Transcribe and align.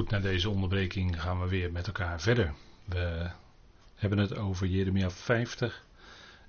Goed, 0.00 0.10
na 0.10 0.18
deze 0.20 0.50
onderbreking 0.50 1.22
gaan 1.22 1.40
we 1.40 1.48
weer 1.48 1.72
met 1.72 1.86
elkaar 1.86 2.20
verder. 2.20 2.54
We 2.84 3.30
hebben 3.94 4.18
het 4.18 4.36
over 4.36 4.66
Jeremia 4.66 5.10
50 5.10 5.84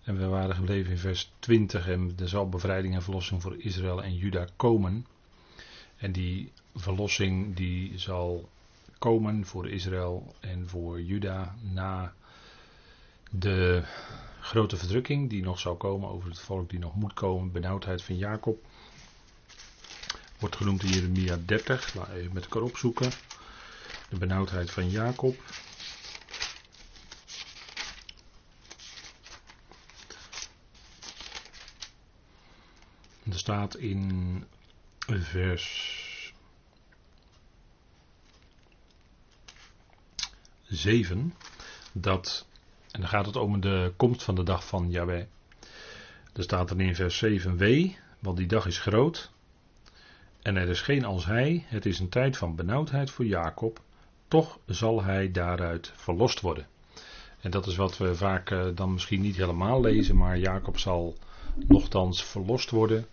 en 0.03 0.17
we 0.17 0.25
waren 0.25 0.55
gebleven 0.55 0.91
in 0.91 0.97
vers 0.97 1.31
20 1.39 1.87
en 1.87 2.15
er 2.19 2.29
zal 2.29 2.49
bevrijding 2.49 2.95
en 2.95 3.01
verlossing 3.01 3.41
voor 3.41 3.55
Israël 3.57 4.03
en 4.03 4.15
Juda 4.15 4.47
komen. 4.55 5.05
En 5.97 6.11
die 6.11 6.51
verlossing 6.75 7.55
die 7.55 7.99
zal 7.99 8.49
komen 8.97 9.45
voor 9.45 9.69
Israël 9.69 10.35
en 10.39 10.69
voor 10.69 11.01
Juda 11.01 11.55
na 11.61 12.13
de 13.31 13.83
grote 14.39 14.77
verdrukking 14.77 15.29
die 15.29 15.43
nog 15.43 15.59
zal 15.59 15.75
komen 15.75 16.09
over 16.09 16.29
het 16.29 16.39
volk 16.39 16.69
die 16.69 16.79
nog 16.79 16.95
moet 16.95 17.13
komen, 17.13 17.51
benauwdheid 17.51 18.03
van 18.03 18.17
Jacob. 18.17 18.65
Wordt 20.39 20.55
genoemd 20.55 20.83
in 20.83 20.89
Jeremia 20.89 21.37
30. 21.45 21.93
Laten 21.93 22.13
we 22.13 22.19
even 22.19 22.33
met 22.33 22.43
elkaar 22.43 22.61
opzoeken. 22.61 23.11
De 24.11 24.17
benauwdheid 24.17 24.71
van 24.71 24.89
Jacob. 24.89 25.35
Er 33.23 33.37
staat 33.39 33.75
in 33.75 34.43
vers 35.07 36.33
7 40.63 41.33
dat, 41.91 42.45
en 42.91 42.99
dan 42.99 43.09
gaat 43.09 43.25
het 43.25 43.35
om 43.35 43.59
de 43.59 43.93
komst 43.97 44.23
van 44.23 44.35
de 44.35 44.43
dag 44.43 44.67
van 44.67 44.89
Yahweh. 44.89 45.25
Er 46.33 46.43
staat 46.43 46.69
er 46.69 46.81
in 46.81 46.95
vers 46.95 47.17
7 47.17 47.57
wee, 47.57 47.97
want 48.19 48.37
die 48.37 48.47
dag 48.47 48.65
is 48.65 48.79
groot. 48.79 49.31
En 50.41 50.55
er 50.55 50.69
is 50.69 50.81
geen 50.81 51.05
als 51.05 51.25
hij, 51.25 51.65
het 51.67 51.85
is 51.85 51.99
een 51.99 52.09
tijd 52.09 52.37
van 52.37 52.55
benauwdheid 52.55 53.11
voor 53.11 53.25
Jacob, 53.25 53.81
toch 54.31 54.59
zal 54.65 55.03
hij 55.03 55.31
daaruit 55.31 55.91
verlost 55.95 56.41
worden. 56.41 56.67
En 57.41 57.51
dat 57.51 57.67
is 57.67 57.75
wat 57.75 57.97
we 57.97 58.15
vaak 58.15 58.51
eh, 58.51 58.65
dan 58.75 58.93
misschien 58.93 59.21
niet 59.21 59.35
helemaal 59.35 59.81
lezen, 59.81 60.15
maar 60.15 60.37
Jacob 60.37 60.77
zal 60.77 61.17
nochtans 61.55 62.23
verlost 62.23 62.69
worden. 62.69 63.07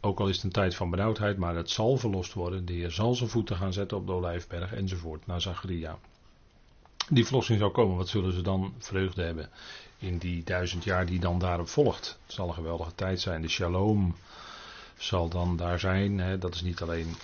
Ook 0.00 0.20
al 0.20 0.28
is 0.28 0.34
het 0.34 0.44
een 0.44 0.50
tijd 0.50 0.74
van 0.74 0.90
benauwdheid, 0.90 1.36
maar 1.36 1.56
het 1.56 1.70
zal 1.70 1.96
verlost 1.96 2.32
worden. 2.32 2.64
De 2.64 2.72
Heer 2.72 2.90
zal 2.90 3.14
zijn 3.14 3.28
voeten 3.28 3.56
gaan 3.56 3.72
zetten 3.72 3.96
op 3.96 4.06
de 4.06 4.12
Olijfberg 4.12 4.74
enzovoort, 4.74 5.26
naar 5.26 5.40
Zacharia. 5.40 5.98
Die 7.08 7.24
verlossing 7.24 7.58
zal 7.58 7.70
komen, 7.70 7.96
wat 7.96 8.08
zullen 8.08 8.32
ze 8.32 8.42
dan 8.42 8.74
vreugde 8.78 9.22
hebben 9.22 9.50
in 9.98 10.18
die 10.18 10.44
duizend 10.44 10.84
jaar 10.84 11.06
die 11.06 11.20
dan 11.20 11.38
daarop 11.38 11.68
volgt. 11.68 12.18
Het 12.26 12.34
zal 12.34 12.48
een 12.48 12.54
geweldige 12.54 12.94
tijd 12.94 13.20
zijn. 13.20 13.42
De 13.42 13.48
shalom 13.48 14.14
zal 14.98 15.28
dan 15.28 15.56
daar 15.56 15.78
zijn. 15.78 16.18
Hè. 16.18 16.38
Dat 16.38 16.54
is 16.54 16.62
niet 16.62 16.82
alleen 16.82 17.14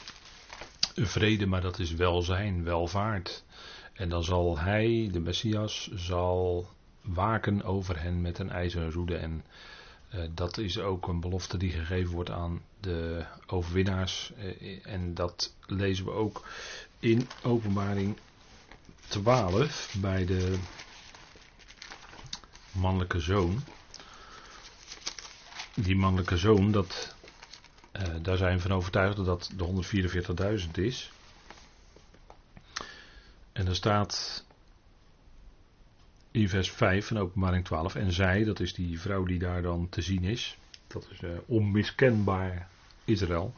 vrede, 1.06 1.46
maar 1.46 1.60
dat 1.60 1.78
is 1.78 1.92
welzijn, 1.94 2.64
welvaart. 2.64 3.44
En 3.92 4.08
dan 4.08 4.24
zal 4.24 4.58
hij, 4.58 5.08
de 5.12 5.20
Messias, 5.20 5.90
zal 5.94 6.68
waken 7.02 7.62
over 7.62 8.00
hen 8.02 8.20
met 8.20 8.38
een 8.38 8.50
ijzeren 8.50 8.92
roede. 8.92 9.16
En 9.16 9.44
uh, 10.14 10.20
dat 10.30 10.58
is 10.58 10.78
ook 10.78 11.08
een 11.08 11.20
belofte 11.20 11.56
die 11.56 11.70
gegeven 11.70 12.14
wordt 12.14 12.30
aan 12.30 12.62
de 12.80 13.24
overwinnaars. 13.46 14.32
Uh, 14.38 14.86
en 14.86 15.14
dat 15.14 15.54
lezen 15.66 16.04
we 16.04 16.10
ook 16.10 16.48
in 16.98 17.28
Openbaring 17.42 18.16
12 19.08 19.94
bij 20.00 20.24
de 20.26 20.58
mannelijke 22.72 23.20
zoon. 23.20 23.62
Die 25.74 25.96
mannelijke 25.96 26.36
zoon, 26.36 26.72
dat 26.72 27.16
daar 28.22 28.36
zijn 28.36 28.56
we 28.56 28.62
van 28.62 28.72
overtuigd 28.72 29.24
dat 29.24 29.50
de 29.56 30.62
144.000 30.64 30.70
is. 30.72 31.10
En 33.52 33.66
er 33.66 33.74
staat 33.74 34.44
in 36.30 36.48
vers 36.48 36.70
5 36.70 37.06
van 37.06 37.18
openbaring 37.18 37.64
12. 37.64 37.94
En 37.94 38.12
zij, 38.12 38.44
dat 38.44 38.60
is 38.60 38.74
die 38.74 39.00
vrouw 39.00 39.24
die 39.24 39.38
daar 39.38 39.62
dan 39.62 39.88
te 39.88 40.02
zien 40.02 40.24
is. 40.24 40.58
Dat 40.86 41.08
is 41.10 41.20
uh, 41.20 41.30
onmiskenbaar 41.46 42.68
Israël. 43.04 43.54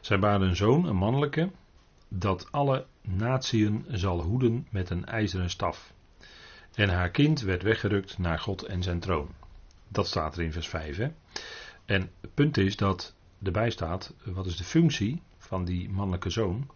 Zij 0.00 0.18
baden 0.18 0.48
een 0.48 0.56
zoon, 0.56 0.86
een 0.86 0.96
mannelijke. 0.96 1.50
Dat 2.08 2.52
alle 2.52 2.86
natieën 3.00 3.84
zal 3.88 4.20
hoeden 4.22 4.66
met 4.70 4.90
een 4.90 5.04
ijzeren 5.04 5.50
staf. 5.50 5.92
En 6.74 6.88
haar 6.88 7.10
kind 7.10 7.40
werd 7.40 7.62
weggerukt 7.62 8.18
naar 8.18 8.38
God 8.38 8.62
en 8.62 8.82
zijn 8.82 9.00
troon. 9.00 9.28
Dat 9.88 10.06
staat 10.06 10.36
er 10.36 10.42
in 10.42 10.52
vers 10.52 10.68
5. 10.68 10.96
Hè? 10.96 11.08
En 11.84 12.10
het 12.20 12.34
punt 12.34 12.56
is 12.56 12.76
dat 12.76 13.14
erbij 13.42 13.70
staat, 13.70 14.14
wat 14.24 14.46
is 14.46 14.56
de 14.56 14.64
functie 14.64 15.22
van 15.38 15.64
die 15.64 15.88
mannelijke 15.88 16.30
zoon? 16.30 16.70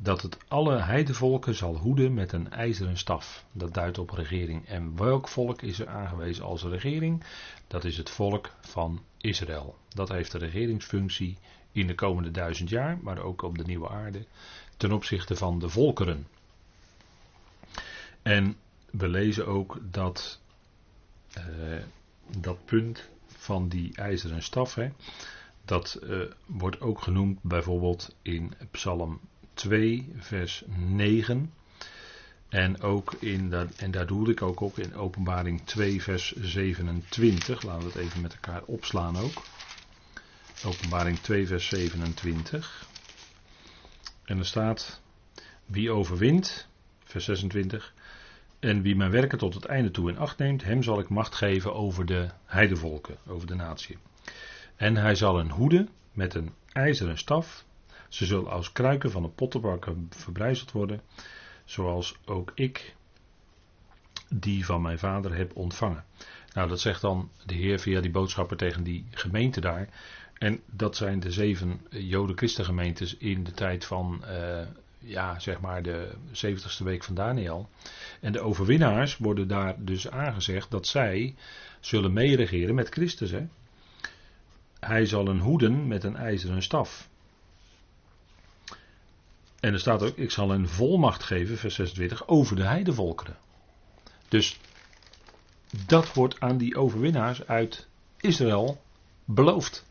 Dat 0.00 0.22
het 0.22 0.38
alle 0.48 0.76
heidevolken 0.76 1.54
zal 1.54 1.76
hoeden 1.76 2.14
met 2.14 2.32
een 2.32 2.50
ijzeren 2.50 2.98
staf. 2.98 3.44
Dat 3.52 3.74
duidt 3.74 3.98
op 3.98 4.10
regering. 4.10 4.66
En 4.66 4.96
welk 4.96 5.28
volk 5.28 5.62
is 5.62 5.80
er 5.80 5.88
aangewezen 5.88 6.44
als 6.44 6.62
regering? 6.62 7.24
Dat 7.66 7.84
is 7.84 7.96
het 7.96 8.10
volk 8.10 8.50
van 8.60 9.02
Israël. 9.16 9.76
Dat 9.88 10.08
heeft 10.08 10.32
de 10.32 10.38
regeringsfunctie 10.38 11.36
in 11.72 11.86
de 11.86 11.94
komende 11.94 12.30
duizend 12.30 12.68
jaar, 12.68 12.98
maar 13.02 13.18
ook 13.18 13.42
op 13.42 13.58
de 13.58 13.64
nieuwe 13.64 13.88
aarde, 13.88 14.26
ten 14.76 14.92
opzichte 14.92 15.36
van 15.36 15.58
de 15.58 15.68
volkeren. 15.68 16.26
En 18.22 18.56
we 18.90 19.08
lezen 19.08 19.46
ook 19.46 19.78
dat 19.82 20.40
uh, 21.38 21.44
dat 22.36 22.64
punt 22.64 23.08
van 23.26 23.68
die 23.68 23.96
ijzeren 23.96 24.42
staf, 24.42 24.74
hè, 24.74 24.90
dat 25.68 25.98
uh, 26.02 26.22
wordt 26.46 26.80
ook 26.80 27.02
genoemd 27.02 27.42
bijvoorbeeld 27.42 28.14
in 28.22 28.52
Psalm 28.70 29.20
2, 29.54 30.12
vers 30.16 30.62
9. 30.66 31.52
En, 32.48 32.80
ook 32.80 33.12
in, 33.18 33.52
en 33.76 33.90
daar 33.90 34.06
doelde 34.06 34.30
ik 34.30 34.42
ook 34.42 34.60
op 34.60 34.78
in 34.78 34.94
Openbaring 34.94 35.60
2, 35.64 36.02
vers 36.02 36.32
27. 36.36 37.62
Laten 37.62 37.82
we 37.82 37.92
het 37.92 38.02
even 38.02 38.20
met 38.20 38.32
elkaar 38.32 38.62
opslaan 38.62 39.16
ook. 39.16 39.42
Openbaring 40.64 41.18
2, 41.18 41.46
vers 41.46 41.68
27. 41.68 42.86
En 44.24 44.38
er 44.38 44.46
staat: 44.46 45.00
Wie 45.66 45.90
overwint, 45.90 46.66
vers 47.04 47.24
26. 47.24 47.94
En 48.58 48.82
wie 48.82 48.96
mijn 48.96 49.10
werken 49.10 49.38
tot 49.38 49.54
het 49.54 49.64
einde 49.64 49.90
toe 49.90 50.10
in 50.10 50.18
acht 50.18 50.38
neemt, 50.38 50.64
hem 50.64 50.82
zal 50.82 50.98
ik 51.00 51.08
macht 51.08 51.34
geven 51.34 51.74
over 51.74 52.06
de 52.06 52.28
heidevolken, 52.44 53.16
over 53.26 53.46
de 53.46 53.54
natie. 53.54 53.98
En 54.78 54.96
hij 54.96 55.14
zal 55.14 55.38
een 55.38 55.50
hoede 55.50 55.86
met 56.12 56.34
een 56.34 56.52
ijzeren 56.72 57.18
staf. 57.18 57.64
Ze 58.08 58.26
zullen 58.26 58.50
als 58.50 58.72
kruiken 58.72 59.10
van 59.10 59.24
een 59.24 59.34
pottenbakker 59.34 59.94
verbrijzeld 60.10 60.72
worden, 60.72 61.00
zoals 61.64 62.16
ook 62.24 62.52
ik 62.54 62.94
die 64.28 64.64
van 64.64 64.82
mijn 64.82 64.98
vader 64.98 65.34
heb 65.34 65.56
ontvangen. 65.56 66.04
Nou, 66.52 66.68
dat 66.68 66.80
zegt 66.80 67.00
dan 67.00 67.30
de 67.46 67.54
Heer 67.54 67.78
via 67.78 68.00
die 68.00 68.10
boodschapper 68.10 68.56
tegen 68.56 68.82
die 68.82 69.06
gemeente 69.10 69.60
daar. 69.60 69.88
En 70.34 70.60
dat 70.66 70.96
zijn 70.96 71.20
de 71.20 71.30
zeven 71.30 71.80
Joden-Christengemeentes 71.90 73.16
in 73.16 73.44
de 73.44 73.52
tijd 73.52 73.84
van, 73.84 74.24
uh, 74.24 74.60
ja, 74.98 75.38
zeg 75.38 75.60
maar 75.60 75.82
de 75.82 76.14
70ste 76.32 76.84
week 76.84 77.04
van 77.04 77.14
Daniel. 77.14 77.68
En 78.20 78.32
de 78.32 78.40
overwinnaars 78.40 79.16
worden 79.16 79.48
daar 79.48 79.84
dus 79.84 80.10
aangezegd 80.10 80.70
dat 80.70 80.86
zij 80.86 81.34
zullen 81.80 82.12
meeregeren 82.12 82.74
met 82.74 82.88
Christus. 82.88 83.30
Hè? 83.30 83.46
Hij 84.80 85.06
zal 85.06 85.28
een 85.28 85.40
hoeden 85.40 85.86
met 85.86 86.04
een 86.04 86.16
ijzeren 86.16 86.62
staf. 86.62 87.08
En 89.60 89.72
er 89.72 89.80
staat 89.80 90.02
ook, 90.02 90.16
ik 90.16 90.30
zal 90.30 90.52
een 90.52 90.68
volmacht 90.68 91.22
geven, 91.22 91.58
vers 91.58 91.74
26, 91.74 92.28
over 92.28 92.56
de 92.56 92.62
heidevolkeren. 92.62 93.36
Dus 94.28 94.60
dat 95.86 96.12
wordt 96.14 96.40
aan 96.40 96.58
die 96.58 96.76
overwinnaars 96.76 97.46
uit 97.46 97.86
Israël 98.20 98.80
beloofd. 99.24 99.86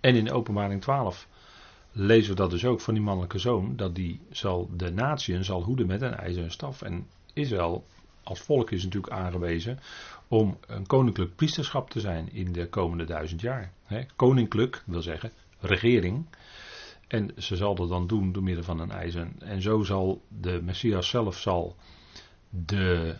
En 0.00 0.14
in 0.14 0.30
openbaring 0.30 0.82
12 0.82 1.28
lezen 1.92 2.30
we 2.30 2.36
dat 2.36 2.50
dus 2.50 2.64
ook 2.64 2.80
van 2.80 2.94
die 2.94 3.02
mannelijke 3.02 3.38
zoon, 3.38 3.76
dat 3.76 3.94
die 3.94 4.20
zal 4.30 4.70
de 4.76 4.92
natieën 4.92 5.44
zal 5.44 5.62
hoeden 5.62 5.86
met 5.86 6.02
een 6.02 6.14
ijzeren 6.14 6.50
staf. 6.50 6.82
En 6.82 7.06
Israël 7.32 7.84
als 8.28 8.40
volk 8.40 8.70
is 8.70 8.84
natuurlijk 8.84 9.12
aangewezen 9.12 9.78
om 10.28 10.58
een 10.66 10.86
koninklijk 10.86 11.36
priesterschap 11.36 11.90
te 11.90 12.00
zijn 12.00 12.32
in 12.32 12.52
de 12.52 12.68
komende 12.68 13.04
duizend 13.04 13.40
jaar. 13.40 13.72
koninklijk 14.16 14.82
wil 14.86 15.02
zeggen 15.02 15.32
regering. 15.60 16.26
En 17.06 17.30
ze 17.36 17.56
zal 17.56 17.74
dat 17.74 17.88
dan 17.88 18.06
doen 18.06 18.32
door 18.32 18.42
middel 18.42 18.64
van 18.64 18.80
een 18.80 18.90
ijzer. 18.90 19.28
En 19.38 19.62
zo 19.62 19.82
zal 19.82 20.22
de 20.28 20.60
Messias 20.62 21.08
zelf 21.08 21.38
zal 21.38 21.76
de 22.48 23.16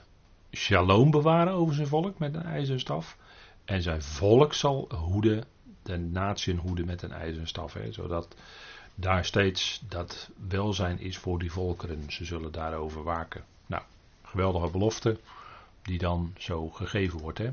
shalom 0.52 1.10
bewaren 1.10 1.52
over 1.52 1.74
zijn 1.74 1.86
volk 1.86 2.18
met 2.18 2.34
een 2.34 2.42
ijzeren 2.42 2.80
staf. 2.80 3.16
En 3.64 3.82
zijn 3.82 4.02
volk 4.02 4.54
zal 4.54 4.88
hoeden, 4.94 5.44
de 5.82 5.98
natieën 5.98 6.58
hoeden 6.58 6.86
met 6.86 7.02
een 7.02 7.12
ijzeren 7.12 7.48
staf. 7.48 7.72
Hè, 7.72 7.92
zodat 7.92 8.36
daar 8.94 9.24
steeds 9.24 9.82
dat 9.88 10.30
welzijn 10.48 11.00
is 11.00 11.18
voor 11.18 11.38
die 11.38 11.52
volkeren. 11.52 12.12
Ze 12.12 12.24
zullen 12.24 12.52
daarover 12.52 13.02
waken. 13.02 13.44
Geweldige 14.30 14.70
belofte 14.70 15.18
die 15.82 15.98
dan 15.98 16.34
zo 16.38 16.68
gegeven 16.68 17.18
wordt. 17.18 17.38
Hè. 17.38 17.52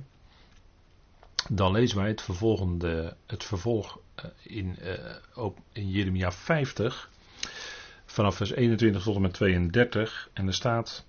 Dan 1.50 1.72
lezen 1.72 1.98
wij 1.98 2.08
het, 2.08 2.22
vervolgende, 2.22 3.16
het 3.26 3.44
vervolg 3.44 4.00
eh, 4.16 4.26
in, 4.44 4.78
uh, 5.38 5.46
in 5.72 5.90
Jeremia 5.90 6.32
50 6.32 7.10
vanaf 8.06 8.36
vers 8.36 8.52
21 8.52 9.04
tot 9.04 9.16
en 9.16 9.22
met 9.22 9.34
32. 9.34 10.30
En 10.34 10.48
er 10.48 10.54
staat 10.54 11.06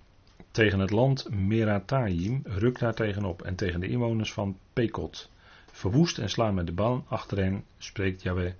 tegen 0.51 0.79
het 0.79 0.91
land 0.91 1.29
Merataim, 1.29 2.41
ruk 2.43 2.79
daar 2.79 2.93
tegenop 2.93 3.41
en 3.41 3.55
tegen 3.55 3.79
de 3.79 3.87
inwoners 3.87 4.33
van 4.33 4.57
Pekot. 4.73 5.29
Verwoest 5.71 6.17
en 6.17 6.29
sla 6.29 6.51
met 6.51 6.65
de 6.65 6.71
bal 6.71 7.05
achter 7.07 7.37
hen, 7.37 7.63
spreekt 7.77 8.21
Yahweh, 8.21 8.53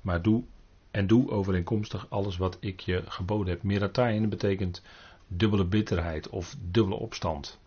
maar 0.00 0.22
doe 0.22 0.42
en 0.90 1.06
doe 1.06 1.30
overeenkomstig 1.30 2.06
alles 2.10 2.36
wat 2.36 2.56
ik 2.60 2.80
je 2.80 3.02
geboden 3.06 3.52
heb. 3.52 3.62
Merataim 3.62 4.28
betekent 4.28 4.82
dubbele 5.28 5.64
bitterheid 5.64 6.28
of 6.28 6.56
dubbele 6.58 6.96
opstand. 6.96 7.58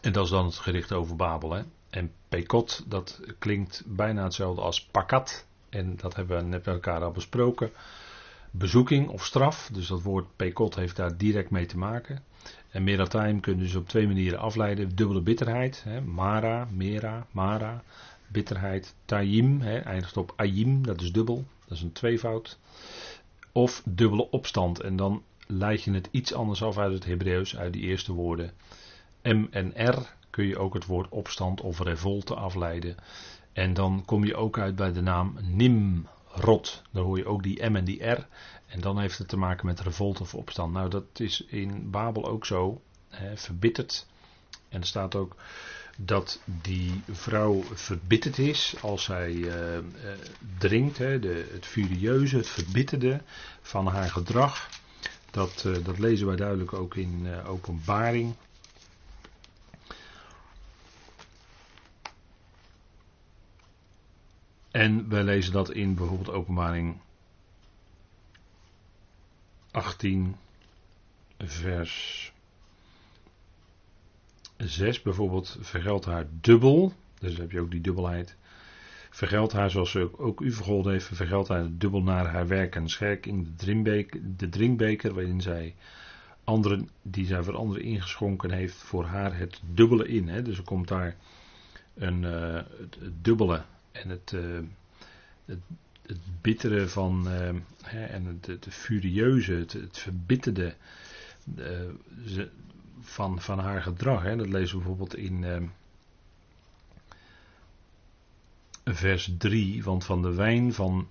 En 0.00 0.12
dat 0.12 0.24
is 0.24 0.30
dan 0.30 0.44
het 0.44 0.56
gericht 0.56 0.92
over 0.92 1.16
Babel. 1.16 1.52
Hè? 1.52 1.62
En 1.90 2.12
Pekot, 2.28 2.84
dat 2.86 3.20
klinkt 3.38 3.82
bijna 3.86 4.24
hetzelfde 4.24 4.62
als 4.62 4.84
Pakat. 4.84 5.46
En 5.68 5.96
dat 5.96 6.16
hebben 6.16 6.36
we 6.36 6.42
net 6.42 6.64
met 6.64 6.74
elkaar 6.74 7.02
al 7.02 7.10
besproken. 7.10 7.70
Bezoeking 8.50 9.08
of 9.08 9.24
straf, 9.24 9.68
dus 9.72 9.86
dat 9.86 10.02
woord 10.02 10.26
Pekot 10.36 10.74
heeft 10.74 10.96
daar 10.96 11.16
direct 11.16 11.50
mee 11.50 11.66
te 11.66 11.78
maken. 11.78 12.22
En 12.70 12.84
Merataim 12.84 13.40
kun 13.40 13.56
je 13.56 13.62
dus 13.62 13.74
op 13.74 13.88
twee 13.88 14.06
manieren 14.06 14.38
afleiden. 14.38 14.94
Dubbele 14.94 15.20
bitterheid, 15.20 15.82
hè? 15.84 16.00
Mara, 16.00 16.68
Mera, 16.70 17.26
Mara, 17.30 17.82
bitterheid. 18.26 18.94
Taim, 19.04 19.60
hè? 19.60 19.78
eindigt 19.78 20.16
op 20.16 20.32
Ayim, 20.36 20.86
dat 20.86 21.00
is 21.00 21.12
dubbel, 21.12 21.44
dat 21.64 21.76
is 21.76 21.82
een 21.82 21.92
tweevoud. 21.92 22.58
Of 23.52 23.82
dubbele 23.84 24.30
opstand, 24.30 24.80
en 24.80 24.96
dan 24.96 25.22
leid 25.50 25.82
je 25.82 25.92
het 25.92 26.08
iets 26.10 26.34
anders 26.34 26.62
af 26.62 26.78
uit 26.78 26.92
het 26.92 27.04
Hebreeuws, 27.04 27.56
uit 27.56 27.72
die 27.72 27.82
eerste 27.82 28.12
woorden. 28.12 28.52
M 29.22 29.44
en 29.50 29.72
R 29.76 30.14
kun 30.30 30.46
je 30.46 30.58
ook 30.58 30.74
het 30.74 30.86
woord 30.86 31.08
opstand 31.08 31.60
of 31.60 31.80
revolte 31.80 32.34
afleiden. 32.34 32.96
En 33.52 33.74
dan 33.74 34.02
kom 34.04 34.24
je 34.24 34.36
ook 34.36 34.58
uit 34.58 34.76
bij 34.76 34.92
de 34.92 35.00
naam 35.00 35.36
Nimrod. 35.42 36.82
Daar 36.90 37.02
hoor 37.02 37.18
je 37.18 37.26
ook 37.26 37.42
die 37.42 37.64
M 37.64 37.76
en 37.76 37.84
die 37.84 38.04
R. 38.04 38.26
En 38.66 38.80
dan 38.80 38.98
heeft 38.98 39.18
het 39.18 39.28
te 39.28 39.36
maken 39.36 39.66
met 39.66 39.80
revolte 39.80 40.22
of 40.22 40.34
opstand. 40.34 40.72
Nou, 40.72 40.90
dat 40.90 41.04
is 41.20 41.44
in 41.46 41.90
Babel 41.90 42.28
ook 42.28 42.46
zo. 42.46 42.80
Hè, 43.08 43.36
verbitterd. 43.36 44.06
En 44.68 44.80
er 44.80 44.86
staat 44.86 45.14
ook 45.14 45.36
dat 45.96 46.40
die 46.44 47.02
vrouw 47.10 47.62
verbitterd 47.72 48.38
is 48.38 48.74
als 48.80 49.04
zij 49.04 49.32
uh, 49.32 49.54
drinkt. 50.58 50.98
Hè, 50.98 51.18
de, 51.18 51.48
het 51.52 51.66
furieuze, 51.66 52.36
het 52.36 52.48
verbitterde 52.48 53.20
van 53.60 53.86
haar 53.86 54.10
gedrag. 54.10 54.68
Dat, 55.30 55.64
uh, 55.66 55.84
dat 55.84 55.98
lezen 55.98 56.26
wij 56.26 56.36
duidelijk 56.36 56.72
ook 56.72 56.96
in 56.96 57.42
openbaring. 57.46 58.34
En 64.70 65.08
wij 65.08 65.22
lezen 65.22 65.52
dat 65.52 65.70
in 65.70 65.94
bijvoorbeeld 65.94 66.30
Openbaring 66.30 67.00
18, 69.70 70.36
vers 71.38 72.32
6 74.56 75.02
bijvoorbeeld. 75.02 75.56
Vergeldt 75.60 76.04
haar 76.04 76.26
dubbel, 76.30 76.92
dus 77.18 77.36
heb 77.36 77.50
je 77.50 77.60
ook 77.60 77.70
die 77.70 77.80
dubbelheid. 77.80 78.36
Vergeldt 79.10 79.52
haar 79.52 79.70
zoals 79.70 79.90
ze 79.90 80.18
ook 80.18 80.40
u 80.40 80.52
vergolden 80.52 80.92
heeft, 80.92 81.06
vergeldt 81.06 81.48
haar 81.48 81.68
dubbel 81.70 82.02
naar 82.02 82.26
haar 82.26 82.46
werk 82.46 82.76
en 82.76 82.88
scherk 82.88 83.26
in 83.26 83.44
de 83.44 83.54
drinkbeker, 83.54 84.20
de 84.36 84.48
drinkbeker 84.48 85.14
waarin 85.14 85.40
zij 85.40 85.74
anderen, 86.44 86.88
die 87.02 87.26
zij 87.26 87.42
voor 87.42 87.56
anderen 87.56 87.82
ingeschonken 87.82 88.50
heeft, 88.50 88.74
voor 88.74 89.04
haar 89.04 89.36
het 89.38 89.60
dubbele 89.72 90.08
in. 90.08 90.28
Hè? 90.28 90.42
Dus 90.42 90.58
er 90.58 90.64
komt 90.64 90.88
daar 90.88 91.16
een, 91.94 92.22
uh, 92.22 92.54
het, 92.54 92.98
dubbele 93.22 93.62
en 93.92 94.08
het, 94.08 94.32
uh, 94.34 94.58
het, 95.44 95.58
het, 96.06 96.18
bittere 96.40 96.88
van, 96.88 97.26
uh, 97.26 97.50
hè, 97.82 98.04
en 98.04 98.24
het, 98.24 98.46
het, 98.46 98.66
furieuze, 98.70 99.52
het, 99.52 99.98
verbitterde 99.98 100.74
van, 103.00 103.40
van 103.40 103.58
haar 103.58 103.82
gedrag. 103.82 104.22
Hè. 104.22 104.36
Dat 104.36 104.48
lezen 104.48 104.78
we 104.78 104.84
bijvoorbeeld 104.84 105.16
in 105.16 105.70
vers 108.84 109.34
3, 109.38 109.84
want 109.84 110.04
van 110.04 110.22
de 110.22 110.34
wijn 110.34 110.72
van 110.72 111.08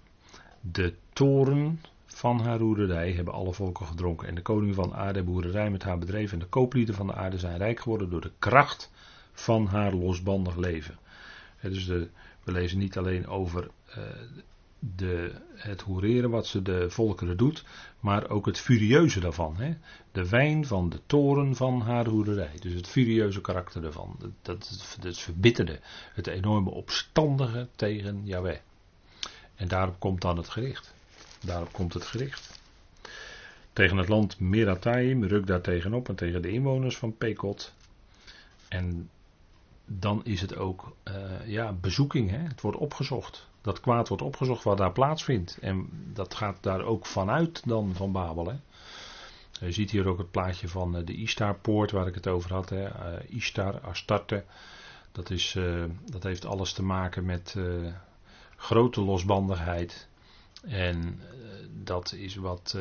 de 0.61 0.93
toren 1.13 1.81
van 2.05 2.39
haar 2.39 2.57
roerderij 2.57 3.11
hebben 3.11 3.33
alle 3.33 3.53
volken 3.53 3.85
gedronken. 3.85 4.27
En 4.27 4.35
de 4.35 4.41
koning 4.41 4.75
van 4.75 4.93
aarde 4.93 5.23
boerderij 5.23 5.69
met 5.69 5.83
haar 5.83 5.97
bedreven 5.97 6.33
en 6.33 6.39
de 6.39 6.49
kooplieden 6.49 6.95
van 6.95 7.07
de 7.07 7.13
aarde 7.13 7.37
zijn 7.37 7.57
rijk 7.57 7.79
geworden 7.79 8.09
door 8.09 8.21
de 8.21 8.31
kracht 8.39 8.91
van 9.31 9.65
haar 9.65 9.93
losbandig 9.93 10.55
leven. 10.55 10.97
dus 11.61 11.85
de, 11.85 12.09
we 12.43 12.51
lezen 12.51 12.77
niet 12.77 12.97
alleen 12.97 13.27
over 13.27 13.69
uh, 13.89 13.95
de, 14.79 15.31
het 15.55 15.81
hoereren 15.81 16.29
wat 16.29 16.47
ze 16.47 16.61
de 16.61 16.89
volkeren 16.89 17.37
doet, 17.37 17.63
maar 17.99 18.29
ook 18.29 18.45
het 18.45 18.59
furieuze 18.59 19.19
daarvan. 19.19 19.55
Hè? 19.57 19.77
De 20.11 20.29
wijn 20.29 20.65
van 20.65 20.89
de 20.89 20.99
toren 21.05 21.55
van 21.55 21.81
haar 21.81 22.05
hoerderij. 22.05 22.53
Dus 22.59 22.73
het 22.73 22.87
furieuze 22.87 23.41
karakter 23.41 23.81
daarvan. 23.81 24.15
Dat, 24.19 24.31
dat, 24.41 24.69
het 25.01 25.17
verbitterde. 25.17 25.79
Het 26.13 26.27
enorme 26.27 26.69
opstandige 26.69 27.67
tegen 27.75 28.25
Yahweh. 28.25 28.57
En 29.55 29.67
daarop 29.67 29.99
komt 29.99 30.21
dan 30.21 30.37
het 30.37 30.49
gericht. 30.49 30.93
Daarop 31.45 31.71
komt 31.71 31.93
het 31.93 32.05
gericht. 32.05 32.59
Tegen 33.73 33.97
het 33.97 34.07
land 34.07 34.39
Merataim, 34.39 35.23
ruk 35.23 35.47
daar 35.47 35.61
tegenop 35.61 36.09
en 36.09 36.15
tegen 36.15 36.41
de 36.41 36.51
inwoners 36.51 36.97
van 36.97 37.17
Pekot. 37.17 37.73
En 38.67 39.09
dan 39.85 40.25
is 40.25 40.41
het 40.41 40.55
ook 40.55 40.95
uh, 41.07 41.13
ja, 41.45 41.73
bezoeking. 41.73 42.29
Hè? 42.29 42.37
Het 42.37 42.61
wordt 42.61 42.77
opgezocht. 42.77 43.48
Dat 43.61 43.79
kwaad 43.79 44.07
wordt 44.07 44.23
opgezocht 44.23 44.63
wat 44.63 44.77
daar 44.77 44.91
plaatsvindt. 44.91 45.57
En 45.61 45.89
dat 46.13 46.35
gaat 46.35 46.57
daar 46.61 46.81
ook 46.81 47.05
vanuit 47.05 47.67
dan 47.67 47.95
van 47.95 48.11
Babel. 48.11 48.47
Hè? 48.47 48.55
Je 49.65 49.71
ziet 49.71 49.91
hier 49.91 50.07
ook 50.07 50.17
het 50.17 50.31
plaatje 50.31 50.67
van 50.67 50.95
eh, 50.95 51.05
de 51.05 51.15
Istarpoort 51.15 51.91
waar 51.91 52.07
ik 52.07 52.15
het 52.15 52.27
over 52.27 52.53
had. 52.53 52.69
Hè? 52.69 52.83
Uh, 52.85 53.35
Istar, 53.35 53.79
Astarte. 53.79 54.43
Dat, 55.11 55.29
is, 55.29 55.55
uh, 55.55 55.83
dat 56.05 56.23
heeft 56.23 56.45
alles 56.45 56.73
te 56.73 56.83
maken 56.83 57.25
met 57.25 57.55
grote 58.55 59.01
losbandigheid. 59.01 60.07
En 60.67 61.21
dat 61.83 62.13
is 62.13 62.35
wat 62.35 62.77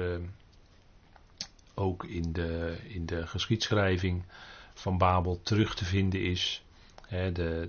ook 1.74 2.04
in 2.04 2.32
de, 2.32 2.76
in 2.88 3.06
de 3.06 3.26
geschiedschrijving 3.26 4.24
van 4.74 4.98
Babel 4.98 5.40
terug 5.42 5.74
te 5.74 5.84
vinden 5.84 6.22
is 6.22 6.62
de, 7.08 7.32
de, 7.32 7.68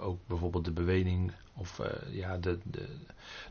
ook 0.00 0.18
bijvoorbeeld 0.26 0.64
de 0.64 0.72
bewening 0.72 1.32
of 1.58 1.78
uh, 1.78 1.86
ja, 2.14 2.36
de, 2.36 2.58
de, 2.62 2.96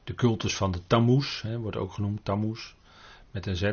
de 0.03 0.15
cultus 0.15 0.55
van 0.55 0.71
de 0.71 0.79
Tammuz, 0.87 1.43
wordt 1.43 1.77
ook 1.77 1.93
genoemd 1.93 2.25
Tammuz, 2.25 2.73
met 3.31 3.45
een 3.45 3.55
Z. 3.55 3.71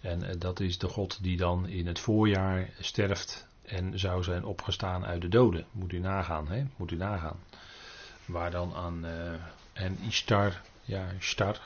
En 0.00 0.22
uh, 0.22 0.30
dat 0.38 0.60
is 0.60 0.78
de 0.78 0.88
God 0.88 1.22
die 1.22 1.36
dan 1.36 1.68
in 1.68 1.86
het 1.86 1.98
voorjaar 1.98 2.70
sterft 2.80 3.46
en 3.62 3.98
zou 3.98 4.22
zijn 4.22 4.44
opgestaan 4.44 5.04
uit 5.04 5.20
de 5.20 5.28
doden. 5.28 5.66
Moet 5.70 5.92
u 5.92 5.98
nagaan, 5.98 6.48
hè? 6.48 6.64
Moet 6.76 6.90
u 6.90 6.96
nagaan. 6.96 7.36
Waar 8.24 8.50
dan 8.50 8.74
aan, 8.74 9.04
uh, 9.04 9.32
en 9.72 9.98
Ishtar, 10.06 10.60
ja, 10.82 11.08
Ishtar. 11.18 11.60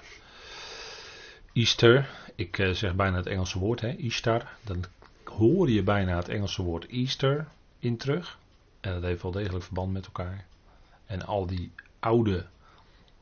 Easter, 1.52 2.08
ik 2.34 2.56
zeg 2.72 2.94
bijna 2.94 3.16
het 3.16 3.26
Engelse 3.26 3.58
woord, 3.58 3.80
hè, 3.80 3.88
Ishtar. 3.88 4.48
Dan 4.64 4.84
hoor 5.24 5.70
je 5.70 5.82
bijna 5.82 6.16
het 6.16 6.28
Engelse 6.28 6.62
woord 6.62 6.86
Easter 6.86 7.48
in 7.78 7.96
terug. 7.96 8.38
En 8.80 8.92
dat 8.92 9.02
heeft 9.02 9.22
wel 9.22 9.32
degelijk 9.32 9.64
verband 9.64 9.92
met 9.92 10.04
elkaar. 10.04 10.46
En 11.08 11.26
al 11.26 11.46
die 11.46 11.72
oude 11.98 12.46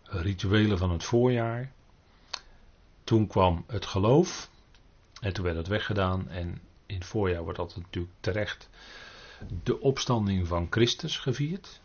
rituelen 0.02 0.78
van 0.78 0.90
het 0.90 1.05
voorjaar. 1.05 1.73
Toen 3.05 3.26
kwam 3.26 3.64
het 3.66 3.87
geloof. 3.87 4.50
En 5.21 5.33
toen 5.33 5.45
werd 5.45 5.57
het 5.57 5.66
weggedaan. 5.66 6.28
En 6.28 6.61
in 6.87 6.95
het 6.95 7.05
voorjaar 7.05 7.43
wordt 7.43 7.59
altijd 7.59 7.85
natuurlijk 7.85 8.14
terecht 8.21 8.69
de 9.62 9.81
opstanding 9.81 10.47
van 10.47 10.66
Christus 10.71 11.19
gevierd. 11.19 11.81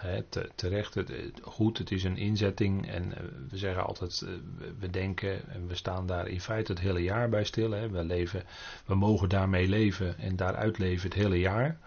He, 0.00 0.24
terecht, 0.54 0.94
het, 0.94 1.12
goed, 1.42 1.78
het 1.78 1.90
is 1.90 2.04
een 2.04 2.16
inzetting 2.16 2.88
en 2.88 3.16
eh, 3.16 3.24
we 3.48 3.56
zeggen 3.56 3.86
altijd, 3.86 4.22
eh, 4.22 4.32
we 4.78 4.90
denken 4.90 5.48
en 5.48 5.66
we 5.66 5.74
staan 5.74 6.06
daar 6.06 6.28
in 6.28 6.40
feite 6.40 6.72
het 6.72 6.80
hele 6.80 7.02
jaar 7.02 7.28
bij 7.28 7.44
stil. 7.44 7.70
We, 7.70 8.04
leven, 8.04 8.42
we 8.86 8.94
mogen 8.94 9.28
daarmee 9.28 9.68
leven 9.68 10.18
en 10.18 10.36
daaruit 10.36 10.78
leven 10.78 11.08
het 11.08 11.18
hele 11.18 11.38
jaar. 11.38 11.78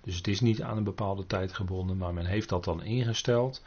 Dus 0.00 0.16
het 0.16 0.28
is 0.28 0.40
niet 0.40 0.62
aan 0.62 0.76
een 0.76 0.84
bepaalde 0.84 1.26
tijd 1.26 1.52
gebonden, 1.52 1.96
maar 1.96 2.14
men 2.14 2.26
heeft 2.26 2.48
dat 2.48 2.64
dan 2.64 2.82
ingesteld. 2.82 3.62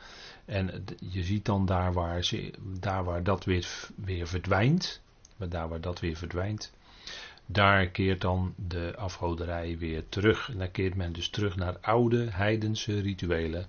En 0.45 0.85
je 0.99 1.23
ziet 1.23 1.45
dan 1.45 1.65
daar 1.65 1.93
waar, 1.93 2.23
ze, 2.23 2.53
daar 2.79 3.03
waar 3.03 3.23
dat 3.23 3.45
weer, 3.45 3.89
weer 3.95 4.27
verdwijnt, 4.27 5.01
maar 5.37 5.49
daar 5.49 5.69
waar 5.69 5.81
dat 5.81 5.99
weer 5.99 6.15
verdwijnt, 6.15 6.73
daar 7.45 7.87
keert 7.87 8.21
dan 8.21 8.53
de 8.67 8.93
afgoderij 8.97 9.77
weer 9.77 10.03
terug. 10.09 10.49
En 10.49 10.57
dan 10.57 10.71
keert 10.71 10.95
men 10.95 11.13
dus 11.13 11.29
terug 11.29 11.55
naar 11.55 11.77
oude 11.81 12.27
heidense 12.29 12.99
rituelen. 12.99 13.67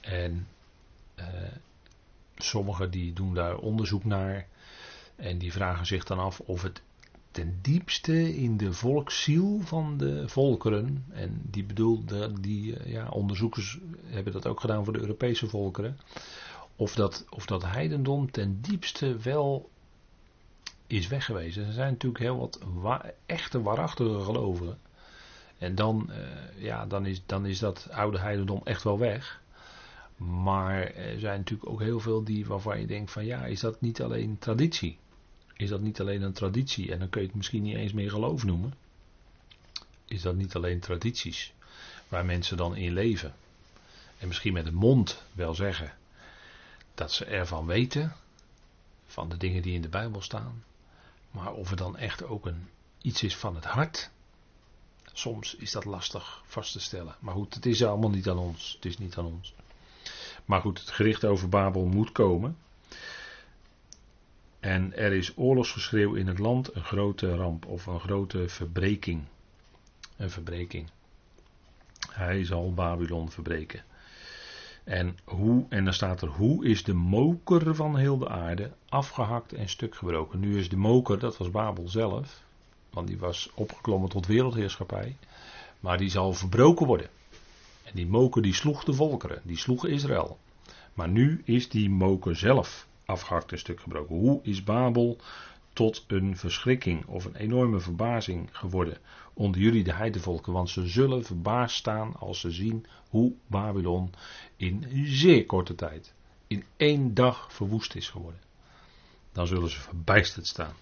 En 0.00 0.46
eh, 1.14 1.26
sommigen 2.36 2.90
die 2.90 3.12
doen 3.12 3.34
daar 3.34 3.56
onderzoek 3.56 4.04
naar. 4.04 4.46
En 5.16 5.38
die 5.38 5.52
vragen 5.52 5.86
zich 5.86 6.04
dan 6.04 6.18
af 6.18 6.40
of 6.40 6.62
het 6.62 6.82
ten 7.30 7.58
diepste 7.62 8.36
in 8.36 8.56
de 8.56 8.72
volksziel 8.72 9.60
van 9.60 9.96
de 9.96 10.28
volkeren. 10.28 11.04
En 11.10 11.40
die 11.50 11.64
bedoelde, 11.64 12.40
die 12.40 12.76
eh, 12.76 12.92
ja, 12.92 13.08
onderzoekers 13.08 13.78
hebben 14.04 14.32
dat 14.32 14.46
ook 14.46 14.60
gedaan 14.60 14.84
voor 14.84 14.92
de 14.92 15.00
Europese 15.00 15.48
volkeren. 15.48 15.98
of 16.76 16.94
dat, 16.94 17.26
of 17.30 17.46
dat 17.46 17.64
heidendom 17.64 18.30
ten 18.30 18.60
diepste 18.60 19.16
wel 19.16 19.70
is 20.90 21.08
weggewezen. 21.08 21.66
Er 21.66 21.72
zijn 21.72 21.92
natuurlijk 21.92 22.24
heel 22.24 22.38
wat 22.62 23.04
echte, 23.26 23.62
waarachtige 23.62 24.20
gelovigen. 24.20 24.78
En 25.58 25.74
dan, 25.74 26.10
uh, 26.10 26.62
ja, 26.62 26.86
dan, 26.86 27.06
is, 27.06 27.22
dan 27.26 27.46
is 27.46 27.58
dat 27.58 27.88
oude 27.90 28.18
heidendom 28.18 28.60
echt 28.64 28.82
wel 28.82 28.98
weg. 28.98 29.40
Maar 30.16 30.82
er 30.82 31.18
zijn 31.18 31.38
natuurlijk 31.38 31.70
ook 31.70 31.80
heel 31.80 32.00
veel 32.00 32.24
die 32.24 32.46
waarvan 32.46 32.80
je 32.80 32.86
denkt 32.86 33.10
van 33.10 33.24
ja, 33.24 33.44
is 33.44 33.60
dat 33.60 33.80
niet 33.80 34.02
alleen 34.02 34.38
traditie? 34.38 34.98
Is 35.56 35.68
dat 35.68 35.80
niet 35.80 36.00
alleen 36.00 36.22
een 36.22 36.32
traditie? 36.32 36.92
En 36.92 36.98
dan 36.98 37.08
kun 37.08 37.20
je 37.20 37.26
het 37.26 37.36
misschien 37.36 37.62
niet 37.62 37.76
eens 37.76 37.92
meer 37.92 38.10
geloof 38.10 38.44
noemen. 38.44 38.74
Is 40.04 40.22
dat 40.22 40.34
niet 40.34 40.54
alleen 40.54 40.80
tradities 40.80 41.52
waar 42.08 42.24
mensen 42.24 42.56
dan 42.56 42.76
in 42.76 42.92
leven? 42.92 43.34
En 44.18 44.28
misschien 44.28 44.52
met 44.52 44.64
de 44.64 44.72
mond 44.72 45.22
wel 45.32 45.54
zeggen 45.54 45.92
dat 46.94 47.12
ze 47.12 47.24
ervan 47.24 47.66
weten, 47.66 48.12
van 49.06 49.28
de 49.28 49.36
dingen 49.36 49.62
die 49.62 49.74
in 49.74 49.82
de 49.82 49.88
Bijbel 49.88 50.22
staan. 50.22 50.62
Maar 51.30 51.52
of 51.52 51.68
het 51.70 51.78
dan 51.78 51.96
echt 51.96 52.24
ook 52.24 52.46
een, 52.46 52.68
iets 53.02 53.22
is 53.22 53.36
van 53.36 53.54
het 53.54 53.64
hart, 53.64 54.10
soms 55.12 55.54
is 55.54 55.70
dat 55.70 55.84
lastig 55.84 56.42
vast 56.46 56.72
te 56.72 56.80
stellen. 56.80 57.16
Maar 57.18 57.34
goed, 57.34 57.54
het 57.54 57.66
is 57.66 57.84
allemaal 57.84 58.10
niet 58.10 58.28
aan 58.28 58.38
ons. 58.38 58.72
Het 58.74 58.84
is 58.84 58.98
niet 58.98 59.16
aan 59.16 59.26
ons. 59.26 59.54
Maar 60.44 60.60
goed, 60.60 60.80
het 60.80 60.90
gericht 60.90 61.24
over 61.24 61.48
Babel 61.48 61.86
moet 61.86 62.12
komen. 62.12 62.56
En 64.60 64.96
er 64.96 65.12
is 65.12 65.36
oorlogsgeschreeuw 65.36 66.14
in 66.14 66.26
het 66.26 66.38
land, 66.38 66.74
een 66.74 66.84
grote 66.84 67.34
ramp 67.34 67.66
of 67.66 67.86
een 67.86 68.00
grote 68.00 68.48
verbreking. 68.48 69.24
Een 70.16 70.30
verbreking. 70.30 70.90
Hij 72.10 72.44
zal 72.44 72.74
Babylon 72.74 73.30
verbreken. 73.30 73.84
En 74.84 75.18
hoe, 75.24 75.64
en 75.68 75.84
dan 75.84 75.92
staat 75.92 76.22
er, 76.22 76.28
hoe 76.28 76.64
is 76.64 76.84
de 76.84 76.94
moker 76.94 77.74
van 77.74 77.96
heel 77.96 78.18
de 78.18 78.28
aarde 78.28 78.70
afgehakt 78.88 79.52
en 79.52 79.68
stuk 79.68 79.94
gebroken. 79.94 80.40
Nu 80.40 80.58
is 80.58 80.68
de 80.68 80.76
moker, 80.76 81.18
dat 81.18 81.36
was 81.36 81.50
Babel 81.50 81.88
zelf, 81.88 82.42
want 82.90 83.06
die 83.06 83.18
was 83.18 83.50
opgeklommen 83.54 84.08
tot 84.08 84.26
wereldheerschappij, 84.26 85.16
maar 85.80 85.98
die 85.98 86.10
zal 86.10 86.32
verbroken 86.32 86.86
worden. 86.86 87.08
En 87.82 87.92
die 87.94 88.06
moker 88.06 88.42
die 88.42 88.54
sloeg 88.54 88.84
de 88.84 88.92
volkeren, 88.92 89.40
die 89.44 89.58
sloeg 89.58 89.86
Israël. 89.86 90.38
Maar 90.94 91.08
nu 91.08 91.42
is 91.44 91.68
die 91.68 91.90
moker 91.90 92.36
zelf 92.36 92.86
afgehakt 93.04 93.52
en 93.52 93.58
stuk 93.58 93.80
gebroken. 93.80 94.16
Hoe 94.16 94.40
is 94.42 94.64
Babel 94.64 95.18
tot 95.72 96.04
een 96.06 96.36
verschrikking 96.36 97.06
of 97.06 97.24
een 97.24 97.36
enorme 97.36 97.80
verbazing 97.80 98.48
geworden 98.52 98.98
onder 99.34 99.60
jullie 99.60 99.84
de 99.84 99.92
heidevolken, 99.92 100.52
want 100.52 100.70
ze 100.70 100.86
zullen 100.86 101.24
verbaasd 101.24 101.76
staan 101.76 102.16
als 102.16 102.40
ze 102.40 102.50
zien 102.50 102.86
hoe 103.08 103.32
Babylon 103.46 104.12
in 104.56 104.86
zeer 105.06 105.46
korte 105.46 105.74
tijd, 105.74 106.14
in 106.46 106.64
één 106.76 107.14
dag 107.14 107.52
verwoest 107.52 107.94
is 107.94 108.08
geworden. 108.08 108.40
Dan 109.32 109.46
zullen 109.46 109.70
ze 109.70 109.80
verbijsterd 109.80 110.46
staan. 110.46 110.74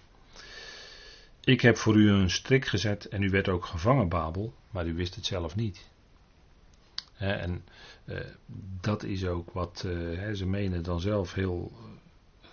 Ik 1.41 1.61
heb 1.61 1.77
voor 1.77 1.97
u 1.97 2.11
een 2.11 2.31
strik 2.31 2.67
gezet 2.67 3.05
en 3.05 3.23
u 3.23 3.31
werd 3.31 3.49
ook 3.49 3.65
gevangen, 3.65 4.09
Babel, 4.09 4.55
maar 4.71 4.87
u 4.87 4.95
wist 4.95 5.15
het 5.15 5.27
zelf 5.27 5.57
niet. 5.57 5.87
en 7.17 7.65
eh, 8.05 8.21
dat 8.81 9.03
is 9.03 9.27
ook 9.27 9.53
wat 9.53 9.83
uh, 9.87 10.33
ze 10.33 10.47
menen 10.47 10.83
dan 10.83 11.01
zelf 11.01 11.35
heel 11.35 11.73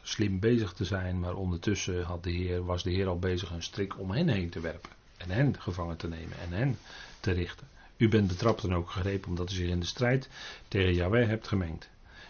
slim 0.08 0.40
bezig 0.40 0.74
te 0.74 0.86
zijn, 0.86 1.20
maar 1.20 1.36
ondertussen 1.36 2.04
had 2.04 2.24
de 2.24 2.32
Heer, 2.32 2.66
was 2.66 2.84
de 2.84 2.92
Heer 2.92 3.08
al 3.08 3.20
bezig 3.20 3.52
een 3.52 3.64
strik 3.64 4.00
om 4.00 4.12
hen 4.12 4.28
heen 4.28 4.50
te 4.50 4.60
werpen. 4.60 4.90
En 5.18 5.30
hen 5.30 5.62
gevangen 5.62 5.98
te 5.98 6.08
nemen 6.08 6.40
en 6.40 6.52
hen 6.52 6.78
te 7.20 7.32
richten. 7.32 7.68
U 7.98 8.10
bent 8.10 8.28
betrapt 8.28 8.64
en 8.64 8.74
ook 8.74 8.90
gegrepen 8.90 9.30
omdat 9.30 9.52
u 9.52 9.54
zich 9.54 9.70
in 9.70 9.80
de 9.80 9.86
strijd 9.86 10.30
tegen 10.68 10.94
Yahweh 10.94 11.28
hebt 11.28 11.48
gemengd. 11.48 11.90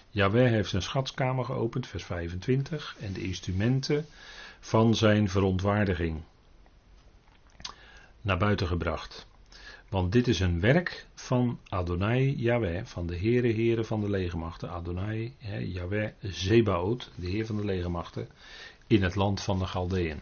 Yahweh 0.09 0.49
heeft 0.49 0.69
zijn 0.69 0.81
schatskamer 0.81 1.45
geopend, 1.45 1.87
vers 1.87 2.03
25, 2.03 2.95
en 2.99 3.13
de 3.13 3.23
instrumenten 3.23 4.05
van 4.59 4.95
zijn 4.95 5.29
verontwaardiging 5.29 6.21
naar 8.21 8.37
buiten 8.37 8.67
gebracht. 8.67 9.27
Want 9.95 10.11
dit 10.11 10.27
is 10.27 10.39
een 10.39 10.59
werk 10.59 11.05
van 11.13 11.59
Adonai 11.69 12.35
Yahweh, 12.35 12.85
van 12.85 13.07
de 13.07 13.17
Heere 13.17 13.53
Heere 13.53 13.83
van 13.83 14.01
de 14.01 14.09
legermachten. 14.09 14.69
Adonai, 14.69 15.35
he, 15.37 15.57
Yahweh 15.57 16.11
Zebaot, 16.21 17.11
de 17.15 17.27
Heer 17.27 17.45
van 17.45 17.55
de 17.55 17.65
legermachten, 17.65 18.27
in 18.87 19.03
het 19.03 19.15
land 19.15 19.41
van 19.41 19.59
de 19.59 19.65
Galdeën. 19.65 20.11
En 20.11 20.21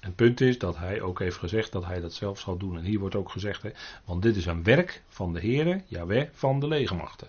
het 0.00 0.16
punt 0.16 0.40
is 0.40 0.58
dat 0.58 0.76
hij 0.76 1.00
ook 1.00 1.18
heeft 1.18 1.36
gezegd 1.36 1.72
dat 1.72 1.84
hij 1.84 2.00
dat 2.00 2.12
zelf 2.12 2.40
zal 2.40 2.56
doen. 2.56 2.76
En 2.76 2.84
hier 2.84 2.98
wordt 2.98 3.14
ook 3.14 3.30
gezegd, 3.30 3.64
want 4.04 4.22
dit 4.22 4.36
is 4.36 4.46
een 4.46 4.62
werk 4.62 5.02
van 5.08 5.32
de 5.32 5.40
Heere, 5.40 5.82
Yahweh 5.86 6.28
van 6.32 6.60
de 6.60 6.68
legermachten. 6.68 7.28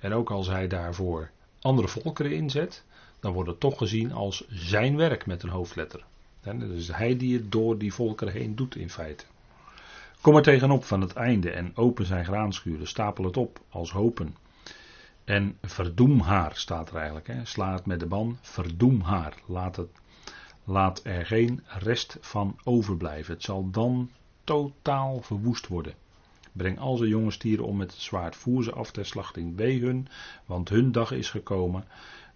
En 0.00 0.12
ook 0.12 0.30
als 0.30 0.46
hij 0.46 0.68
daarvoor 0.68 1.30
andere 1.60 1.88
volkeren 1.88 2.32
inzet, 2.32 2.84
dan 3.20 3.32
wordt 3.32 3.50
het 3.50 3.60
toch 3.60 3.78
gezien 3.78 4.12
als 4.12 4.44
zijn 4.48 4.96
werk 4.96 5.26
met 5.26 5.42
een 5.42 5.48
hoofdletter. 5.48 6.04
Dat 6.42 6.62
is 6.62 6.88
hij 6.88 7.16
die 7.16 7.36
het 7.36 7.52
door 7.52 7.78
die 7.78 7.92
volkeren 7.92 8.32
heen 8.32 8.56
doet 8.56 8.76
in 8.76 8.90
feite. 8.90 9.24
Kom 10.20 10.36
er 10.36 10.42
tegenop 10.42 10.84
van 10.84 11.00
het 11.00 11.12
einde 11.12 11.50
en 11.50 11.76
open 11.76 12.06
zijn 12.06 12.24
graanschuren, 12.24 12.86
stapel 12.86 13.24
het 13.24 13.36
op 13.36 13.60
als 13.68 13.92
hopen. 13.92 14.36
En 15.24 15.58
verdoem 15.62 16.20
haar, 16.20 16.56
staat 16.56 16.90
er 16.90 16.96
eigenlijk. 16.96 17.26
Hè. 17.26 17.44
Sla 17.44 17.72
het 17.72 17.86
met 17.86 18.00
de 18.00 18.06
ban, 18.06 18.38
verdoem 18.40 19.00
haar. 19.00 19.34
Laat, 19.46 19.76
het, 19.76 19.88
laat 20.64 21.00
er 21.04 21.26
geen 21.26 21.62
rest 21.66 22.16
van 22.20 22.58
overblijven. 22.64 23.34
Het 23.34 23.42
zal 23.42 23.70
dan 23.70 24.10
totaal 24.44 25.20
verwoest 25.20 25.66
worden. 25.66 25.94
Breng 26.52 26.78
al 26.78 26.96
zijn 26.96 27.10
jonge 27.10 27.30
stieren 27.30 27.64
om 27.64 27.76
met 27.76 27.90
het 27.90 28.00
zwaard, 28.00 28.36
voer 28.36 28.64
ze 28.64 28.72
af 28.72 28.90
ter 28.90 29.06
slachting. 29.06 29.56
Wee 29.56 29.80
hun, 29.80 30.08
want 30.46 30.68
hun 30.68 30.92
dag 30.92 31.12
is 31.12 31.30
gekomen. 31.30 31.84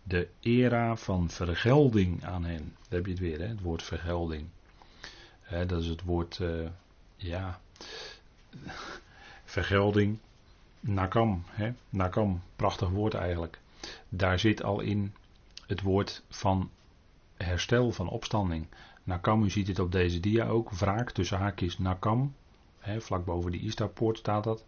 De 0.03 0.29
era 0.41 0.97
van 0.97 1.31
vergelding 1.31 2.25
aan 2.25 2.45
hen. 2.45 2.77
Daar 2.89 2.99
heb 2.99 3.05
je 3.05 3.13
het 3.13 3.21
weer, 3.21 3.39
hè? 3.39 3.47
het 3.47 3.61
woord 3.61 3.83
vergelding. 3.83 4.47
dat 5.67 5.81
is 5.81 5.89
het 5.89 6.03
woord, 6.03 6.39
uh, 6.39 6.69
ja, 7.17 7.61
vergelding, 9.45 10.19
nakam, 10.81 11.43
hè? 11.47 11.73
nakam, 11.89 12.43
prachtig 12.57 12.89
woord 12.89 13.15
eigenlijk. 13.15 13.59
Daar 14.09 14.39
zit 14.39 14.63
al 14.63 14.81
in 14.81 15.15
het 15.67 15.83
woord 15.83 16.23
van 16.29 16.71
herstel, 17.37 17.93
van 17.93 18.09
opstanding. 18.09 18.67
Nakam, 19.05 19.43
u 19.43 19.51
ziet 19.51 19.69
het 19.69 19.79
op 19.79 19.93
deze 19.93 20.21
dia 20.21 20.47
ook, 20.47 20.71
wraak 20.71 21.11
tussen 21.11 21.39
haakjes 21.39 21.79
nakam, 21.79 22.35
hè, 22.79 23.01
vlak 23.01 23.25
boven 23.25 23.51
die 23.51 23.61
Istarpoort 23.61 24.19
staat 24.19 24.45
dat. 24.45 24.65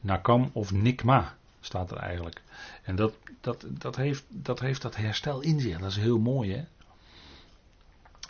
Nakam 0.00 0.50
of 0.52 0.72
nikma 0.72 1.36
staat 1.60 1.90
er 1.90 1.96
eigenlijk. 1.96 2.42
En 2.82 2.96
dat, 2.96 3.14
dat, 3.40 3.66
dat, 3.68 3.96
heeft, 3.96 4.24
dat 4.28 4.60
heeft 4.60 4.82
dat 4.82 4.96
herstel 4.96 5.40
in 5.40 5.60
zich, 5.60 5.78
dat 5.78 5.90
is 5.90 5.96
heel 5.96 6.18
mooi 6.18 6.52
hè. 6.52 6.64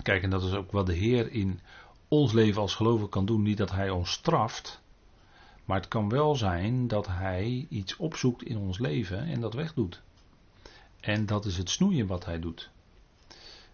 Kijk, 0.03 0.23
en 0.23 0.31
dat 0.31 0.43
is 0.43 0.53
ook 0.53 0.73
wat 0.73 0.87
de 0.87 0.95
Heer 0.95 1.33
in 1.33 1.61
ons 2.21 2.33
leven 2.33 2.61
als 2.61 2.75
gelovig 2.75 3.09
kan 3.09 3.27
doen. 3.27 3.43
Niet 3.43 3.59
dat 3.59 3.71
Hij 3.71 3.91
ons 3.91 4.13
straft, 4.13 4.83
maar 5.65 5.77
het 5.77 5.89
kan 5.89 6.09
wel 6.09 6.35
zijn 6.37 6.89
dat 6.89 7.07
hij 7.07 7.67
iets 7.69 7.97
opzoekt 7.97 8.43
in 8.43 8.57
ons 8.57 8.79
leven 8.79 9.19
en 9.19 9.41
dat 9.41 9.55
wegdoet. 9.55 10.03
En 11.01 11.27
dat 11.27 11.45
is 11.45 11.57
het 11.57 11.71
snoeien 11.71 12.07
wat 12.07 12.25
hij 12.25 12.41
doet. 12.41 12.71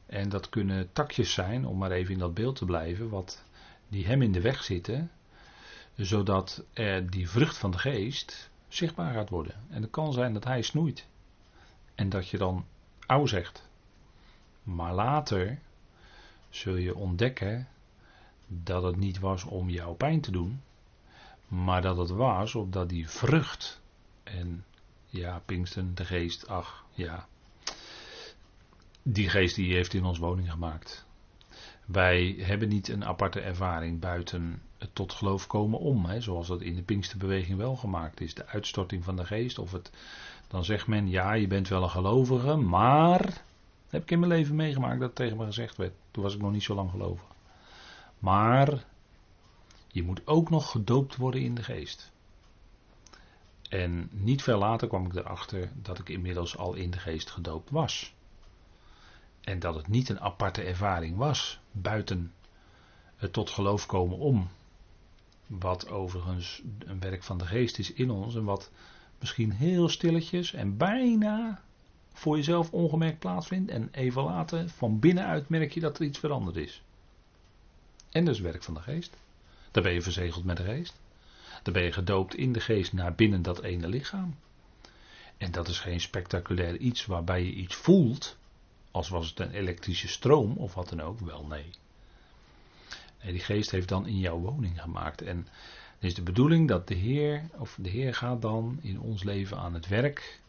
En 0.07 0.29
dat 0.29 0.49
kunnen 0.49 0.93
takjes 0.93 1.33
zijn, 1.33 1.67
om 1.67 1.79
maar 1.79 1.91
even 1.91 2.13
in 2.13 2.19
dat 2.19 2.35
beeld 2.35 2.57
te 2.57 2.65
blijven, 2.65 3.09
wat 3.09 3.45
die 3.89 4.07
hem 4.07 4.23
in 4.23 4.33
de 4.33 4.41
weg 4.41 4.63
zitten, 4.63 5.11
zodat 5.97 6.65
er 6.73 7.11
die 7.11 7.29
vrucht 7.29 7.59
van 7.59 7.71
de 7.71 7.79
geest 7.79 8.51
zichtbaar 8.69 9.15
gaat 9.15 9.29
worden. 9.29 9.55
En 9.69 9.83
het 9.83 9.91
kan 9.91 10.13
zijn 10.13 10.33
dat 10.33 10.45
hij 10.45 10.63
snoeit. 10.63 11.07
En 11.95 12.09
dat 12.09 12.29
je 12.29 12.39
dan 12.39 12.67
ouw 13.07 13.27
zegt. 13.27 13.69
Maar 14.63 14.95
later 14.95 15.59
zul 16.49 16.77
je 16.77 16.95
ontdekken 16.95 17.69
dat 18.53 18.83
het 18.83 18.97
niet 18.97 19.19
was 19.19 19.45
om 19.45 19.69
jou 19.69 19.95
pijn 19.95 20.21
te 20.21 20.31
doen, 20.31 20.61
maar 21.49 21.83
dat 21.83 21.97
het 21.97 22.11
was 22.11 22.55
opdat 22.55 22.89
die 22.89 23.09
vrucht. 23.09 23.81
En 24.23 24.65
ja, 25.07 25.43
Pinksten, 25.45 25.95
de 25.95 26.05
geest, 26.05 26.49
ach 26.49 26.85
ja. 26.93 27.27
Die 29.03 29.29
geest 29.29 29.55
die 29.55 29.75
heeft 29.75 29.95
in 29.95 30.05
ons 30.05 30.19
woning 30.19 30.51
gemaakt. 30.51 31.07
Wij 31.87 32.35
hebben 32.39 32.69
niet 32.69 32.89
een 32.89 33.05
aparte 33.05 33.41
ervaring 33.41 34.01
buiten 34.01 34.63
het 34.79 34.95
tot 34.95 35.13
geloof 35.13 35.47
komen 35.47 35.79
om, 35.79 36.05
hè, 36.05 36.21
zoals 36.21 36.47
dat 36.47 36.61
in 36.61 36.75
de 36.75 36.83
Pinksterbeweging 36.83 37.59
wel 37.59 37.77
gemaakt 37.77 38.21
is. 38.21 38.35
De 38.35 38.47
uitstorting 38.47 39.05
van 39.05 39.17
de 39.17 39.25
geest. 39.25 39.59
Of 39.59 39.73
het, 39.73 39.91
dan 40.49 40.65
zegt 40.65 40.87
men, 40.87 41.09
ja, 41.09 41.33
je 41.33 41.47
bent 41.47 41.69
wel 41.69 41.83
een 41.83 41.91
gelovige, 41.91 42.57
maar. 42.57 43.43
heb 43.89 44.03
ik 44.03 44.11
in 44.11 44.19
mijn 44.19 44.33
leven 44.33 44.55
meegemaakt 44.55 45.01
dat 45.01 45.15
tegen 45.15 45.37
me 45.37 45.45
gezegd 45.45 45.77
werd. 45.77 45.93
Toen 46.11 46.23
was 46.23 46.35
ik 46.35 46.41
nog 46.41 46.53
niet 46.53 46.63
zo 46.63 46.75
lang 46.75 46.91
gelovig. 46.91 47.30
Maar 48.21 48.85
je 49.89 50.03
moet 50.03 50.27
ook 50.27 50.51
nog 50.51 50.71
gedoopt 50.71 51.17
worden 51.17 51.41
in 51.41 51.55
de 51.55 51.63
geest. 51.63 52.13
En 53.69 54.09
niet 54.13 54.43
veel 54.43 54.59
later 54.59 54.89
kwam 54.89 55.07
ik 55.07 55.15
erachter 55.15 55.71
dat 55.75 55.99
ik 55.99 56.09
inmiddels 56.09 56.57
al 56.57 56.75
in 56.75 56.91
de 56.91 56.99
geest 56.99 57.31
gedoopt 57.31 57.71
was. 57.71 58.15
En 59.41 59.59
dat 59.59 59.75
het 59.75 59.89
niet 59.89 60.09
een 60.09 60.21
aparte 60.21 60.63
ervaring 60.63 61.17
was, 61.17 61.61
buiten 61.73 62.33
het 63.17 63.33
tot 63.33 63.51
geloof 63.51 63.87
komen 63.87 64.19
om. 64.19 64.49
Wat 65.47 65.89
overigens 65.89 66.63
een 66.79 67.01
werk 67.01 67.23
van 67.23 67.39
de 67.39 67.47
geest 67.47 67.79
is 67.79 67.93
in 67.93 68.11
ons 68.11 68.35
en 68.35 68.45
wat 68.45 68.71
misschien 69.19 69.51
heel 69.51 69.89
stilletjes 69.89 70.53
en 70.53 70.77
bijna 70.77 71.63
voor 72.13 72.37
jezelf 72.37 72.73
ongemerkt 72.73 73.19
plaatsvindt. 73.19 73.71
En 73.71 73.89
even 73.93 74.23
later, 74.23 74.69
van 74.69 74.99
binnenuit 74.99 75.49
merk 75.49 75.73
je 75.73 75.81
dat 75.81 75.99
er 75.99 76.05
iets 76.05 76.19
veranderd 76.19 76.57
is. 76.57 76.83
En 78.11 78.29
is 78.29 78.41
werk 78.41 78.63
van 78.63 78.75
de 78.75 78.81
geest. 78.81 79.17
Dan 79.71 79.83
ben 79.83 79.93
je 79.93 80.03
verzegeld 80.03 80.45
met 80.45 80.57
de 80.57 80.65
geest. 80.65 80.95
Dan 81.63 81.73
ben 81.73 81.83
je 81.83 81.93
gedoopt 81.93 82.35
in 82.35 82.53
de 82.53 82.61
geest 82.61 82.93
naar 82.93 83.15
binnen 83.15 83.43
dat 83.43 83.63
ene 83.63 83.89
lichaam. 83.89 84.37
En 85.37 85.53
dat 85.53 85.69
is 85.69 85.79
geen 85.79 86.01
spectaculair 86.01 86.77
iets 86.77 87.07
waarbij 87.07 87.45
je 87.45 87.53
iets 87.53 87.75
voelt. 87.75 88.37
Als 88.91 89.09
was 89.09 89.29
het 89.29 89.41
een 89.41 89.53
elektrische 89.53 90.09
stroom 90.09 90.57
of 90.57 90.75
wat 90.75 90.89
dan 90.89 91.01
ook. 91.01 91.21
Wel 91.21 91.45
nee. 91.45 91.71
Nee, 93.23 93.33
die 93.33 93.41
geest 93.41 93.71
heeft 93.71 93.89
dan 93.89 94.07
in 94.07 94.19
jouw 94.19 94.39
woning 94.39 94.81
gemaakt. 94.81 95.23
En 95.23 95.37
het 95.95 96.05
is 96.05 96.15
de 96.15 96.23
bedoeling 96.23 96.69
dat 96.69 96.89
de 96.89 96.95
Heer, 96.95 97.45
of 97.59 97.79
de 97.81 97.89
Heer 97.89 98.15
gaat 98.15 98.43
dan 98.43 98.79
in 98.83 99.01
ons 99.01 99.23
leven 99.23 99.59
aan 99.59 99.75
het 99.75 99.89
werk. 99.89 100.41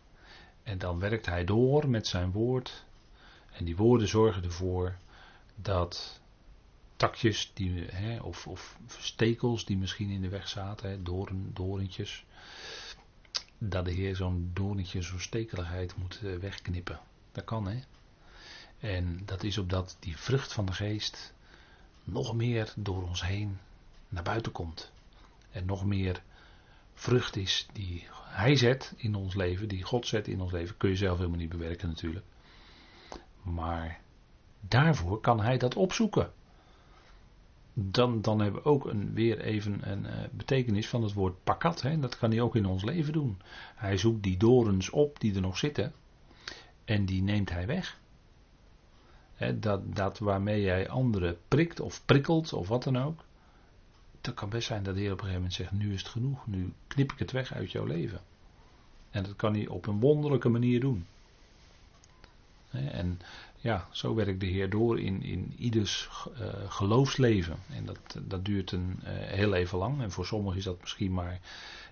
En 0.64 0.78
dan 0.78 1.00
werkt 1.00 1.26
Hij 1.26 1.46
door 1.46 1.90
met 1.90 2.08
zijn 2.08 2.32
woord. 2.32 2.84
En 3.52 3.66
die 3.66 3.76
woorden 3.76 4.08
zorgen 4.08 4.44
ervoor 4.44 4.96
dat 5.56 6.21
takjes 7.02 7.52
die, 7.54 7.86
hè, 7.86 8.20
of, 8.20 8.48
of, 8.48 8.78
stekels 8.88 9.66
die 9.66 9.78
misschien 9.78 10.10
in 10.10 10.22
de 10.22 10.30
weg 10.30 10.48
zaten, 10.48 10.90
hè, 10.90 11.02
dat 13.58 13.86
de 13.86 13.92
Heer 13.92 14.16
zo'n 14.16 14.52
doorntje, 14.54 15.02
zo'n 15.02 15.20
stekeligheid 15.20 15.96
moet 15.98 16.20
eh, 16.24 16.36
wegknippen. 16.36 17.00
Dat 17.32 17.44
kan 17.44 17.68
hè. 17.68 17.80
En 18.80 19.22
dat 19.26 19.44
is 19.44 19.58
opdat 19.58 19.98
die 20.00 20.18
vrucht 20.18 20.54
van 20.54 20.66
de 20.66 20.72
geest 20.72 21.34
nog 22.04 22.36
meer 22.36 22.74
door 22.76 23.04
ons 23.04 23.26
heen 23.26 23.60
naar 24.10 24.24
buiten 24.24 24.52
komt. 24.52 24.92
En 25.52 25.66
nog 25.66 25.86
meer 25.86 26.22
vrucht 26.94 27.36
is 27.36 27.68
die 27.74 28.08
Hij 28.14 28.56
zet 28.56 28.94
in 28.98 29.16
ons 29.16 29.36
leven, 29.36 29.68
die 29.68 29.84
God 29.84 30.08
zet 30.08 30.28
in 30.28 30.42
ons 30.42 30.52
leven. 30.52 30.78
Kun 30.78 30.90
je 30.90 30.96
zelf 30.96 31.18
helemaal 31.18 31.40
niet 31.40 31.50
bewerken 31.50 31.88
natuurlijk. 31.88 32.26
Maar 33.42 34.02
daarvoor 34.60 35.20
kan 35.20 35.42
Hij 35.42 35.58
dat 35.58 35.76
opzoeken. 35.76 36.32
Dan, 37.84 38.22
dan 38.22 38.40
hebben 38.40 38.64
we 38.64 38.70
ook 38.70 38.86
een, 38.86 39.14
weer 39.14 39.40
even 39.40 39.92
een 39.92 40.04
uh, 40.04 40.12
betekenis 40.32 40.88
van 40.88 41.04
het 41.04 41.14
woord 41.14 41.44
pakat. 41.44 41.82
Hè? 41.82 42.00
Dat 42.00 42.18
kan 42.18 42.32
hij 42.32 42.42
ook 42.42 42.56
in 42.56 42.66
ons 42.66 42.84
leven 42.84 43.14
doen. 43.14 43.38
Hij 43.76 43.98
zoekt 43.98 44.24
die 44.24 44.38
dorens 44.38 44.90
op 44.90 45.20
die 45.20 45.36
er 45.36 45.42
nog 45.42 45.58
zitten. 45.58 45.94
En 46.86 47.06
die 47.06 47.24
neemt 47.24 47.50
hij 47.50 47.68
weg 47.68 48.00
dat, 49.60 49.96
dat 49.96 50.20
waarmee 50.20 50.62
jij 50.62 50.90
anderen 50.90 51.38
prikt 51.48 51.80
of 51.80 52.06
prikkelt 52.06 52.54
of 52.54 52.68
wat 52.68 52.84
dan 52.84 52.98
ook. 52.98 53.24
Het 54.22 54.34
kan 54.34 54.50
best 54.50 54.68
zijn 54.68 54.84
dat 54.84 54.94
de 54.94 55.00
Heer 55.00 55.12
op 55.12 55.18
een 55.18 55.26
gegeven 55.26 55.42
moment 55.42 55.60
zegt: 55.60 55.72
Nu 55.72 55.94
is 55.94 56.02
het 56.02 56.12
genoeg, 56.12 56.48
nu 56.48 56.74
knip 56.88 57.12
ik 57.12 57.20
het 57.20 57.32
weg 57.32 57.54
uit 57.54 57.72
jouw 57.72 57.86
leven. 57.86 58.22
En 59.10 59.24
dat 59.24 59.36
kan 59.36 59.54
hij 59.54 59.68
op 59.68 59.88
een 59.88 60.00
wonderlijke 60.00 60.50
manier 60.50 60.80
doen. 60.80 61.06
En 62.70 63.20
ja, 63.62 63.88
zo 63.92 64.16
werkt 64.16 64.40
de 64.40 64.46
Heer 64.46 64.70
door 64.70 65.00
in, 65.00 65.24
in 65.24 65.54
ieders 65.58 66.10
uh, 66.42 66.48
geloofsleven. 66.68 67.58
En 67.70 67.86
dat, 67.86 68.20
dat 68.22 68.46
duurt 68.46 68.72
een, 68.72 69.00
uh, 69.04 69.10
heel 69.12 69.54
even 69.54 69.78
lang. 69.78 70.02
En 70.02 70.12
voor 70.12 70.26
sommigen 70.26 70.58
is 70.58 70.64
dat 70.64 70.82
misschien 70.82 71.14
maar 71.14 71.40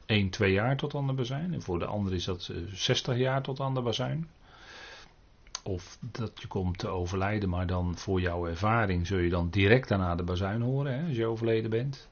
1, 0.05 0.29
2 0.29 0.51
jaar 0.51 0.77
tot 0.77 0.95
aan 0.95 1.07
de 1.07 1.13
bazijn. 1.13 1.53
En 1.53 1.61
voor 1.61 1.79
de 1.79 1.85
anderen 1.85 2.17
is 2.17 2.25
dat 2.25 2.49
uh, 2.51 2.57
eh, 2.57 2.73
60 2.73 3.17
jaar 3.17 3.41
tot 3.41 3.59
aan 3.59 3.73
de 3.73 3.81
bazijn. 3.81 4.29
Of 5.63 5.97
dat 5.99 6.31
je 6.41 6.47
komt 6.47 6.77
te 6.77 6.87
overlijden, 6.87 7.49
maar 7.49 7.67
dan 7.67 7.97
voor 7.97 8.21
jouw 8.21 8.47
ervaring 8.47 9.07
zul 9.07 9.17
je 9.17 9.29
dan 9.29 9.49
direct 9.49 9.87
daarna 9.87 10.15
de 10.15 10.23
bazuin 10.23 10.61
horen 10.61 10.99
hè, 10.99 11.07
als 11.07 11.15
je 11.15 11.25
overleden 11.25 11.69
bent. 11.69 12.09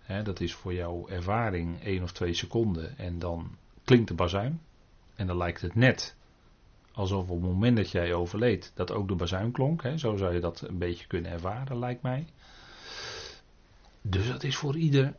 Hè, 0.00 0.22
dat 0.22 0.40
is 0.40 0.54
voor 0.54 0.74
jouw 0.74 1.08
ervaring 1.08 1.82
één 1.82 2.02
of 2.02 2.12
twee 2.12 2.34
seconden 2.34 2.98
en 2.98 3.18
dan 3.18 3.56
klinkt 3.84 4.08
de 4.08 4.14
bazuin. 4.14 4.60
En 5.14 5.26
dan 5.26 5.36
lijkt 5.36 5.60
het 5.60 5.74
net 5.74 6.16
alsof 6.96 7.28
op 7.28 7.40
het 7.40 7.50
moment 7.50 7.76
dat 7.76 7.90
jij 7.90 8.14
overleed 8.14 8.72
dat 8.74 8.90
ook 8.90 9.08
de 9.08 9.14
bazuin 9.14 9.52
klonk. 9.52 9.82
Hè. 9.82 9.98
Zo 9.98 10.16
zou 10.16 10.34
je 10.34 10.40
dat 10.40 10.60
een 10.60 10.78
beetje 10.78 11.06
kunnen 11.06 11.30
ervaren, 11.30 11.78
lijkt 11.78 12.02
mij. 12.02 12.26
Dus 14.02 14.28
dat 14.28 14.42
is 14.42 14.56
voor 14.56 14.76
ieder, 14.76 15.14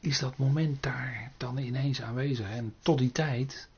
is 0.00 0.18
dat 0.18 0.36
moment 0.36 0.82
daar 0.82 1.32
dan 1.36 1.58
ineens 1.58 2.02
aanwezig. 2.02 2.50
En 2.50 2.74
tot 2.80 2.98
die 2.98 3.12
tijd 3.12 3.68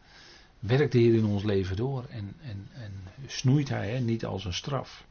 werkt 0.58 0.92
de 0.92 0.98
Heer 0.98 1.14
in 1.14 1.24
ons 1.24 1.42
leven 1.42 1.76
door 1.76 2.04
en, 2.10 2.34
en, 2.42 2.68
en 2.72 2.92
snoeit 3.26 3.68
Hij, 3.68 3.90
hè, 3.90 3.98
niet 3.98 4.24
als 4.24 4.44
een 4.44 4.54
straf. 4.54 5.04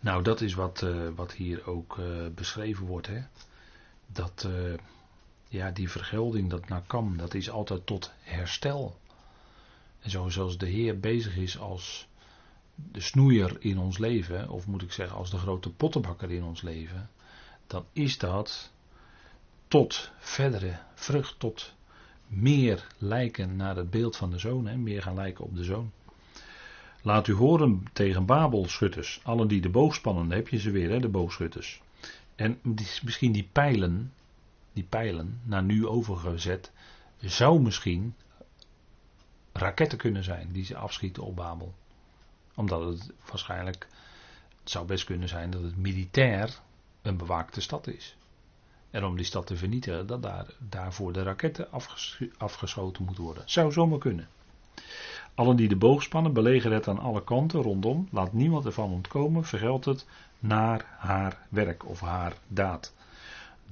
Nou, 0.00 0.22
dat 0.22 0.40
is 0.40 0.54
wat, 0.54 0.82
uh, 0.82 1.08
wat 1.14 1.32
hier 1.32 1.66
ook 1.66 1.96
uh, 1.96 2.26
beschreven 2.34 2.86
wordt. 2.86 3.06
Hè? 3.06 3.22
Dat 4.06 4.46
uh, 4.46 4.74
ja, 5.48 5.70
die 5.70 5.90
vergelding, 5.90 6.50
dat 6.50 6.68
nakam, 6.68 7.16
dat 7.16 7.34
is 7.34 7.50
altijd 7.50 7.86
tot 7.86 8.12
herstel. 8.20 8.98
En 10.00 10.10
zo 10.10 10.28
zoals 10.28 10.58
de 10.58 10.66
Heer 10.66 11.00
bezig 11.00 11.36
is 11.36 11.58
als 11.58 12.08
de 12.74 13.00
snoeier 13.00 13.56
in 13.58 13.78
ons 13.78 13.98
leven, 13.98 14.48
of 14.48 14.66
moet 14.66 14.82
ik 14.82 14.92
zeggen 14.92 15.16
als 15.16 15.30
de 15.30 15.38
grote 15.38 15.70
pottenbakker 15.70 16.30
in 16.30 16.42
ons 16.42 16.62
leven, 16.62 17.10
dan 17.66 17.84
is 17.92 18.18
dat 18.18 18.72
tot 19.68 20.12
verdere 20.18 20.78
vrucht, 20.94 21.38
tot 21.38 21.74
meer 22.26 22.86
lijken 22.98 23.56
naar 23.56 23.76
het 23.76 23.90
beeld 23.90 24.16
van 24.16 24.30
de 24.30 24.38
zoon, 24.38 24.66
hè, 24.66 24.76
meer 24.76 25.02
gaan 25.02 25.14
lijken 25.14 25.44
op 25.44 25.56
de 25.56 25.64
zoon. 25.64 25.92
Laat 27.02 27.26
u 27.26 27.32
horen 27.32 27.84
tegen 27.92 28.26
Babelschutters, 28.26 29.20
allen 29.22 29.48
die 29.48 29.60
de 29.60 29.68
boog 29.68 29.94
spannen, 29.94 30.30
heb 30.30 30.48
je 30.48 30.58
ze 30.58 30.70
weer, 30.70 30.90
hè, 30.90 31.00
de 31.00 31.08
boogschutters. 31.08 31.80
En 32.34 32.58
misschien 33.02 33.32
die 33.32 33.48
pijlen, 33.52 34.12
die 34.76 34.84
pijlen, 34.84 35.40
naar 35.42 35.62
nu 35.62 35.86
overgezet, 35.86 36.72
zou 37.18 37.60
misschien 37.60 38.14
raketten 39.52 39.98
kunnen 39.98 40.24
zijn 40.24 40.52
die 40.52 40.64
ze 40.64 40.76
afschieten 40.76 41.22
op 41.22 41.36
Babel. 41.36 41.74
Omdat 42.54 42.84
het 42.84 43.12
waarschijnlijk, 43.30 43.86
het 44.60 44.70
zou 44.70 44.86
best 44.86 45.04
kunnen 45.04 45.28
zijn 45.28 45.50
dat 45.50 45.62
het 45.62 45.76
militair 45.76 46.60
een 47.02 47.16
bewaakte 47.16 47.60
stad 47.60 47.86
is. 47.86 48.16
En 48.90 49.04
om 49.04 49.16
die 49.16 49.24
stad 49.24 49.46
te 49.46 49.56
vernietigen, 49.56 50.06
dat 50.06 50.22
daar, 50.22 50.46
daarvoor 50.58 51.12
de 51.12 51.22
raketten 51.22 51.68
afgeschoten 52.36 53.04
moeten 53.04 53.24
worden. 53.24 53.42
Zou 53.46 53.72
zomaar 53.72 53.98
kunnen. 53.98 54.28
Allen 55.34 55.56
die 55.56 55.68
de 55.68 55.76
boog 55.76 56.02
spannen, 56.02 56.32
belegeren 56.32 56.76
het 56.76 56.88
aan 56.88 56.98
alle 56.98 57.24
kanten 57.24 57.62
rondom. 57.62 58.08
Laat 58.10 58.32
niemand 58.32 58.64
ervan 58.64 58.90
ontkomen, 58.90 59.44
vergeld 59.44 59.84
het 59.84 60.06
naar 60.38 60.84
haar 60.98 61.46
werk 61.48 61.88
of 61.88 62.00
haar 62.00 62.36
daad. 62.48 62.94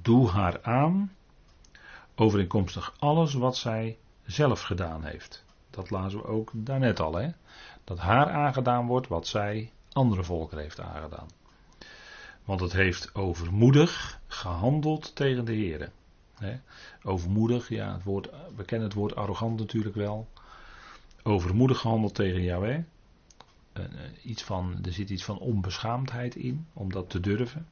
Doe 0.05 0.29
haar 0.29 0.63
aan, 0.63 1.11
overeenkomstig 2.15 2.95
alles 2.99 3.33
wat 3.33 3.57
zij 3.57 3.97
zelf 4.25 4.61
gedaan 4.61 5.03
heeft. 5.03 5.43
Dat 5.69 5.89
lazen 5.89 6.19
we 6.19 6.25
ook 6.25 6.51
daarnet 6.53 6.99
al, 6.99 7.15
hè? 7.15 7.29
Dat 7.83 7.97
haar 7.99 8.29
aangedaan 8.29 8.85
wordt 8.87 9.07
wat 9.07 9.27
zij 9.27 9.71
andere 9.91 10.23
volkeren 10.23 10.63
heeft 10.63 10.79
aangedaan. 10.79 11.27
Want 12.43 12.59
het 12.59 12.71
heeft 12.71 13.15
overmoedig 13.15 14.19
gehandeld 14.27 15.15
tegen 15.15 15.45
de 15.45 15.53
Heer. 15.53 15.91
Overmoedig, 17.03 17.69
ja, 17.69 17.93
het 17.93 18.03
woord, 18.03 18.29
we 18.55 18.63
kennen 18.63 18.87
het 18.87 18.97
woord 18.97 19.15
arrogant 19.15 19.59
natuurlijk 19.59 19.95
wel. 19.95 20.27
Overmoedig 21.23 21.79
gehandeld 21.79 22.15
tegen 22.15 22.41
Yahweh. 22.41 22.83
Iets 24.23 24.43
van, 24.43 24.79
er 24.83 24.93
zit 24.93 25.09
iets 25.09 25.23
van 25.23 25.39
onbeschaamdheid 25.39 26.35
in, 26.35 26.67
om 26.73 26.91
dat 26.91 27.09
te 27.09 27.19
durven. 27.19 27.67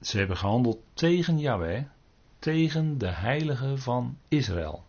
Ze 0.00 0.18
hebben 0.18 0.36
gehandeld 0.36 0.78
tegen 0.94 1.38
Yahweh, 1.38 1.82
tegen 2.38 2.98
de 2.98 3.08
heilige 3.08 3.78
van 3.78 4.18
Israël. 4.28 4.84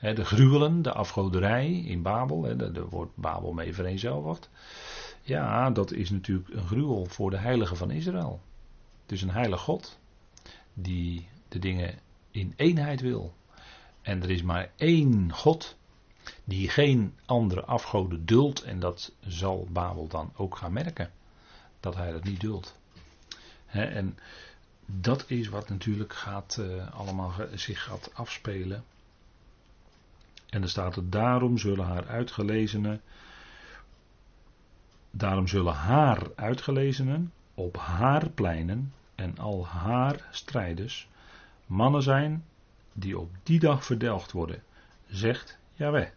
de 0.00 0.24
gruwelen, 0.24 0.82
de 0.82 0.92
afgoderij 0.92 1.72
in 1.72 2.02
Babel, 2.02 2.56
daar 2.56 2.88
wordt 2.88 3.16
Babel 3.16 3.52
mee 3.52 3.74
vereenzelvigd. 3.74 4.50
Ja, 5.22 5.70
dat 5.70 5.92
is 5.92 6.10
natuurlijk 6.10 6.48
een 6.48 6.66
gruwel 6.66 7.06
voor 7.06 7.30
de 7.30 7.36
heilige 7.36 7.76
van 7.76 7.90
Israël. 7.90 8.40
Het 9.02 9.12
is 9.12 9.22
een 9.22 9.30
heilige 9.30 9.62
God 9.62 9.98
die 10.74 11.28
de 11.48 11.58
dingen 11.58 11.98
in 12.30 12.52
eenheid 12.56 13.00
wil. 13.00 13.34
En 14.02 14.22
er 14.22 14.30
is 14.30 14.42
maar 14.42 14.70
één 14.76 15.32
God 15.32 15.76
die 16.44 16.68
geen 16.68 17.14
andere 17.26 17.64
afgoden 17.64 18.26
duldt. 18.26 18.62
En 18.62 18.80
dat 18.80 19.12
zal 19.20 19.66
Babel 19.70 20.06
dan 20.08 20.32
ook 20.36 20.56
gaan 20.56 20.72
merken. 20.72 21.10
Dat 21.80 21.94
hij 21.94 22.12
dat 22.12 22.24
niet 22.24 22.40
duldt. 22.40 22.77
En 23.70 24.18
dat 24.86 25.24
is 25.26 25.48
wat 25.48 25.68
natuurlijk 25.68 26.12
gaat, 26.12 26.56
uh, 26.60 26.94
allemaal 26.94 27.32
zich 27.54 27.82
gaat 27.84 28.10
afspelen. 28.14 28.84
En 30.48 30.62
er 30.62 30.68
staat 30.68 30.96
er 30.96 31.10
daarom 31.10 31.58
zullen 31.58 31.84
haar 31.84 32.06
uitgelezenen 32.06 33.00
Daarom 35.10 35.48
zullen 35.48 35.74
haar 35.74 36.26
uitgelezenen 36.34 37.32
op 37.54 37.76
haar 37.76 38.30
pleinen 38.30 38.92
en 39.14 39.38
al 39.38 39.66
haar 39.66 40.28
strijders 40.30 41.08
mannen 41.66 42.02
zijn 42.02 42.44
die 42.92 43.18
op 43.18 43.30
die 43.42 43.58
dag 43.58 43.84
verdelgd 43.84 44.32
worden, 44.32 44.62
zegt 45.06 45.58
Jaweh. 45.72 46.08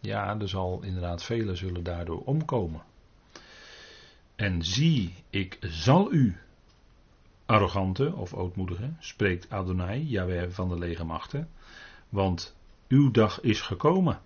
Ja, 0.00 0.40
er 0.40 0.48
zal 0.48 0.82
inderdaad 0.82 1.22
velen 1.22 1.56
zullen 1.56 1.82
daardoor 1.82 2.22
omkomen. 2.24 2.82
En 4.36 4.64
zie, 4.64 5.14
ik 5.30 5.58
zal 5.60 6.12
u, 6.12 6.36
arrogante 7.46 8.14
of 8.14 8.34
ootmoedige, 8.34 8.92
spreekt 8.98 9.50
Adonai, 9.50 10.06
Jaweh 10.06 10.50
van 10.50 10.68
de 10.68 10.78
legermachten, 10.78 11.48
want 12.08 12.56
uw 12.88 13.10
dag 13.10 13.40
is 13.40 13.60
gekomen. 13.60 14.20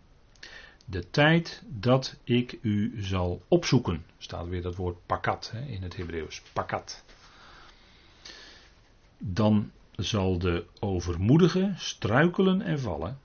De 0.84 1.10
tijd 1.10 1.62
dat 1.66 2.16
ik 2.24 2.58
u 2.62 3.02
zal 3.02 3.42
opzoeken. 3.48 4.04
Staat 4.18 4.48
weer 4.48 4.62
dat 4.62 4.76
woord 4.76 5.06
pakat 5.06 5.50
hè, 5.50 5.60
in 5.60 5.82
het 5.82 5.96
Hebreeuws. 5.96 6.42
Pakat. 6.52 7.04
Dan 9.18 9.70
zal 9.96 10.38
de 10.38 10.66
overmoedige 10.80 11.72
struikelen 11.76 12.62
en 12.62 12.80
vallen. 12.80 13.18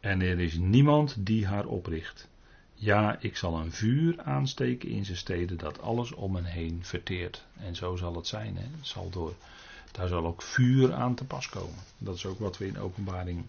En 0.00 0.20
er 0.20 0.40
is 0.40 0.54
niemand 0.54 1.26
die 1.26 1.46
haar 1.46 1.66
opricht. 1.66 2.28
Ja, 2.78 3.16
ik 3.20 3.36
zal 3.36 3.58
een 3.58 3.72
vuur 3.72 4.22
aansteken 4.22 4.88
in 4.88 5.04
zijn 5.04 5.16
steden 5.16 5.58
dat 5.58 5.80
alles 5.80 6.12
om 6.12 6.34
hen 6.34 6.44
heen 6.44 6.84
verteert. 6.84 7.44
En 7.58 7.74
zo 7.76 7.96
zal 7.96 8.16
het 8.16 8.26
zijn. 8.26 8.56
Hè. 8.56 8.66
zal 8.80 9.10
door, 9.10 9.34
daar 9.92 10.08
zal 10.08 10.26
ook 10.26 10.42
vuur 10.42 10.92
aan 10.92 11.14
te 11.14 11.24
pas 11.24 11.48
komen. 11.48 11.78
Dat 11.98 12.14
is 12.14 12.26
ook 12.26 12.38
wat 12.38 12.58
we 12.58 12.66
in 12.66 12.78
openbaring 12.78 13.44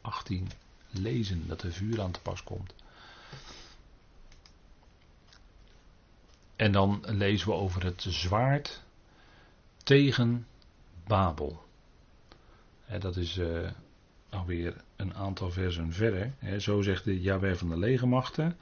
18 0.00 0.50
lezen. 0.90 1.46
Dat 1.46 1.62
er 1.62 1.72
vuur 1.72 2.00
aan 2.00 2.10
te 2.10 2.20
pas 2.20 2.42
komt. 2.42 2.74
En 6.56 6.72
dan 6.72 7.04
lezen 7.06 7.48
we 7.48 7.54
over 7.54 7.84
het 7.84 8.04
zwaard 8.08 8.82
tegen 9.82 10.46
Babel. 11.06 11.64
dat 13.00 13.16
is 13.16 13.36
uh, 13.36 13.70
alweer 14.28 14.83
een 14.96 15.14
aantal 15.14 15.50
versen 15.50 15.92
verder. 15.92 16.32
zo 16.58 16.82
zegt 16.82 17.04
de 17.04 17.20
Jaweh 17.20 17.56
van 17.56 17.68
de 17.68 17.78
legermachten, 17.78 18.56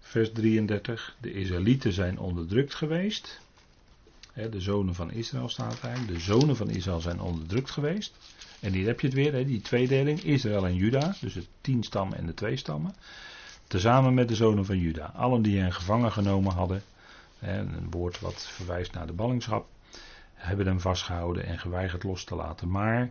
vers 0.00 0.32
33. 0.32 1.16
De 1.20 1.32
Israëlieten 1.32 1.92
zijn 1.92 2.18
onderdrukt 2.18 2.74
geweest. 2.74 3.40
de 4.34 4.60
zonen 4.60 4.94
van 4.94 5.12
Israël 5.12 5.48
staat 5.48 5.80
daar. 5.80 6.06
De 6.06 6.18
zonen 6.18 6.56
van 6.56 6.70
Israël 6.70 7.00
zijn 7.00 7.20
onderdrukt 7.20 7.70
geweest. 7.70 8.16
En 8.60 8.72
hier 8.72 8.86
heb 8.86 9.00
je 9.00 9.06
het 9.06 9.16
weer, 9.16 9.46
die 9.46 9.60
tweedeling, 9.60 10.22
Israël 10.22 10.66
en 10.66 10.74
Juda. 10.74 11.14
Dus 11.20 11.32
de 11.32 11.44
tien 11.60 11.82
stammen 11.82 12.18
en 12.18 12.26
de 12.26 12.34
twee 12.34 12.56
stammen. 12.56 12.94
Tezamen 13.66 14.14
met 14.14 14.28
de 14.28 14.34
zonen 14.34 14.64
van 14.64 14.78
Juda. 14.78 15.12
Allen 15.16 15.42
die 15.42 15.60
hen 15.60 15.72
gevangen 15.72 16.12
genomen 16.12 16.52
hadden. 16.52 16.82
een 17.40 17.90
woord 17.90 18.20
wat 18.20 18.46
verwijst 18.46 18.92
naar 18.92 19.06
de 19.06 19.12
ballingschap 19.12 19.66
hebben 20.40 20.66
hem 20.66 20.80
vastgehouden 20.80 21.44
en 21.44 21.58
geweigerd 21.58 22.02
los 22.02 22.24
te 22.24 22.34
laten. 22.34 22.70
Maar 22.70 23.10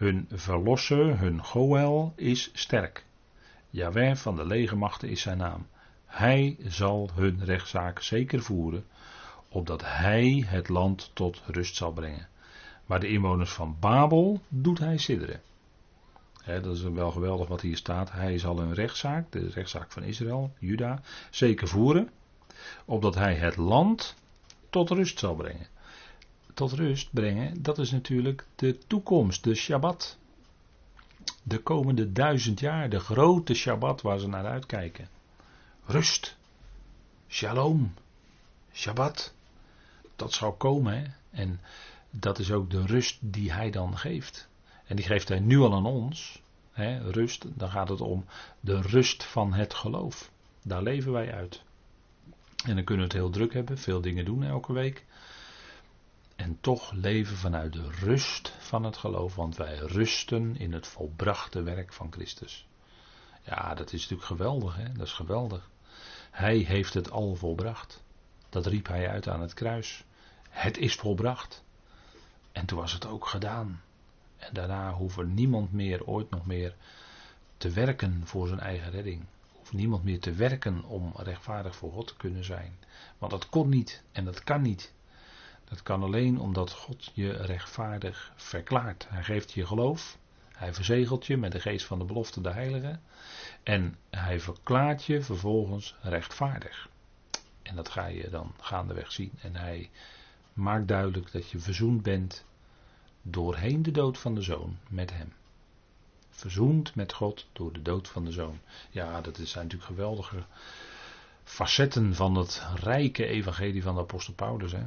hun 0.00 0.26
verlosser, 0.30 1.18
hun 1.18 1.44
Goel, 1.44 2.12
is 2.16 2.50
sterk. 2.52 3.04
Jaweh 3.70 4.16
van 4.16 4.36
de 4.36 4.46
legermachten 4.46 5.08
is 5.08 5.20
zijn 5.20 5.38
naam. 5.38 5.66
Hij 6.06 6.56
zal 6.66 7.10
hun 7.14 7.44
rechtszaak 7.44 8.02
zeker 8.02 8.42
voeren, 8.42 8.84
opdat 9.48 9.82
hij 9.84 10.44
het 10.46 10.68
land 10.68 11.10
tot 11.14 11.42
rust 11.46 11.76
zal 11.76 11.92
brengen. 11.92 12.28
Maar 12.86 13.00
de 13.00 13.08
inwoners 13.08 13.50
van 13.50 13.76
Babel 13.80 14.40
doet 14.48 14.78
hij 14.78 14.98
sidderen. 14.98 15.40
dat 16.44 16.76
is 16.76 16.82
wel 16.82 17.10
geweldig 17.10 17.48
wat 17.48 17.60
hier 17.60 17.76
staat. 17.76 18.12
Hij 18.12 18.38
zal 18.38 18.58
hun 18.58 18.74
rechtszaak, 18.74 19.32
de 19.32 19.50
rechtszaak 19.54 19.92
van 19.92 20.02
Israël, 20.02 20.52
Juda, 20.58 21.02
zeker 21.30 21.68
voeren, 21.68 22.10
opdat 22.84 23.14
hij 23.14 23.34
het 23.34 23.56
land 23.56 24.14
tot 24.70 24.90
rust 24.90 25.18
zal 25.18 25.34
brengen 25.34 25.66
tot 26.54 26.72
rust 26.72 27.12
brengen, 27.12 27.62
dat 27.62 27.78
is 27.78 27.90
natuurlijk 27.90 28.46
de 28.56 28.78
toekomst, 28.86 29.44
de 29.44 29.54
Shabbat. 29.54 30.18
De 31.42 31.58
komende 31.58 32.12
duizend 32.12 32.60
jaar, 32.60 32.88
de 32.88 33.00
grote 33.00 33.54
Shabbat 33.54 34.02
waar 34.02 34.18
ze 34.18 34.28
naar 34.28 34.46
uitkijken. 34.46 35.08
Rust, 35.84 36.36
Shalom, 37.28 37.94
Shabbat. 38.72 39.34
Dat 40.16 40.32
zal 40.32 40.52
komen 40.52 40.98
hè? 40.98 41.04
en 41.30 41.60
dat 42.10 42.38
is 42.38 42.50
ook 42.52 42.70
de 42.70 42.86
rust 42.86 43.18
die 43.20 43.52
hij 43.52 43.70
dan 43.70 43.98
geeft. 43.98 44.48
En 44.86 44.96
die 44.96 45.04
geeft 45.04 45.28
hij 45.28 45.40
nu 45.40 45.58
al 45.58 45.74
aan 45.74 45.86
ons. 45.86 46.42
Hè? 46.72 47.10
Rust, 47.10 47.46
dan 47.54 47.70
gaat 47.70 47.88
het 47.88 48.00
om 48.00 48.24
de 48.60 48.80
rust 48.80 49.24
van 49.24 49.52
het 49.52 49.74
geloof. 49.74 50.30
Daar 50.62 50.82
leven 50.82 51.12
wij 51.12 51.34
uit. 51.34 51.62
En 52.64 52.74
dan 52.74 52.84
kunnen 52.84 53.06
we 53.06 53.12
het 53.12 53.22
heel 53.22 53.30
druk 53.30 53.52
hebben, 53.52 53.78
veel 53.78 54.00
dingen 54.00 54.24
doen 54.24 54.42
elke 54.42 54.72
week 54.72 55.04
en 56.40 56.60
toch 56.60 56.92
leven 56.92 57.36
vanuit 57.36 57.72
de 57.72 57.90
rust 57.90 58.54
van 58.58 58.84
het 58.84 58.96
geloof, 58.96 59.34
want 59.34 59.56
wij 59.56 59.76
rusten 59.76 60.56
in 60.56 60.72
het 60.72 60.86
volbrachte 60.86 61.62
werk 61.62 61.92
van 61.92 62.12
Christus. 62.12 62.66
Ja, 63.42 63.74
dat 63.74 63.92
is 63.92 64.00
natuurlijk 64.00 64.28
geweldig, 64.28 64.76
hè? 64.76 64.92
dat 64.92 65.06
is 65.06 65.12
geweldig. 65.12 65.70
Hij 66.30 66.56
heeft 66.56 66.94
het 66.94 67.10
al 67.10 67.34
volbracht. 67.34 68.02
Dat 68.48 68.66
riep 68.66 68.86
hij 68.86 69.08
uit 69.08 69.28
aan 69.28 69.40
het 69.40 69.54
kruis. 69.54 70.04
Het 70.48 70.78
is 70.78 70.94
volbracht. 70.94 71.64
En 72.52 72.66
toen 72.66 72.78
was 72.78 72.92
het 72.92 73.06
ook 73.06 73.26
gedaan. 73.26 73.82
En 74.36 74.54
daarna 74.54 74.92
hoeft 74.92 75.24
niemand 75.24 75.72
meer, 75.72 76.06
ooit 76.06 76.30
nog 76.30 76.46
meer, 76.46 76.74
te 77.56 77.70
werken 77.70 78.22
voor 78.24 78.46
zijn 78.46 78.60
eigen 78.60 78.90
redding. 78.90 79.24
Hoeft 79.52 79.72
niemand 79.72 80.04
meer 80.04 80.20
te 80.20 80.32
werken 80.32 80.84
om 80.84 81.12
rechtvaardig 81.16 81.76
voor 81.76 81.92
God 81.92 82.06
te 82.06 82.16
kunnen 82.16 82.44
zijn. 82.44 82.78
Want 83.18 83.32
dat 83.32 83.48
kon 83.48 83.68
niet 83.68 84.02
en 84.12 84.24
dat 84.24 84.44
kan 84.44 84.62
niet. 84.62 84.92
Dat 85.70 85.82
kan 85.82 86.02
alleen 86.02 86.40
omdat 86.40 86.72
God 86.72 87.10
je 87.14 87.32
rechtvaardig 87.32 88.32
verklaart. 88.36 89.06
Hij 89.08 89.22
geeft 89.22 89.52
je 89.52 89.66
geloof. 89.66 90.18
Hij 90.52 90.74
verzegelt 90.74 91.26
je 91.26 91.36
met 91.36 91.52
de 91.52 91.60
geest 91.60 91.86
van 91.86 91.98
de 91.98 92.04
belofte, 92.04 92.40
de 92.40 92.50
heilige. 92.50 92.98
En 93.62 93.96
hij 94.10 94.40
verklaart 94.40 95.04
je 95.04 95.22
vervolgens 95.22 95.94
rechtvaardig. 96.00 96.88
En 97.62 97.76
dat 97.76 97.88
ga 97.88 98.06
je 98.06 98.30
dan 98.30 98.54
gaandeweg 98.60 99.12
zien. 99.12 99.32
En 99.42 99.56
hij 99.56 99.90
maakt 100.52 100.88
duidelijk 100.88 101.32
dat 101.32 101.50
je 101.50 101.58
verzoend 101.58 102.02
bent 102.02 102.44
doorheen 103.22 103.82
de 103.82 103.90
dood 103.90 104.18
van 104.18 104.34
de 104.34 104.42
zoon 104.42 104.78
met 104.88 105.12
hem. 105.12 105.32
Verzoend 106.30 106.94
met 106.94 107.12
God 107.12 107.46
door 107.52 107.72
de 107.72 107.82
dood 107.82 108.08
van 108.08 108.24
de 108.24 108.32
zoon. 108.32 108.60
Ja, 108.90 109.20
dat 109.20 109.36
zijn 109.36 109.64
natuurlijk 109.64 109.90
geweldige 109.90 110.44
facetten 111.44 112.14
van 112.14 112.34
het 112.34 112.66
rijke 112.74 113.26
evangelie 113.26 113.82
van 113.82 113.94
de 113.94 114.00
apostel 114.00 114.34
Paulus. 114.34 114.72
Hè? 114.72 114.84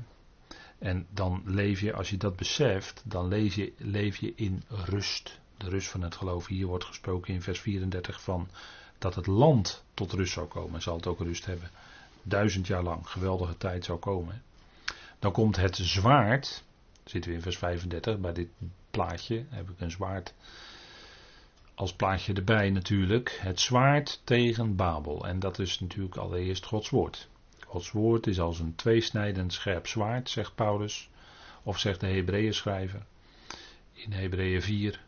En 0.83 1.07
dan 1.09 1.41
leef 1.45 1.79
je, 1.79 1.93
als 1.93 2.09
je 2.09 2.17
dat 2.17 2.35
beseft, 2.35 3.01
dan 3.05 3.27
leef 3.27 3.55
je, 3.55 3.73
leef 3.77 4.17
je 4.17 4.33
in 4.35 4.63
rust. 4.67 5.39
De 5.57 5.69
rust 5.69 5.87
van 5.87 6.01
het 6.01 6.15
geloof. 6.15 6.47
Hier 6.47 6.67
wordt 6.67 6.83
gesproken 6.83 7.33
in 7.33 7.41
vers 7.41 7.59
34 7.59 8.21
van 8.21 8.47
dat 8.97 9.15
het 9.15 9.27
land 9.27 9.83
tot 9.93 10.11
rust 10.11 10.33
zou 10.33 10.47
komen. 10.47 10.81
Zal 10.81 10.95
het 10.95 11.07
ook 11.07 11.19
rust 11.19 11.45
hebben. 11.45 11.69
Duizend 12.23 12.67
jaar 12.67 12.83
lang. 12.83 13.09
Geweldige 13.09 13.57
tijd 13.57 13.85
zou 13.85 13.99
komen. 13.99 14.41
Dan 15.19 15.31
komt 15.31 15.55
het 15.55 15.75
zwaard. 15.75 16.63
Zitten 17.03 17.31
we 17.31 17.37
in 17.37 17.43
vers 17.43 17.57
35. 17.57 18.19
Bij 18.19 18.33
dit 18.33 18.49
plaatje 18.91 19.45
heb 19.49 19.69
ik 19.69 19.79
een 19.79 19.91
zwaard 19.91 20.33
als 21.75 21.93
plaatje 21.93 22.33
erbij 22.33 22.69
natuurlijk. 22.69 23.37
Het 23.41 23.59
zwaard 23.59 24.21
tegen 24.23 24.75
Babel. 24.75 25.27
En 25.27 25.39
dat 25.39 25.59
is 25.59 25.79
natuurlijk 25.79 26.15
allereerst 26.15 26.65
Gods 26.65 26.89
woord. 26.89 27.27
Gods 27.73 27.91
woord 27.91 28.27
is 28.27 28.39
als 28.39 28.59
een 28.59 28.75
tweesnijdend 28.75 29.53
scherp 29.53 29.87
zwaard, 29.87 30.29
zegt 30.29 30.55
Paulus. 30.55 31.09
Of 31.63 31.79
zegt 31.79 31.99
de 31.99 32.07
Hebreeën 32.07 32.53
schrijver 32.53 33.05
in 33.93 34.11
Hebreeën 34.11 34.61
4. 34.61 35.01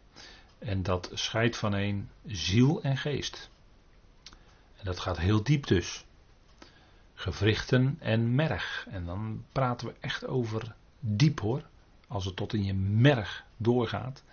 En 0.60 0.84
dat 0.84 1.10
scheidt 1.14 1.58
van 1.58 1.74
een 1.74 2.10
ziel 2.26 2.82
en 2.82 2.98
geest. 2.98 3.50
En 4.76 4.86
dat 4.86 5.00
gaat 5.00 5.18
heel 5.18 5.44
diep 5.44 5.68
dus. 5.68 6.06
Gewrichten 7.14 7.98
en 8.00 8.36
merg. 8.36 8.88
En 8.90 9.06
dan 9.06 9.44
praten 9.52 9.88
we 9.88 9.94
echt 10.00 10.28
over 10.28 10.76
diep 11.00 11.40
hoor. 11.40 11.64
Als 12.08 12.26
het 12.26 12.36
tot 12.36 12.54
in 12.54 12.64
je 12.64 12.74
merg 12.74 13.46
doorgaat. 13.58 14.24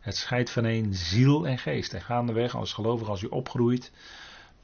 Het 0.00 0.16
scheidt 0.16 0.50
van 0.50 0.64
een 0.64 0.94
ziel 0.94 1.46
en 1.46 1.58
geest. 1.58 1.94
En 1.94 2.02
gaandeweg 2.02 2.54
als 2.54 2.72
gelovig 2.72 3.08
als 3.08 3.20
je 3.20 3.32
opgroeit 3.32 3.92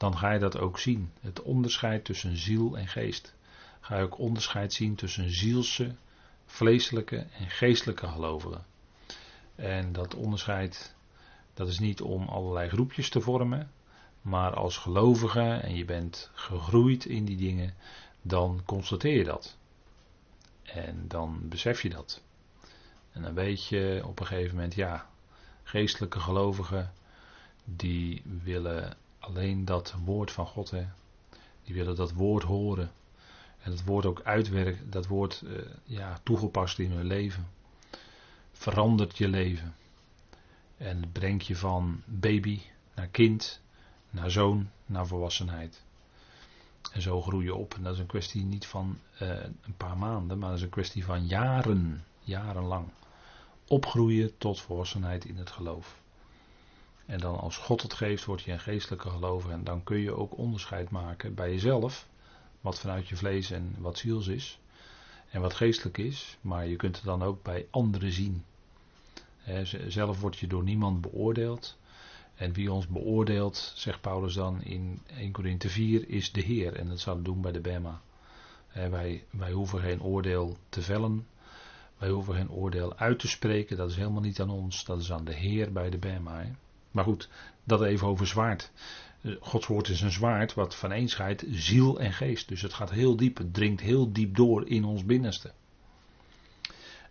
dan 0.02 0.18
ga 0.18 0.32
je 0.32 0.38
dat 0.38 0.58
ook 0.58 0.78
zien. 0.78 1.12
Het 1.20 1.42
onderscheid 1.42 2.04
tussen 2.04 2.36
ziel 2.36 2.76
en 2.78 2.88
geest. 2.88 3.34
Ga 3.80 3.96
je 3.96 4.02
ook 4.02 4.18
onderscheid 4.18 4.72
zien 4.72 4.94
tussen 4.94 5.30
zielse, 5.30 5.94
vleeselijke 6.46 7.16
en 7.16 7.50
geestelijke 7.50 8.06
gelovigen. 8.06 8.64
En 9.54 9.92
dat 9.92 10.14
onderscheid, 10.14 10.94
dat 11.54 11.68
is 11.68 11.78
niet 11.78 12.00
om 12.00 12.28
allerlei 12.28 12.68
groepjes 12.68 13.08
te 13.08 13.20
vormen, 13.20 13.70
maar 14.22 14.54
als 14.54 14.76
gelovige 14.76 15.40
en 15.40 15.74
je 15.74 15.84
bent 15.84 16.30
gegroeid 16.34 17.04
in 17.04 17.24
die 17.24 17.36
dingen, 17.36 17.74
dan 18.22 18.62
constateer 18.64 19.16
je 19.16 19.24
dat. 19.24 19.56
En 20.62 21.04
dan 21.08 21.48
besef 21.48 21.82
je 21.82 21.90
dat. 21.90 22.22
En 23.12 23.22
dan 23.22 23.34
weet 23.34 23.66
je 23.66 24.02
op 24.04 24.20
een 24.20 24.26
gegeven 24.26 24.54
moment, 24.54 24.74
ja, 24.74 25.10
geestelijke 25.62 26.20
gelovigen, 26.20 26.92
die 27.64 28.22
willen 28.42 28.96
alleen 29.22 29.64
dat 29.64 29.94
woord 30.04 30.30
van 30.30 30.46
God. 30.46 30.70
Hè. 30.70 30.86
Die 31.64 31.74
willen 31.74 31.96
dat 31.96 32.12
woord 32.12 32.42
horen. 32.42 32.90
En 33.62 33.70
dat 33.70 33.84
woord 33.84 34.06
ook 34.06 34.20
uitwerken. 34.22 34.90
Dat 34.90 35.06
woord 35.06 35.42
uh, 35.44 35.58
ja, 35.84 36.18
toegepast 36.22 36.78
in 36.78 36.90
hun 36.90 37.06
leven. 37.06 37.48
Verandert 38.52 39.18
je 39.18 39.28
leven. 39.28 39.74
En 40.76 41.12
brengt 41.12 41.46
je 41.46 41.56
van 41.56 42.02
baby 42.06 42.60
naar 42.94 43.06
kind, 43.06 43.60
naar 44.10 44.30
zoon, 44.30 44.70
naar 44.86 45.06
volwassenheid. 45.06 45.82
En 46.92 47.02
zo 47.02 47.22
groei 47.22 47.44
je 47.44 47.54
op. 47.54 47.74
En 47.74 47.82
dat 47.82 47.94
is 47.94 48.00
een 48.00 48.06
kwestie 48.06 48.44
niet 48.44 48.66
van 48.66 48.98
uh, 49.22 49.28
een 49.42 49.76
paar 49.76 49.98
maanden, 49.98 50.38
maar 50.38 50.48
dat 50.48 50.58
is 50.58 50.64
een 50.64 50.70
kwestie 50.70 51.04
van 51.04 51.26
jaren, 51.26 52.04
jarenlang. 52.20 52.88
Opgroeien 53.68 54.38
tot 54.38 54.60
volwassenheid 54.60 55.24
in 55.24 55.36
het 55.36 55.50
geloof. 55.50 56.01
En 57.06 57.18
dan 57.18 57.38
als 57.38 57.56
God 57.56 57.82
het 57.82 57.94
geeft, 57.94 58.24
word 58.24 58.42
je 58.42 58.52
een 58.52 58.60
geestelijke 58.60 59.10
gelovige. 59.10 59.52
En 59.52 59.64
dan 59.64 59.82
kun 59.82 59.98
je 59.98 60.16
ook 60.16 60.38
onderscheid 60.38 60.90
maken 60.90 61.34
bij 61.34 61.50
jezelf. 61.50 62.08
Wat 62.60 62.78
vanuit 62.78 63.08
je 63.08 63.16
vlees 63.16 63.50
en 63.50 63.74
wat 63.78 63.98
ziels 63.98 64.26
is. 64.26 64.58
En 65.30 65.40
wat 65.40 65.54
geestelijk 65.54 65.98
is. 65.98 66.38
Maar 66.40 66.66
je 66.66 66.76
kunt 66.76 66.96
het 66.96 67.04
dan 67.04 67.22
ook 67.22 67.42
bij 67.42 67.66
anderen 67.70 68.12
zien. 68.12 68.44
zelf 69.88 70.20
word 70.20 70.38
je 70.38 70.46
door 70.46 70.62
niemand 70.62 71.00
beoordeeld. 71.00 71.76
En 72.34 72.52
wie 72.52 72.72
ons 72.72 72.86
beoordeelt, 72.86 73.72
zegt 73.74 74.00
Paulus 74.00 74.34
dan 74.34 74.62
in 74.62 75.00
1 75.16 75.32
Corinthe 75.32 75.68
4, 75.68 76.08
is 76.08 76.32
de 76.32 76.40
Heer. 76.40 76.76
En 76.76 76.88
dat 76.88 77.00
zal 77.00 77.14
hij 77.14 77.22
doen 77.22 77.40
bij 77.40 77.52
de 77.52 77.60
Bema. 77.60 78.00
wij, 78.72 79.24
wij 79.30 79.52
hoeven 79.52 79.80
geen 79.80 80.02
oordeel 80.02 80.56
te 80.68 80.82
vellen. 80.82 81.26
Wij 81.98 82.10
hoeven 82.10 82.34
geen 82.34 82.50
oordeel 82.50 82.96
uit 82.96 83.18
te 83.18 83.28
spreken. 83.28 83.76
Dat 83.76 83.90
is 83.90 83.96
helemaal 83.96 84.20
niet 84.20 84.40
aan 84.40 84.50
ons. 84.50 84.84
Dat 84.84 85.00
is 85.00 85.12
aan 85.12 85.24
de 85.24 85.34
Heer 85.34 85.72
bij 85.72 85.90
de 85.90 85.98
Bema. 85.98 86.44
Maar 86.92 87.04
goed, 87.04 87.28
dat 87.64 87.82
even 87.82 88.06
over 88.06 88.26
zwaard. 88.26 88.70
Eh, 89.20 89.32
Gods 89.40 89.66
woord 89.66 89.88
is 89.88 90.00
een 90.00 90.12
zwaard 90.12 90.54
wat 90.54 90.76
van 90.76 90.92
een 90.92 91.08
scheidt 91.08 91.44
ziel 91.50 92.00
en 92.00 92.12
geest. 92.12 92.48
Dus 92.48 92.62
het 92.62 92.72
gaat 92.72 92.90
heel 92.90 93.16
diep. 93.16 93.38
Het 93.38 93.54
dringt 93.54 93.80
heel 93.80 94.12
diep 94.12 94.36
door 94.36 94.68
in 94.68 94.84
ons 94.84 95.04
binnenste. 95.04 95.52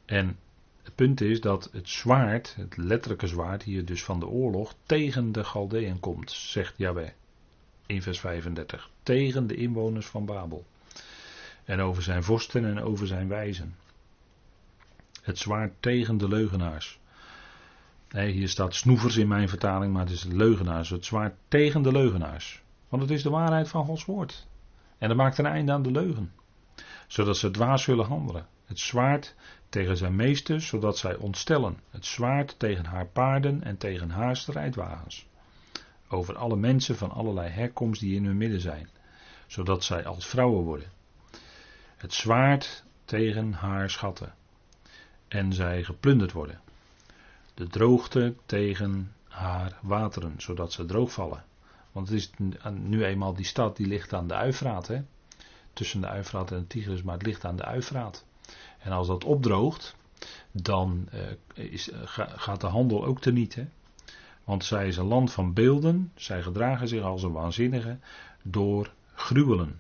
En 0.06 0.38
het 0.84 0.96
punt 0.96 1.22
is 1.22 1.42
dat 1.42 1.70
het 1.72 1.90
zwaard, 1.90 2.56
het 2.56 2.78
letterlijke 2.78 3.28
zwaard 3.28 3.64
hier 3.64 3.86
dus 3.86 4.04
van 4.04 4.20
de 4.20 4.28
oorlog, 4.28 4.76
tegen 4.86 5.32
de 5.32 5.44
Galdeën 5.44 6.00
komt, 6.00 6.32
zegt 6.32 6.74
Yahweh. 6.78 7.10
In 7.86 8.02
vers 8.02 8.20
35. 8.20 8.90
Tegen 9.04 9.48
de 9.48 9.56
inwoners 9.56 10.06
van 10.06 10.26
Babel. 10.26 10.66
En 11.64 11.80
over 11.80 12.04
zijn 12.04 12.24
vorsten 12.24 12.66
en 12.66 12.80
over 12.82 13.08
zijn 13.08 13.28
wijzen. 13.28 13.76
Het 15.22 15.38
zwaard 15.38 15.74
tegen 15.80 16.18
de 16.18 16.28
leugenaars. 16.28 17.00
Nee, 18.12 18.32
hier 18.32 18.50
staat 18.50 18.76
snoevers 18.76 19.18
in 19.18 19.28
mijn 19.28 19.50
vertaling, 19.50 19.94
maar 19.94 20.04
het 20.04 20.12
is 20.12 20.24
leugenaars. 20.24 20.90
Het 20.90 21.06
zwaard 21.06 21.34
tegen 21.48 21.82
de 21.82 21.92
leugenaars. 21.92 22.62
Want 22.90 23.02
het 23.02 23.12
is 23.12 23.24
de 23.24 23.30
waarheid 23.30 23.70
van 23.70 23.86
Gods 23.86 24.06
woord. 24.06 24.48
En 24.98 25.08
dat 25.08 25.18
maakt 25.18 25.38
een 25.38 25.46
einde 25.46 25.72
aan 25.72 25.82
de 25.82 25.92
leugen. 25.92 26.34
Zodat 27.08 27.38
ze 27.38 27.52
dwaas 27.52 27.84
zullen 27.84 28.06
handelen. 28.06 28.48
Het 28.66 28.80
zwaard 28.80 29.36
tegen 29.70 29.98
zijn 29.98 30.16
meesters, 30.16 30.68
zodat 30.68 30.98
zij 30.98 31.16
ontstellen. 31.16 31.80
Het 31.90 32.06
zwaard 32.06 32.60
tegen 32.60 32.86
haar 32.86 33.08
paarden 33.08 33.64
en 33.64 33.78
tegen 33.78 34.10
haar 34.10 34.36
strijdwagens. 34.36 35.28
Over 36.08 36.38
alle 36.38 36.56
mensen 36.56 36.96
van 36.96 37.12
allerlei 37.12 37.50
herkomst 37.50 38.02
die 38.02 38.16
in 38.16 38.26
hun 38.26 38.38
midden 38.38 38.62
zijn. 38.62 38.90
Zodat 39.48 39.84
zij 39.84 40.06
als 40.06 40.28
vrouwen 40.28 40.64
worden. 40.64 40.92
Het 41.98 42.14
zwaard 42.14 42.84
tegen 43.06 43.54
haar 43.54 43.90
schatten. 43.90 44.34
En 45.28 45.54
zij 45.54 45.84
geplunderd 45.84 46.32
worden 46.32 46.62
de 47.62 47.68
droogte 47.68 48.36
tegen 48.46 49.12
haar 49.28 49.78
wateren, 49.82 50.34
zodat 50.38 50.72
ze 50.74 50.86
droogvallen. 50.86 51.44
Want 51.92 52.10
het 52.10 52.18
is 52.18 52.32
nu 52.74 53.06
eenmaal 53.06 53.34
die 53.34 53.46
stad 53.46 53.78
die 53.78 53.88
ligt 53.88 54.14
aan 54.14 54.28
de 54.28 54.34
Uifraat, 54.34 54.88
hè? 54.88 55.02
tussen 55.74 56.02
de 56.02 56.08
Uifraat 56.08 56.52
en 56.52 56.60
de 56.60 56.68
Tigris, 56.68 57.02
maar 57.02 57.14
het 57.14 57.26
ligt 57.26 57.46
aan 57.46 57.56
de 57.56 57.66
Uifraat. 57.66 58.26
En 58.80 58.92
als 58.92 59.08
dat 59.08 59.24
opdroogt, 59.24 59.96
dan 60.52 61.08
uh, 61.14 61.72
is, 61.72 61.92
uh, 61.92 62.00
gaat 62.36 62.62
de 62.62 62.68
handel 62.68 63.06
ook 63.06 63.22
teniet. 63.22 63.56
Hè? 63.56 63.68
Want 64.44 64.66
zij 64.66 64.88
is 64.88 64.98
een 64.98 65.06
land 65.06 65.32
van 65.32 65.54
beelden, 65.54 66.12
zij 66.16 66.42
gedragen 66.42 66.88
zich 66.88 67.04
als 67.04 67.24
een 67.24 67.32
waanzinnige 67.32 67.98
door 68.44 68.94
gruwelen. 69.14 69.80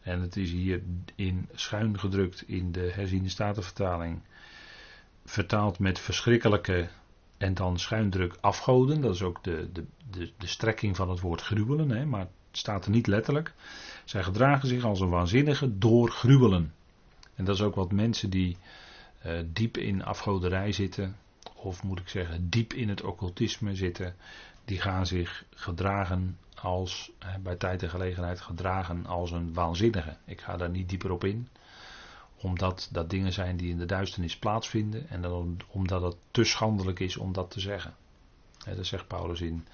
En 0.00 0.20
het 0.20 0.36
is 0.36 0.50
hier 0.50 0.82
in 1.14 1.48
schuin 1.54 1.98
gedrukt 1.98 2.48
in 2.48 2.72
de 2.72 2.90
herziende 2.94 3.28
statenvertaling 3.28 4.20
vertaald 5.24 5.78
met 5.78 5.98
verschrikkelijke 5.98 6.88
en 7.38 7.54
dan 7.54 7.78
schuindruk 7.78 8.36
afgoden. 8.40 9.00
Dat 9.00 9.14
is 9.14 9.22
ook 9.22 9.44
de, 9.44 9.68
de, 9.72 9.84
de, 10.10 10.30
de 10.38 10.46
strekking 10.46 10.96
van 10.96 11.10
het 11.10 11.20
woord 11.20 11.42
gruwelen, 11.42 11.90
hè, 11.90 12.04
maar 12.04 12.20
het 12.20 12.30
staat 12.52 12.84
er 12.84 12.90
niet 12.90 13.06
letterlijk. 13.06 13.52
Zij 14.04 14.22
gedragen 14.22 14.68
zich 14.68 14.84
als 14.84 15.00
een 15.00 15.08
waanzinnige 15.08 15.78
door 15.78 16.10
gruwelen. 16.10 16.74
En 17.34 17.44
dat 17.44 17.54
is 17.54 17.62
ook 17.62 17.74
wat 17.74 17.92
mensen 17.92 18.30
die 18.30 18.56
uh, 19.26 19.32
diep 19.46 19.76
in 19.76 20.04
afgoderij 20.04 20.72
zitten, 20.72 21.16
of 21.54 21.82
moet 21.82 21.98
ik 21.98 22.08
zeggen 22.08 22.48
diep 22.48 22.72
in 22.72 22.88
het 22.88 23.02
occultisme 23.02 23.74
zitten, 23.74 24.14
die 24.64 24.80
gaan 24.80 25.06
zich 25.06 25.44
gedragen 25.54 26.38
als, 26.54 27.10
bij 27.42 27.56
tijd 27.56 27.82
en 27.82 27.90
gelegenheid 27.90 28.40
gedragen 28.40 29.06
als 29.06 29.30
een 29.30 29.54
waanzinnige. 29.54 30.16
Ik 30.24 30.40
ga 30.40 30.56
daar 30.56 30.70
niet 30.70 30.88
dieper 30.88 31.10
op 31.10 31.24
in 31.24 31.48
omdat 32.42 32.88
dat 32.92 33.10
dingen 33.10 33.32
zijn 33.32 33.56
die 33.56 33.70
in 33.70 33.78
de 33.78 33.86
duisternis 33.86 34.36
plaatsvinden 34.36 35.08
en 35.08 35.22
dan 35.22 35.56
omdat 35.68 36.02
het 36.02 36.16
te 36.30 36.44
schandelijk 36.44 37.00
is 37.00 37.16
om 37.16 37.32
dat 37.32 37.50
te 37.50 37.60
zeggen. 37.60 37.94
dat 38.76 38.86
zegt 38.86 39.06
Paulus 39.06 39.40
in 39.40 39.66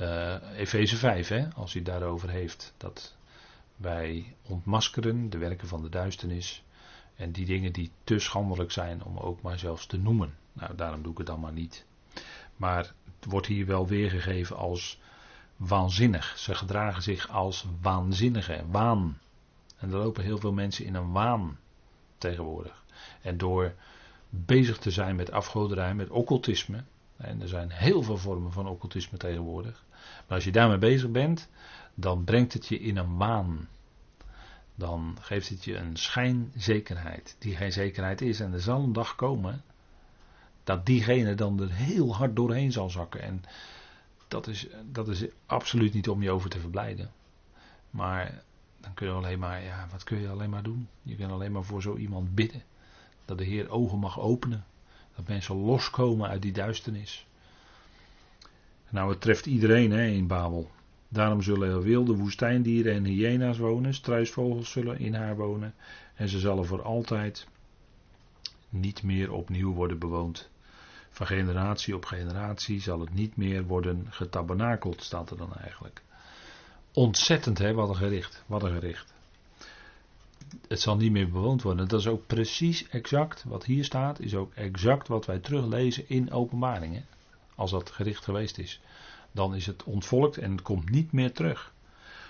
uh, 0.00 0.58
Efeze 0.58 0.96
5, 0.96 1.28
hè, 1.28 1.48
als 1.54 1.72
hij 1.72 1.82
daarover 1.82 2.28
heeft. 2.30 2.74
Dat 2.76 3.16
wij 3.76 4.34
ontmaskeren 4.42 5.30
de 5.30 5.38
werken 5.38 5.68
van 5.68 5.82
de 5.82 5.88
duisternis 5.88 6.64
en 7.16 7.32
die 7.32 7.46
dingen 7.46 7.72
die 7.72 7.90
te 8.04 8.18
schandelijk 8.18 8.70
zijn 8.70 9.04
om 9.04 9.18
ook 9.18 9.42
maar 9.42 9.58
zelfs 9.58 9.86
te 9.86 9.98
noemen. 9.98 10.34
Nou, 10.52 10.74
daarom 10.74 11.02
doe 11.02 11.12
ik 11.12 11.18
het 11.18 11.26
dan 11.26 11.40
maar 11.40 11.52
niet. 11.52 11.86
Maar 12.56 12.92
het 13.20 13.30
wordt 13.30 13.46
hier 13.46 13.66
wel 13.66 13.86
weergegeven 13.86 14.56
als 14.56 15.00
waanzinnig. 15.56 16.38
Ze 16.38 16.54
gedragen 16.54 17.02
zich 17.02 17.28
als 17.28 17.66
waanzinnige, 17.80 18.64
waan. 18.70 19.18
En 19.76 19.90
er 19.90 19.98
lopen 19.98 20.24
heel 20.24 20.38
veel 20.38 20.52
mensen 20.52 20.84
in 20.84 20.94
een 20.94 21.12
waan 21.12 21.58
tegenwoordig. 22.18 22.84
En 23.22 23.38
door 23.38 23.74
bezig 24.28 24.78
te 24.78 24.90
zijn 24.90 25.16
met 25.16 25.30
afgoderij, 25.30 25.94
met 25.94 26.10
occultisme. 26.10 26.84
En 27.16 27.42
er 27.42 27.48
zijn 27.48 27.70
heel 27.70 28.02
veel 28.02 28.18
vormen 28.18 28.52
van 28.52 28.68
occultisme 28.68 29.18
tegenwoordig. 29.18 29.84
Maar 30.26 30.36
als 30.36 30.44
je 30.44 30.52
daarmee 30.52 30.78
bezig 30.78 31.10
bent, 31.10 31.48
dan 31.94 32.24
brengt 32.24 32.52
het 32.52 32.66
je 32.66 32.80
in 32.80 32.96
een 32.96 33.16
waan. 33.16 33.68
Dan 34.74 35.16
geeft 35.20 35.48
het 35.48 35.64
je 35.64 35.76
een 35.76 35.96
schijnzekerheid, 35.96 37.36
die 37.38 37.56
geen 37.56 37.72
zekerheid 37.72 38.20
is. 38.20 38.40
En 38.40 38.52
er 38.52 38.60
zal 38.60 38.82
een 38.82 38.92
dag 38.92 39.14
komen 39.14 39.62
dat 40.64 40.86
diegene 40.86 41.34
dan 41.34 41.60
er 41.60 41.72
heel 41.72 42.14
hard 42.14 42.36
doorheen 42.36 42.72
zal 42.72 42.90
zakken. 42.90 43.22
En 43.22 43.42
dat 44.28 44.46
is, 44.46 44.66
dat 44.84 45.08
is 45.08 45.24
absoluut 45.46 45.94
niet 45.94 46.08
om 46.08 46.22
je 46.22 46.30
over 46.30 46.50
te 46.50 46.60
verblijden. 46.60 47.10
Maar 47.90 48.42
dan 48.86 48.94
kun 48.94 49.06
je 49.06 49.12
alleen 49.12 49.38
maar, 49.38 49.62
ja, 49.62 49.86
wat 49.90 50.04
kun 50.04 50.20
je 50.20 50.28
alleen 50.28 50.50
maar 50.50 50.62
doen? 50.62 50.88
Je 51.02 51.16
kunt 51.16 51.32
alleen 51.32 51.52
maar 51.52 51.64
voor 51.64 51.82
zo 51.82 51.96
iemand 51.96 52.34
bidden. 52.34 52.62
Dat 53.24 53.38
de 53.38 53.44
Heer 53.44 53.70
ogen 53.70 53.98
mag 53.98 54.20
openen. 54.20 54.64
Dat 55.16 55.28
mensen 55.28 55.56
loskomen 55.56 56.28
uit 56.28 56.42
die 56.42 56.52
duisternis. 56.52 57.26
Nou, 58.88 59.10
het 59.10 59.20
treft 59.20 59.46
iedereen 59.46 59.90
hè, 59.90 60.06
in 60.06 60.26
Babel. 60.26 60.70
Daarom 61.08 61.42
zullen 61.42 61.70
er 61.70 61.82
wilde 61.82 62.14
woestijndieren 62.16 62.94
en 62.94 63.04
hyena's 63.04 63.58
wonen. 63.58 63.94
Struisvogels 63.94 64.70
zullen 64.70 64.98
in 64.98 65.14
haar 65.14 65.36
wonen. 65.36 65.74
En 66.14 66.28
ze 66.28 66.38
zullen 66.38 66.66
voor 66.66 66.82
altijd 66.82 67.46
niet 68.68 69.02
meer 69.02 69.32
opnieuw 69.32 69.72
worden 69.72 69.98
bewoond. 69.98 70.50
Van 71.10 71.26
generatie 71.26 71.94
op 71.94 72.04
generatie 72.04 72.80
zal 72.80 73.00
het 73.00 73.14
niet 73.14 73.36
meer 73.36 73.64
worden 73.64 74.06
getabernakeld, 74.10 75.02
staat 75.02 75.30
er 75.30 75.36
dan 75.36 75.54
eigenlijk. 75.54 76.02
Ontzettend, 76.96 77.58
hè, 77.58 77.74
wat 77.74 77.88
een 77.88 77.96
gericht. 77.96 78.44
Wat 78.46 78.62
een 78.62 78.72
gericht. 78.72 79.14
Het 80.68 80.80
zal 80.80 80.96
niet 80.96 81.12
meer 81.12 81.30
bewoond 81.30 81.62
worden. 81.62 81.88
Dat 81.88 82.00
is 82.00 82.06
ook 82.06 82.26
precies 82.26 82.88
exact 82.88 83.44
wat 83.44 83.64
hier 83.64 83.84
staat, 83.84 84.20
is 84.20 84.34
ook 84.34 84.54
exact 84.54 85.08
wat 85.08 85.26
wij 85.26 85.38
teruglezen 85.38 86.08
in 86.08 86.32
openbaringen. 86.32 87.04
Als 87.54 87.70
dat 87.70 87.90
gericht 87.90 88.24
geweest 88.24 88.58
is. 88.58 88.80
Dan 89.32 89.54
is 89.54 89.66
het 89.66 89.84
ontvolkt 89.84 90.38
en 90.38 90.50
het 90.50 90.62
komt 90.62 90.90
niet 90.90 91.12
meer 91.12 91.32
terug. 91.32 91.72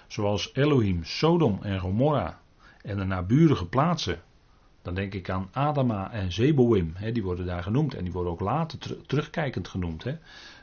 Zoals 0.06 0.50
Elohim, 0.54 1.04
Sodom 1.04 1.58
en 1.62 1.80
Gomorra 1.80 2.40
en 2.82 2.96
de 2.96 3.04
naburige 3.04 3.66
plaatsen. 3.66 4.22
Dan 4.82 4.94
denk 4.94 5.14
ik 5.14 5.30
aan 5.30 5.48
Adama 5.52 6.12
en 6.12 6.32
Zeboim. 6.32 6.92
Hè, 6.94 7.12
die 7.12 7.22
worden 7.22 7.46
daar 7.46 7.62
genoemd. 7.62 7.94
En 7.94 8.04
die 8.04 8.12
worden 8.12 8.32
ook 8.32 8.40
later 8.40 9.06
terugkijkend 9.06 9.68
genoemd. 9.68 10.04
Hè. 10.04 10.16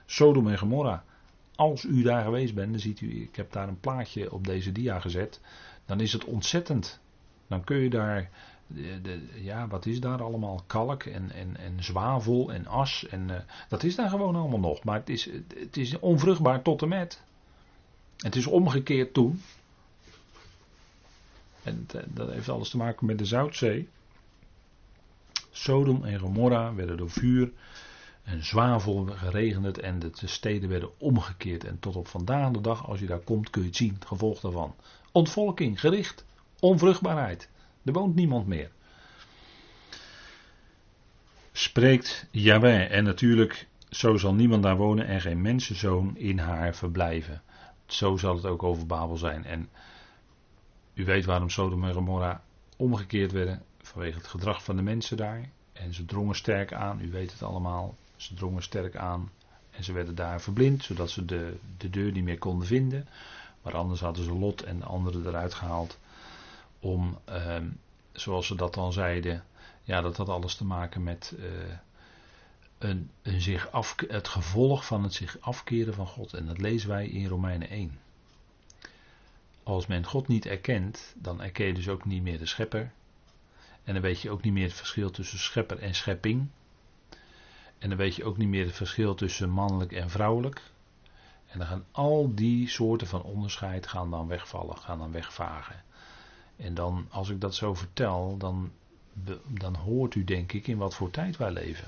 Sodom 0.05 0.47
en 0.47 0.57
Gomorra 0.57 1.03
als 1.55 1.83
u 1.83 2.01
daar 2.01 2.23
geweest 2.23 2.53
bent, 2.53 2.71
dan 2.71 2.79
ziet 2.79 3.01
u, 3.01 3.21
ik 3.21 3.35
heb 3.35 3.51
daar 3.51 3.67
een 3.67 3.79
plaatje 3.79 4.31
op 4.31 4.47
deze 4.47 4.71
dia 4.71 4.99
gezet, 4.99 5.39
dan 5.85 5.99
is 5.99 6.13
het 6.13 6.25
ontzettend. 6.25 6.99
Dan 7.47 7.63
kun 7.63 7.77
je 7.77 7.89
daar, 7.89 8.29
de, 8.67 9.27
ja, 9.41 9.67
wat 9.67 9.85
is 9.85 9.99
daar 9.99 10.23
allemaal? 10.23 10.63
Kalk 10.67 11.03
en, 11.03 11.31
en, 11.31 11.57
en 11.57 11.83
zwavel 11.83 12.53
en 12.53 12.67
as. 12.67 13.07
En, 13.09 13.29
uh, 13.29 13.35
dat 13.69 13.83
is 13.83 13.95
daar 13.95 14.09
gewoon 14.09 14.35
allemaal 14.35 14.59
nog. 14.59 14.83
Maar 14.83 14.99
het 14.99 15.09
is, 15.09 15.29
het 15.55 15.77
is 15.77 15.99
onvruchtbaar 15.99 16.61
tot 16.61 16.81
en 16.81 16.87
met. 16.87 17.21
Het 18.17 18.35
is 18.35 18.47
omgekeerd 18.47 19.13
toen. 19.13 19.41
En 21.63 21.87
dat 22.07 22.31
heeft 22.31 22.49
alles 22.49 22.69
te 22.69 22.77
maken 22.77 23.05
met 23.05 23.17
de 23.17 23.25
Zoutzee. 23.25 23.89
Sodom 25.51 26.03
en 26.03 26.19
Gomorra 26.19 26.73
werden 26.73 26.97
door 26.97 27.09
vuur 27.09 27.51
en 28.23 28.45
zwavel 28.45 29.05
geregend 29.05 29.79
en 29.79 29.99
de 29.99 30.11
steden 30.13 30.69
werden 30.69 30.99
omgekeerd. 30.99 31.63
En 31.63 31.79
tot 31.79 31.95
op 31.95 32.07
vandaag 32.07 32.51
de 32.51 32.61
dag, 32.61 32.87
als 32.87 32.99
je 32.99 33.05
daar 33.05 33.19
komt, 33.19 33.49
kun 33.49 33.61
je 33.61 33.67
het 33.67 33.77
zien, 33.77 33.97
gevolg 34.05 34.39
daarvan. 34.39 34.75
Ontvolking, 35.11 35.79
gericht, 35.79 36.25
onvruchtbaarheid. 36.59 37.49
Er 37.83 37.93
woont 37.93 38.15
niemand 38.15 38.47
meer. 38.47 38.71
Spreekt 41.51 42.27
Yahweh. 42.31 42.91
En 42.91 43.03
natuurlijk 43.03 43.67
zo 43.89 44.17
zal 44.17 44.33
niemand 44.33 44.63
daar 44.63 44.77
wonen 44.77 45.07
en 45.07 45.21
geen 45.21 45.41
mensenzoon 45.41 46.17
in 46.17 46.39
haar 46.39 46.75
verblijven. 46.75 47.41
Zo 47.85 48.17
zal 48.17 48.35
het 48.35 48.45
ook 48.45 48.63
over 48.63 48.85
Babel 48.85 49.17
zijn. 49.17 49.45
En 49.45 49.69
u 50.93 51.05
weet 51.05 51.25
waarom 51.25 51.49
Sodom 51.49 51.83
en 51.83 51.93
Gomorra 51.93 52.43
omgekeerd 52.77 53.31
werden. 53.31 53.63
Vanwege 53.81 54.17
het 54.17 54.27
gedrag 54.27 54.63
van 54.63 54.75
de 54.75 54.81
mensen 54.81 55.17
daar. 55.17 55.49
En 55.73 55.93
ze 55.93 56.05
drongen 56.05 56.35
sterk 56.35 56.73
aan, 56.73 57.01
u 57.01 57.11
weet 57.11 57.31
het 57.31 57.43
allemaal. 57.43 57.95
Ze 58.15 58.33
drongen 58.33 58.63
sterk 58.63 58.95
aan. 58.95 59.31
En 59.71 59.83
ze 59.83 59.93
werden 59.93 60.15
daar 60.15 60.41
verblind, 60.41 60.83
zodat 60.83 61.09
ze 61.09 61.25
de, 61.25 61.57
de 61.77 61.89
deur 61.89 62.11
niet 62.11 62.23
meer 62.23 62.37
konden 62.37 62.67
vinden. 62.67 63.07
Maar 63.61 63.75
anders 63.75 63.99
hadden 64.01 64.23
ze 64.23 64.33
Lot 64.33 64.63
en 64.63 64.79
de 64.79 64.85
anderen 64.85 65.27
eruit 65.27 65.53
gehaald. 65.53 65.99
Om, 66.79 67.17
ehm, 67.25 67.67
zoals 68.11 68.47
ze 68.47 68.55
dat 68.55 68.73
dan 68.73 68.93
zeiden. 68.93 69.43
Ja, 69.83 70.01
dat 70.01 70.17
had 70.17 70.29
alles 70.29 70.55
te 70.55 70.65
maken 70.65 71.03
met. 71.03 71.33
Uh, 71.39 71.45
een, 72.83 73.09
een 73.21 73.41
zich 73.41 73.71
af, 73.71 73.95
het 74.07 74.27
gevolg 74.27 74.85
van 74.85 75.03
het 75.03 75.13
zich 75.13 75.37
afkeren 75.39 75.93
van 75.93 76.07
God. 76.07 76.33
En 76.33 76.45
dat 76.45 76.57
lezen 76.57 76.89
wij 76.89 77.07
in 77.07 77.27
Romeinen 77.27 77.69
1. 77.69 77.99
Als 79.63 79.87
men 79.87 80.05
God 80.05 80.27
niet 80.27 80.45
erkent, 80.45 81.13
dan 81.17 81.41
erken 81.41 81.65
je 81.65 81.73
dus 81.73 81.89
ook 81.89 82.05
niet 82.05 82.21
meer 82.21 82.37
de 82.37 82.45
schepper. 82.45 82.91
En 83.83 83.93
dan 83.93 84.01
weet 84.01 84.21
je 84.21 84.29
ook 84.29 84.41
niet 84.41 84.53
meer 84.53 84.63
het 84.63 84.73
verschil 84.73 85.11
tussen 85.11 85.39
schepper 85.39 85.79
en 85.79 85.95
schepping. 85.95 86.47
En 87.83 87.89
dan 87.89 87.97
weet 87.97 88.15
je 88.15 88.23
ook 88.23 88.37
niet 88.37 88.47
meer 88.47 88.65
het 88.65 88.75
verschil 88.75 89.15
tussen 89.15 89.49
mannelijk 89.49 89.91
en 89.91 90.09
vrouwelijk. 90.09 90.61
En 91.47 91.59
dan 91.59 91.67
gaan 91.67 91.85
al 91.91 92.35
die 92.35 92.69
soorten 92.69 93.07
van 93.07 93.23
onderscheid 93.23 93.87
gaan 93.87 94.09
dan 94.09 94.27
wegvallen, 94.27 94.77
gaan 94.77 94.97
dan 94.97 95.11
wegvagen. 95.11 95.83
En 96.55 96.73
dan, 96.73 97.07
als 97.09 97.29
ik 97.29 97.41
dat 97.41 97.55
zo 97.55 97.73
vertel, 97.73 98.37
dan, 98.37 98.71
dan 99.47 99.75
hoort 99.75 100.15
u 100.15 100.23
denk 100.23 100.51
ik 100.51 100.67
in 100.67 100.77
wat 100.77 100.95
voor 100.95 101.11
tijd 101.11 101.37
wij 101.37 101.51
leven. 101.51 101.87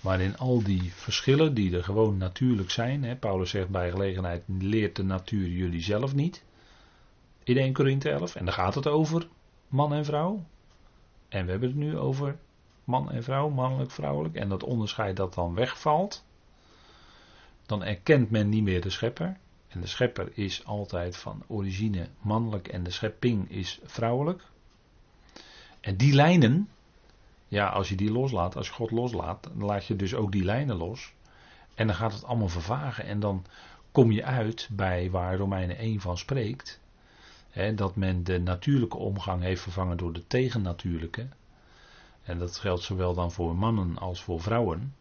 Waarin 0.00 0.38
al 0.38 0.62
die 0.62 0.92
verschillen 0.92 1.54
die 1.54 1.76
er 1.76 1.84
gewoon 1.84 2.16
natuurlijk 2.16 2.70
zijn. 2.70 3.04
Hè, 3.04 3.16
Paulus 3.16 3.50
zegt 3.50 3.68
bij 3.68 3.90
gelegenheid: 3.90 4.42
leert 4.46 4.96
de 4.96 5.04
natuur 5.04 5.48
jullie 5.48 5.82
zelf 5.82 6.14
niet. 6.14 6.44
In 7.44 7.56
1 7.56 7.72
Korinthe 7.72 8.10
11. 8.10 8.34
En 8.34 8.44
daar 8.44 8.54
gaat 8.54 8.74
het 8.74 8.86
over 8.86 9.28
man 9.68 9.94
en 9.94 10.04
vrouw. 10.04 10.44
En 11.28 11.44
we 11.44 11.50
hebben 11.50 11.68
het 11.68 11.78
nu 11.78 11.98
over 11.98 12.38
man 12.86 13.10
en 13.10 13.22
vrouw, 13.22 13.48
mannelijk, 13.48 13.90
vrouwelijk. 13.90 14.34
En 14.34 14.48
dat 14.48 14.62
onderscheid 14.62 15.16
dat 15.16 15.34
dan 15.34 15.54
wegvalt. 15.54 16.24
Dan 17.66 17.84
erkent 17.84 18.30
men 18.30 18.48
niet 18.48 18.62
meer 18.62 18.80
de 18.80 18.90
schepper. 18.90 19.36
En 19.68 19.80
de 19.80 19.86
schepper 19.86 20.30
is 20.34 20.64
altijd 20.64 21.16
van 21.16 21.42
origine 21.46 22.08
mannelijk 22.20 22.68
en 22.68 22.82
de 22.82 22.90
schepping 22.90 23.50
is 23.50 23.80
vrouwelijk. 23.84 24.42
En 25.80 25.96
die 25.96 26.14
lijnen, 26.14 26.68
ja, 27.48 27.68
als 27.68 27.88
je 27.88 27.96
die 27.96 28.12
loslaat, 28.12 28.56
als 28.56 28.66
je 28.66 28.72
God 28.72 28.90
loslaat, 28.90 29.42
dan 29.42 29.64
laat 29.64 29.86
je 29.86 29.96
dus 29.96 30.14
ook 30.14 30.32
die 30.32 30.44
lijnen 30.44 30.76
los. 30.76 31.12
En 31.74 31.86
dan 31.86 31.96
gaat 31.96 32.12
het 32.12 32.24
allemaal 32.24 32.48
vervagen 32.48 33.04
en 33.04 33.20
dan 33.20 33.44
kom 33.92 34.12
je 34.12 34.24
uit 34.24 34.68
bij 34.72 35.10
waar 35.10 35.36
Romeinen 35.36 35.78
1 35.78 36.00
van 36.00 36.18
spreekt. 36.18 36.80
Dat 37.74 37.96
men 37.96 38.24
de 38.24 38.40
natuurlijke 38.40 38.96
omgang 38.96 39.42
heeft 39.42 39.62
vervangen 39.62 39.96
door 39.96 40.12
de 40.12 40.26
tegennatuurlijke. 40.26 41.28
En 42.26 42.38
dat 42.38 42.58
geldt 42.58 42.82
zowel 42.82 43.14
dan 43.14 43.32
voor 43.32 43.56
mannen 43.56 43.98
als 43.98 44.22
voor 44.22 44.40
vrouwen. 44.40 44.94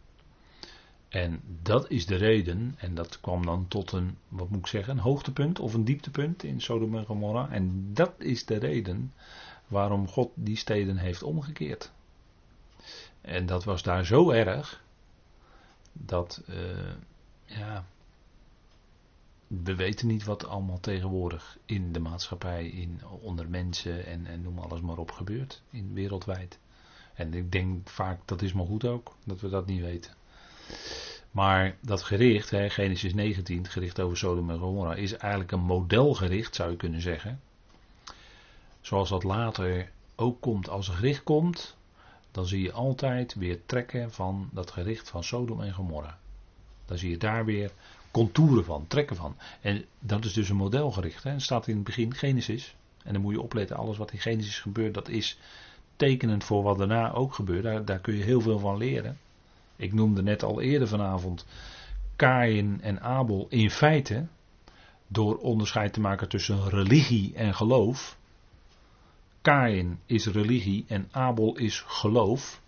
En 1.09 1.41
dat 1.61 1.89
is 1.89 2.05
de 2.05 2.15
reden, 2.15 2.75
en 2.77 2.95
dat 2.95 3.19
kwam 3.19 3.45
dan 3.45 3.67
tot 3.67 3.91
een, 3.91 4.17
wat 4.27 4.49
moet 4.49 4.59
ik 4.59 4.67
zeggen, 4.67 4.93
een 4.93 5.03
hoogtepunt 5.03 5.59
of 5.59 5.73
een 5.73 5.85
dieptepunt 5.85 6.43
in 6.43 6.61
Sodom 6.61 6.97
en 6.97 7.05
Gomorra. 7.05 7.49
En 7.49 7.93
dat 7.93 8.13
is 8.17 8.45
de 8.45 8.57
reden 8.57 9.13
waarom 9.67 10.07
God 10.07 10.31
die 10.33 10.57
steden 10.57 10.97
heeft 10.97 11.23
omgekeerd. 11.23 11.91
En 13.21 13.45
dat 13.45 13.63
was 13.63 13.83
daar 13.83 14.05
zo 14.05 14.29
erg 14.29 14.83
dat, 15.93 16.41
uh, 16.49 16.55
ja, 17.45 17.85
we 19.47 19.75
weten 19.75 20.07
niet 20.07 20.23
wat 20.23 20.45
allemaal 20.45 20.79
tegenwoordig 20.79 21.57
in 21.65 21.91
de 21.91 21.99
maatschappij, 21.99 22.67
in, 22.67 23.01
onder 23.05 23.49
mensen 23.49 24.05
en, 24.05 24.25
en 24.25 24.41
noem 24.41 24.59
alles 24.59 24.81
maar 24.81 24.97
op 24.97 25.11
gebeurt, 25.11 25.61
in, 25.69 25.93
wereldwijd. 25.93 26.59
En 27.15 27.33
ik 27.33 27.51
denk 27.51 27.89
vaak 27.89 28.19
dat 28.25 28.41
is 28.41 28.53
maar 28.53 28.65
goed 28.65 28.85
ook, 28.85 29.15
dat 29.23 29.41
we 29.41 29.49
dat 29.49 29.65
niet 29.65 29.81
weten. 29.81 30.11
Maar 31.31 31.75
dat 31.81 32.01
gericht, 32.03 32.49
hè, 32.49 32.69
Genesis 32.69 33.13
19, 33.13 33.57
het 33.57 33.69
gericht 33.69 33.99
over 33.99 34.17
Sodom 34.17 34.49
en 34.49 34.59
Gomorra, 34.59 34.95
is 34.95 35.17
eigenlijk 35.17 35.51
een 35.51 35.63
modelgericht, 35.63 36.55
zou 36.55 36.71
je 36.71 36.77
kunnen 36.77 37.01
zeggen. 37.01 37.39
Zoals 38.81 39.09
dat 39.09 39.23
later 39.23 39.91
ook 40.15 40.41
komt. 40.41 40.69
Als 40.69 40.87
een 40.87 40.95
gericht 40.95 41.23
komt, 41.23 41.75
dan 42.31 42.45
zie 42.45 42.61
je 42.61 42.71
altijd 42.71 43.33
weer 43.33 43.59
trekken 43.65 44.11
van 44.11 44.49
dat 44.51 44.71
gericht 44.71 45.09
van 45.09 45.23
Sodom 45.23 45.61
en 45.61 45.73
Gomorra. 45.73 46.17
Dan 46.85 46.97
zie 46.97 47.09
je 47.09 47.17
daar 47.17 47.45
weer 47.45 47.71
contouren 48.11 48.65
van, 48.65 48.87
trekken 48.87 49.15
van. 49.15 49.35
En 49.61 49.85
dat 49.99 50.25
is 50.25 50.33
dus 50.33 50.49
een 50.49 50.55
modelgericht. 50.55 51.23
Hè. 51.23 51.31
Het 51.31 51.41
staat 51.41 51.67
in 51.67 51.75
het 51.75 51.83
begin 51.83 52.13
Genesis. 52.13 52.75
En 53.03 53.13
dan 53.13 53.21
moet 53.21 53.33
je 53.33 53.41
opletten, 53.41 53.77
alles 53.77 53.97
wat 53.97 54.11
in 54.11 54.19
Genesis 54.19 54.59
gebeurt, 54.59 54.93
dat 54.93 55.09
is 55.09 55.37
tekenend 55.95 56.43
voor 56.43 56.63
wat 56.63 56.77
daarna 56.77 57.13
ook 57.13 57.33
gebeurt. 57.33 57.63
Daar, 57.63 57.85
daar 57.85 57.99
kun 57.99 58.15
je 58.15 58.23
heel 58.23 58.41
veel 58.41 58.59
van 58.59 58.77
leren. 58.77 59.17
Ik 59.75 59.93
noemde 59.93 60.23
net 60.23 60.43
al 60.43 60.61
eerder 60.61 60.87
vanavond 60.87 61.45
Kain 62.15 62.81
en 62.81 63.01
Abel 63.01 63.45
in 63.49 63.71
feite, 63.71 64.25
door 65.07 65.37
onderscheid 65.37 65.93
te 65.93 65.99
maken 65.99 66.29
tussen 66.29 66.69
religie 66.69 67.33
en 67.35 67.55
geloof. 67.55 68.17
Kain 69.41 69.99
is 70.05 70.27
religie 70.27 70.85
en 70.87 71.07
Abel 71.11 71.57
is 71.57 71.83
geloof. 71.87 72.61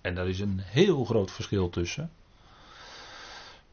En 0.00 0.14
daar 0.14 0.28
is 0.28 0.40
een 0.40 0.60
heel 0.60 1.04
groot 1.04 1.30
verschil 1.30 1.70
tussen. 1.70 2.10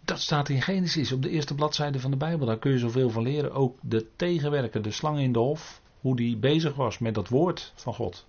Dat 0.06 0.20
staat 0.20 0.50
in 0.50 0.62
Genesis 0.62 1.12
op 1.12 1.22
de 1.22 1.30
eerste 1.30 1.56
bladzijde 1.56 2.00
van 2.00 2.12
de 2.12 2.18
Bijbel. 2.18 2.46
Daar 2.46 2.60
kun 2.60 2.72
je 2.72 2.78
zoveel 2.78 3.10
van 3.10 3.24
leren. 3.24 3.52
Ook 3.52 3.78
de 3.82 4.08
tegenwerker, 4.16 4.82
de 4.82 4.92
slang 4.92 5.20
in 5.20 5.32
de 5.32 5.40
hof, 5.40 5.82
hoe 6.00 6.16
die 6.16 6.38
bezig 6.38 6.76
was 6.76 7.00
met 7.00 7.14
dat 7.14 7.28
woord 7.28 7.74
van 7.76 7.94
God. 7.94 8.26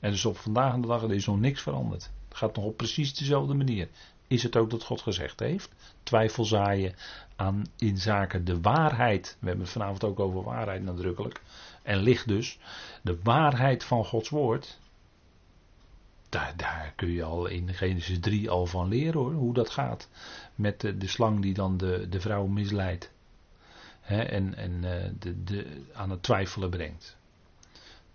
En 0.00 0.10
dus 0.10 0.24
op 0.24 0.36
vandaag 0.36 0.74
de 0.74 0.86
dag 0.86 1.02
er 1.02 1.14
is 1.14 1.26
nog 1.26 1.40
niks 1.40 1.62
veranderd. 1.62 2.10
Het 2.28 2.36
gaat 2.36 2.56
nog 2.56 2.64
op 2.64 2.76
precies 2.76 3.14
dezelfde 3.14 3.54
manier. 3.54 3.88
Is 4.26 4.42
het 4.42 4.56
ook 4.56 4.70
dat 4.70 4.82
God 4.82 5.00
gezegd 5.00 5.40
heeft? 5.40 5.70
Twijfel 6.02 6.44
zaaien 6.44 6.94
aan 7.36 7.64
in 7.76 7.98
zaken 7.98 8.44
de 8.44 8.60
waarheid. 8.60 9.36
We 9.40 9.46
hebben 9.46 9.64
het 9.64 9.72
vanavond 9.72 10.04
ook 10.04 10.20
over 10.20 10.42
waarheid 10.42 10.82
nadrukkelijk. 10.82 11.40
En 11.82 11.98
licht 11.98 12.28
dus. 12.28 12.58
De 13.02 13.18
waarheid 13.22 13.84
van 13.84 14.04
Gods 14.04 14.28
woord. 14.28 14.78
Daar, 16.28 16.52
daar 16.56 16.92
kun 16.96 17.10
je 17.10 17.22
al 17.22 17.46
in 17.46 17.74
Genesis 17.74 18.20
3 18.20 18.50
al 18.50 18.66
van 18.66 18.88
leren 18.88 19.20
hoor. 19.20 19.32
Hoe 19.32 19.54
dat 19.54 19.70
gaat. 19.70 20.08
Met 20.54 20.80
de, 20.80 21.06
slang 21.06 21.40
die 21.42 21.54
dan 21.54 21.76
de, 21.76 22.08
de 22.08 22.20
vrouw 22.20 22.46
misleidt. 22.46 23.12
en 24.02 24.54
en 24.54 24.84
eh, 24.84 25.10
de, 25.18 25.44
de, 25.44 25.82
aan 25.92 26.10
het 26.10 26.22
twijfelen 26.22 26.70
brengt. 26.70 27.16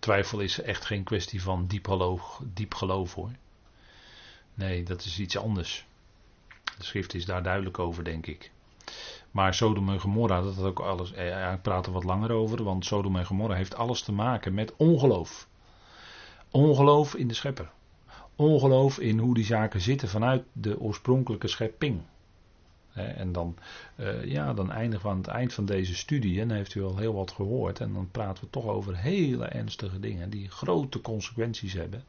Twijfel 0.01 0.39
is 0.39 0.61
echt 0.61 0.85
geen 0.85 1.03
kwestie 1.03 1.41
van 1.41 1.65
diep 1.67 1.87
geloof, 1.87 2.41
diep 2.53 2.73
geloof 2.73 3.13
hoor. 3.13 3.29
Nee, 4.53 4.83
dat 4.83 5.03
is 5.03 5.19
iets 5.19 5.37
anders. 5.37 5.85
De 6.77 6.83
schrift 6.83 7.13
is 7.13 7.25
daar 7.25 7.43
duidelijk 7.43 7.79
over, 7.79 8.03
denk 8.03 8.25
ik. 8.25 8.51
Maar 9.31 9.53
Sodom 9.53 9.89
en 9.89 9.99
Gomorra, 9.99 10.41
dat 10.41 10.55
had 10.55 10.65
ook 10.65 10.79
alles. 10.79 11.09
Ja, 11.09 11.51
ik 11.51 11.61
praat 11.61 11.85
er 11.85 11.91
wat 11.91 12.03
langer 12.03 12.31
over, 12.31 12.63
want 12.63 12.85
Sodom 12.85 13.15
en 13.15 13.25
Gomorra 13.25 13.55
heeft 13.55 13.75
alles 13.75 14.01
te 14.01 14.11
maken 14.11 14.53
met 14.53 14.73
ongeloof. 14.75 15.47
Ongeloof 16.51 17.15
in 17.15 17.27
de 17.27 17.33
schepper. 17.33 17.71
Ongeloof 18.35 18.99
in 18.99 19.19
hoe 19.19 19.33
die 19.33 19.45
zaken 19.45 19.81
zitten 19.81 20.09
vanuit 20.09 20.43
de 20.53 20.79
oorspronkelijke 20.79 21.47
schepping. 21.47 22.01
En 22.93 23.31
dan, 23.31 23.57
uh, 23.95 24.25
ja, 24.25 24.53
dan 24.53 24.71
eindigen 24.71 25.05
we 25.05 25.11
aan 25.11 25.17
het 25.17 25.27
eind 25.27 25.53
van 25.53 25.65
deze 25.65 25.95
studie. 25.95 26.41
En 26.41 26.47
dan 26.47 26.57
heeft 26.57 26.75
u 26.75 26.83
al 26.83 26.97
heel 26.97 27.13
wat 27.13 27.31
gehoord. 27.31 27.79
En 27.79 27.93
dan 27.93 28.11
praten 28.11 28.43
we 28.43 28.49
toch 28.49 28.65
over 28.65 28.97
hele 28.97 29.45
ernstige 29.45 29.99
dingen 29.99 30.29
die 30.29 30.49
grote 30.49 31.01
consequenties 31.01 31.73
hebben. 31.73 32.03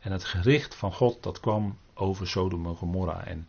En 0.00 0.12
het 0.12 0.24
gericht 0.24 0.74
van 0.74 0.92
God, 0.92 1.22
dat 1.22 1.40
kwam 1.40 1.78
over 1.94 2.28
Sodom 2.28 2.66
en 2.66 2.76
Gomorra. 2.76 3.24
En 3.24 3.48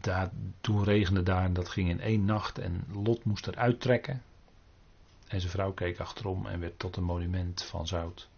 daar, 0.00 0.30
toen 0.60 0.84
regende 0.84 1.22
daar 1.22 1.44
en 1.44 1.52
dat 1.52 1.68
ging 1.68 1.88
in 1.88 2.00
één 2.00 2.24
nacht. 2.24 2.58
En 2.58 2.84
Lot 2.92 3.24
moest 3.24 3.46
eruit 3.46 3.80
trekken. 3.80 4.22
En 5.28 5.40
zijn 5.40 5.52
vrouw 5.52 5.72
keek 5.72 6.00
achterom 6.00 6.46
en 6.46 6.60
werd 6.60 6.78
tot 6.78 6.96
een 6.96 7.04
monument 7.04 7.62
van 7.62 7.86
zout. 7.86 8.28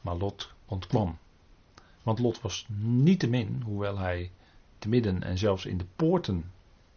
Maar 0.00 0.16
Lot 0.16 0.52
ontkwam. 0.66 1.18
Want 2.02 2.18
Lot 2.18 2.40
was 2.40 2.66
niet 2.78 3.20
te 3.20 3.28
min, 3.28 3.62
hoewel 3.64 3.98
hij 3.98 4.30
midden 4.88 5.22
en 5.22 5.38
zelfs 5.38 5.66
in 5.66 5.78
de 5.78 5.86
poorten 5.96 6.52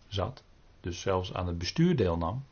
zat, 0.07 0.43
dus 0.79 1.01
zelfs 1.01 1.33
aan 1.33 1.47
het 1.47 1.57
bestuur 1.57 1.95
deelnam, 1.95 2.43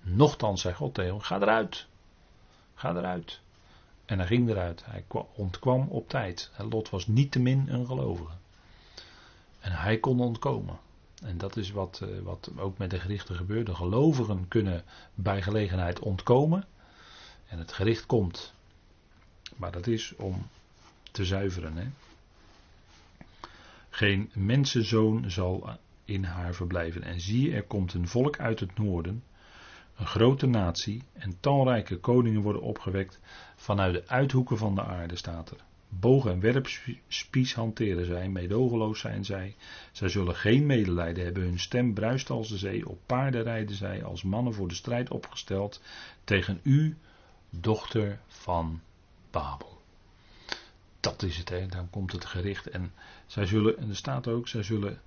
nochtans 0.00 0.60
zei 0.60 0.74
God 0.74 0.94
tegen 0.94 1.22
ga 1.22 1.40
eruit, 1.40 1.86
ga 2.74 2.94
eruit. 2.94 3.40
En 4.04 4.18
hij 4.18 4.26
ging 4.26 4.48
eruit, 4.48 4.84
hij 4.84 5.04
ontkwam 5.34 5.88
op 5.88 6.08
tijd. 6.08 6.50
Lot 6.58 6.90
was 6.90 7.06
niet 7.06 7.30
te 7.30 7.38
min 7.38 7.68
een 7.68 7.86
gelovige. 7.86 8.32
En 9.60 9.72
hij 9.72 9.98
kon 9.98 10.20
ontkomen. 10.20 10.78
En 11.22 11.38
dat 11.38 11.56
is 11.56 11.70
wat, 11.70 12.00
eh, 12.02 12.20
wat 12.22 12.50
ook 12.56 12.78
met 12.78 12.90
de 12.90 13.00
gerichten 13.00 13.34
gebeurt. 13.34 13.66
De 13.66 13.74
gelovigen 13.74 14.48
kunnen 14.48 14.84
bij 15.14 15.42
gelegenheid 15.42 15.98
ontkomen. 15.98 16.64
En 17.48 17.58
het 17.58 17.72
gericht 17.72 18.06
komt. 18.06 18.52
Maar 19.56 19.72
dat 19.72 19.86
is 19.86 20.14
om 20.16 20.46
te 21.10 21.24
zuiveren. 21.24 21.76
Hè? 21.76 21.86
Geen 23.98 24.30
mensenzoon 24.34 25.30
zal 25.30 25.78
in 26.04 26.24
haar 26.24 26.54
verblijven. 26.54 27.02
En 27.02 27.20
zie, 27.20 27.54
er 27.54 27.62
komt 27.62 27.94
een 27.94 28.08
volk 28.08 28.38
uit 28.38 28.60
het 28.60 28.78
noorden, 28.78 29.24
een 29.96 30.06
grote 30.06 30.46
natie, 30.46 31.02
en 31.12 31.40
talrijke 31.40 31.96
koningen 31.96 32.40
worden 32.40 32.62
opgewekt 32.62 33.20
vanuit 33.56 33.94
de 33.94 34.08
uithoeken 34.08 34.58
van 34.58 34.74
de 34.74 34.82
aarde, 34.82 35.16
staat 35.16 35.50
er. 35.50 35.56
Boog 35.88 36.26
en 36.26 36.40
werpspies 36.40 37.54
hanteren 37.54 38.04
zij, 38.04 38.28
meedogenloos 38.28 39.00
zijn 39.00 39.24
zij. 39.24 39.56
Zij 39.92 40.08
zullen 40.08 40.34
geen 40.34 40.66
medelijden 40.66 41.24
hebben, 41.24 41.42
hun 41.42 41.58
stem 41.58 41.94
bruist 41.94 42.30
als 42.30 42.48
de 42.48 42.58
zee, 42.58 42.88
op 42.88 42.98
paarden 43.06 43.42
rijden 43.42 43.76
zij, 43.76 44.04
als 44.04 44.22
mannen 44.22 44.54
voor 44.54 44.68
de 44.68 44.74
strijd 44.74 45.10
opgesteld, 45.10 45.82
tegen 46.24 46.60
u, 46.62 46.96
dochter 47.50 48.20
van 48.26 48.80
Babel. 49.30 49.77
Dat 51.10 51.22
is 51.22 51.36
het, 51.36 51.48
hè? 51.48 51.66
dan 51.66 51.90
komt 51.90 52.12
het 52.12 52.24
gericht. 52.24 52.66
En 52.66 52.92
zij 53.26 53.46
zullen, 53.46 53.78
en 53.78 53.88
er 53.88 53.96
staat 53.96 54.28
ook, 54.28 54.48
zij 54.48 54.62
zullen 54.62 55.00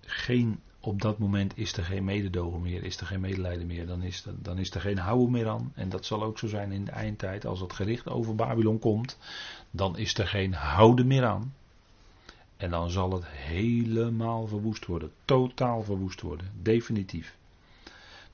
geen, 0.00 0.60
op 0.80 1.02
dat 1.02 1.18
moment 1.18 1.58
is 1.58 1.72
er 1.76 1.84
geen 1.84 2.04
mededogen 2.04 2.62
meer, 2.62 2.84
is 2.84 3.00
er 3.00 3.06
geen 3.06 3.20
medelijden 3.20 3.66
meer, 3.66 3.86
dan 3.86 4.02
is, 4.02 4.24
er, 4.24 4.34
dan 4.42 4.58
is 4.58 4.70
er 4.70 4.80
geen 4.80 4.98
houden 4.98 5.30
meer 5.30 5.48
aan. 5.48 5.72
En 5.74 5.88
dat 5.88 6.04
zal 6.04 6.22
ook 6.22 6.38
zo 6.38 6.46
zijn 6.46 6.72
in 6.72 6.84
de 6.84 6.90
eindtijd, 6.90 7.46
als 7.46 7.60
het 7.60 7.72
gericht 7.72 8.08
over 8.08 8.34
Babylon 8.34 8.78
komt, 8.78 9.18
dan 9.70 9.96
is 9.96 10.18
er 10.18 10.26
geen 10.26 10.54
houden 10.54 11.06
meer 11.06 11.24
aan. 11.24 11.54
En 12.56 12.70
dan 12.70 12.90
zal 12.90 13.12
het 13.12 13.26
helemaal 13.26 14.46
verwoest 14.46 14.86
worden, 14.86 15.12
totaal 15.24 15.82
verwoest 15.82 16.20
worden, 16.20 16.50
definitief. 16.62 17.36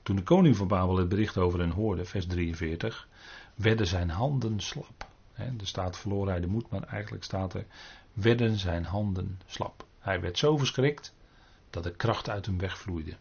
Toen 0.03 0.15
de 0.15 0.23
koning 0.23 0.55
van 0.55 0.67
Babel 0.67 0.97
het 0.97 1.09
bericht 1.09 1.37
over 1.37 1.59
hen 1.59 1.71
hoorde, 1.71 2.05
vers 2.05 2.25
43, 2.27 3.07
werden 3.55 3.87
zijn 3.87 4.09
handen 4.09 4.59
slap. 4.59 5.13
Er 5.35 5.67
staat 5.67 5.97
verloren 5.97 6.31
hij 6.31 6.41
de 6.41 6.47
moed, 6.47 6.69
maar 6.69 6.83
eigenlijk 6.83 7.23
staat 7.23 7.53
er, 7.53 7.65
werden 8.13 8.57
zijn 8.57 8.85
handen 8.85 9.39
slap. 9.45 9.85
Hij 9.99 10.21
werd 10.21 10.37
zo 10.37 10.57
verschrikt 10.57 11.13
dat 11.69 11.83
de 11.83 11.91
kracht 11.91 12.29
uit 12.29 12.45
hem 12.45 12.57
wegvloeide. 12.57 13.17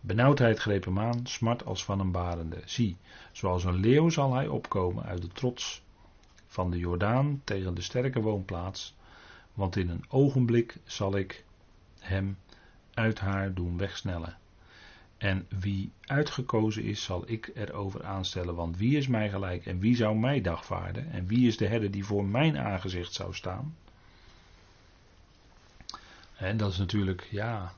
Benauwdheid 0.00 0.58
greep 0.58 0.84
hem 0.84 0.98
aan, 0.98 1.26
smart 1.26 1.64
als 1.64 1.84
van 1.84 2.00
een 2.00 2.10
barende. 2.10 2.62
Zie, 2.64 2.96
zoals 3.32 3.64
een 3.64 3.74
leeuw 3.80 4.08
zal 4.08 4.34
hij 4.34 4.48
opkomen 4.48 5.04
uit 5.04 5.22
de 5.22 5.28
trots 5.28 5.82
van 6.46 6.70
de 6.70 6.78
Jordaan 6.78 7.40
tegen 7.44 7.74
de 7.74 7.82
sterke 7.82 8.20
woonplaats, 8.20 8.96
want 9.54 9.76
in 9.76 9.88
een 9.88 10.04
ogenblik 10.08 10.76
zal 10.84 11.16
ik 11.16 11.44
hem 11.98 12.38
uit 12.94 13.18
haar 13.18 13.54
doen 13.54 13.78
wegsnellen. 13.78 14.36
En 15.18 15.46
wie 15.48 15.92
uitgekozen 16.00 16.82
is, 16.82 17.02
zal 17.02 17.22
ik 17.26 17.50
erover 17.54 18.04
aanstellen. 18.04 18.54
Want 18.54 18.76
wie 18.76 18.96
is 18.96 19.06
mij 19.06 19.30
gelijk 19.30 19.66
en 19.66 19.78
wie 19.78 19.96
zou 19.96 20.16
mij 20.16 20.40
dagvaarden? 20.40 21.10
En 21.10 21.26
wie 21.26 21.46
is 21.46 21.56
de 21.56 21.66
herder 21.66 21.90
die 21.90 22.04
voor 22.04 22.24
mijn 22.24 22.58
aangezicht 22.58 23.12
zou 23.12 23.34
staan? 23.34 23.76
En 26.36 26.56
dat 26.56 26.72
is 26.72 26.78
natuurlijk, 26.78 27.28
ja, 27.30 27.72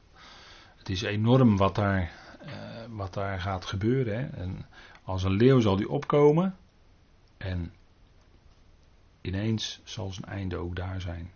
het 0.76 0.88
is 0.88 1.02
enorm 1.02 1.56
wat 1.56 1.74
daar, 1.74 2.12
uh, 2.46 2.50
wat 2.88 3.14
daar 3.14 3.40
gaat 3.40 3.64
gebeuren. 3.64 4.18
Hè. 4.18 4.26
En 4.26 4.66
als 5.02 5.22
een 5.22 5.32
leeuw 5.32 5.60
zal 5.60 5.76
die 5.76 5.88
opkomen 5.88 6.56
en 7.36 7.72
ineens 9.20 9.80
zal 9.84 10.12
zijn 10.12 10.26
einde 10.26 10.56
ook 10.56 10.76
daar 10.76 11.00
zijn. 11.00 11.30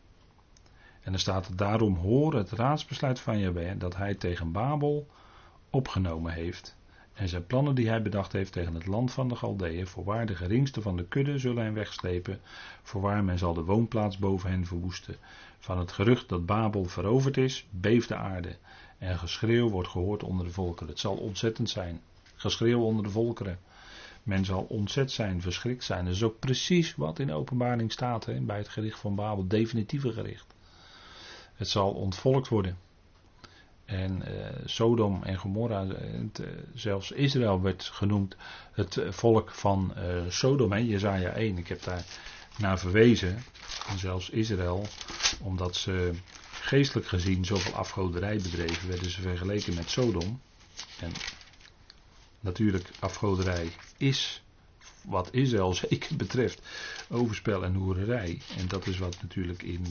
En 1.01 1.11
dan 1.11 1.20
staat 1.20 1.46
het 1.46 1.59
daarom 1.59 1.94
hoor 1.94 2.34
het 2.34 2.51
raadsbesluit 2.51 3.20
van 3.20 3.38
Jahweh 3.38 3.78
dat 3.78 3.96
hij 3.96 4.14
tegen 4.14 4.53
Babel 4.53 5.07
opgenomen 5.70 6.32
heeft. 6.32 6.76
En 7.12 7.28
zijn 7.28 7.46
plannen 7.46 7.74
die 7.74 7.88
hij 7.88 8.02
bedacht 8.02 8.32
heeft 8.32 8.52
tegen 8.52 8.74
het 8.74 8.86
land 8.86 9.12
van 9.12 9.28
de 9.28 9.36
Galdeeën, 9.36 9.86
voorwaar 9.86 10.26
de 10.26 10.34
geringste 10.34 10.82
van 10.82 10.96
de 10.96 11.04
kudde 11.04 11.38
zullen 11.38 11.64
hen 11.64 11.74
wegslepen, 11.74 12.40
voorwaar 12.82 13.24
men 13.24 13.38
zal 13.38 13.54
de 13.54 13.64
woonplaats 13.64 14.18
boven 14.18 14.50
hen 14.50 14.66
verwoesten. 14.66 15.16
Van 15.58 15.78
het 15.78 15.92
gerucht 15.92 16.28
dat 16.28 16.46
Babel 16.46 16.84
veroverd 16.84 17.36
is, 17.36 17.66
beeft 17.70 18.08
de 18.08 18.16
aarde. 18.16 18.56
En 18.98 19.18
geschreeuw 19.18 19.68
wordt 19.68 19.88
gehoord 19.88 20.22
onder 20.22 20.46
de 20.46 20.52
volkeren. 20.52 20.88
Het 20.88 20.98
zal 20.98 21.14
ontzettend 21.14 21.70
zijn. 21.70 22.00
Geschreeuw 22.36 22.80
onder 22.82 23.04
de 23.04 23.10
volkeren. 23.10 23.58
Men 24.22 24.44
zal 24.44 24.62
ontzet 24.62 25.10
zijn, 25.10 25.40
verschrikt 25.40 25.84
zijn. 25.84 26.04
Dat 26.04 26.14
is 26.14 26.22
ook 26.22 26.38
precies 26.38 26.94
wat 26.96 27.18
in 27.18 27.32
openbaring 27.32 27.92
staat 27.92 28.24
hè, 28.24 28.40
bij 28.40 28.58
het 28.58 28.68
gericht 28.68 28.98
van 28.98 29.14
Babel, 29.14 29.46
definitieve 29.46 30.12
gericht. 30.12 30.54
Het 31.54 31.68
zal 31.68 31.90
ontvolkt 31.90 32.48
worden. 32.48 32.78
En 33.91 34.22
uh, 34.28 34.47
Sodom 34.64 35.22
en 35.22 35.36
Gomorra, 35.36 35.84
uh, 35.84 36.47
zelfs 36.74 37.11
Israël 37.11 37.61
werd 37.61 37.82
genoemd 37.82 38.36
het 38.72 39.01
volk 39.09 39.51
van 39.51 39.95
uh, 39.97 40.22
Sodom, 40.28 40.72
hè, 40.72 40.78
Jezaja 40.78 41.30
1. 41.30 41.59
Ik 41.59 41.68
heb 41.68 41.82
daar 41.82 42.05
naar 42.59 42.78
verwezen. 42.78 43.43
En 43.88 43.99
zelfs 43.99 44.30
Israël, 44.30 44.86
omdat 45.41 45.76
ze 45.76 46.12
geestelijk 46.51 47.07
gezien 47.07 47.45
zoveel 47.45 47.74
afgoderij 47.74 48.36
bedreven, 48.36 48.88
werden 48.88 49.11
ze 49.11 49.20
vergeleken 49.20 49.74
met 49.74 49.91
Sodom. 49.91 50.41
En 51.01 51.12
natuurlijk, 52.41 52.91
afgoderij 52.99 53.70
is, 53.97 54.43
wat 55.03 55.28
Israël 55.32 55.74
zeker 55.88 56.16
betreft, 56.16 56.62
overspel 57.09 57.64
en 57.64 57.74
hoererij. 57.74 58.41
En 58.59 58.68
dat 58.68 58.86
is 58.86 58.99
wat 58.99 59.16
natuurlijk 59.22 59.62
in 59.62 59.86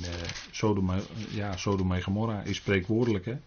Sodom, 0.52 0.92
ja, 1.30 1.58
Sodom 1.58 1.92
en 1.92 2.02
Gomorra 2.04 2.42
is 2.42 2.56
spreekwoordelijk. 2.56 3.26
Hè? 3.26 3.38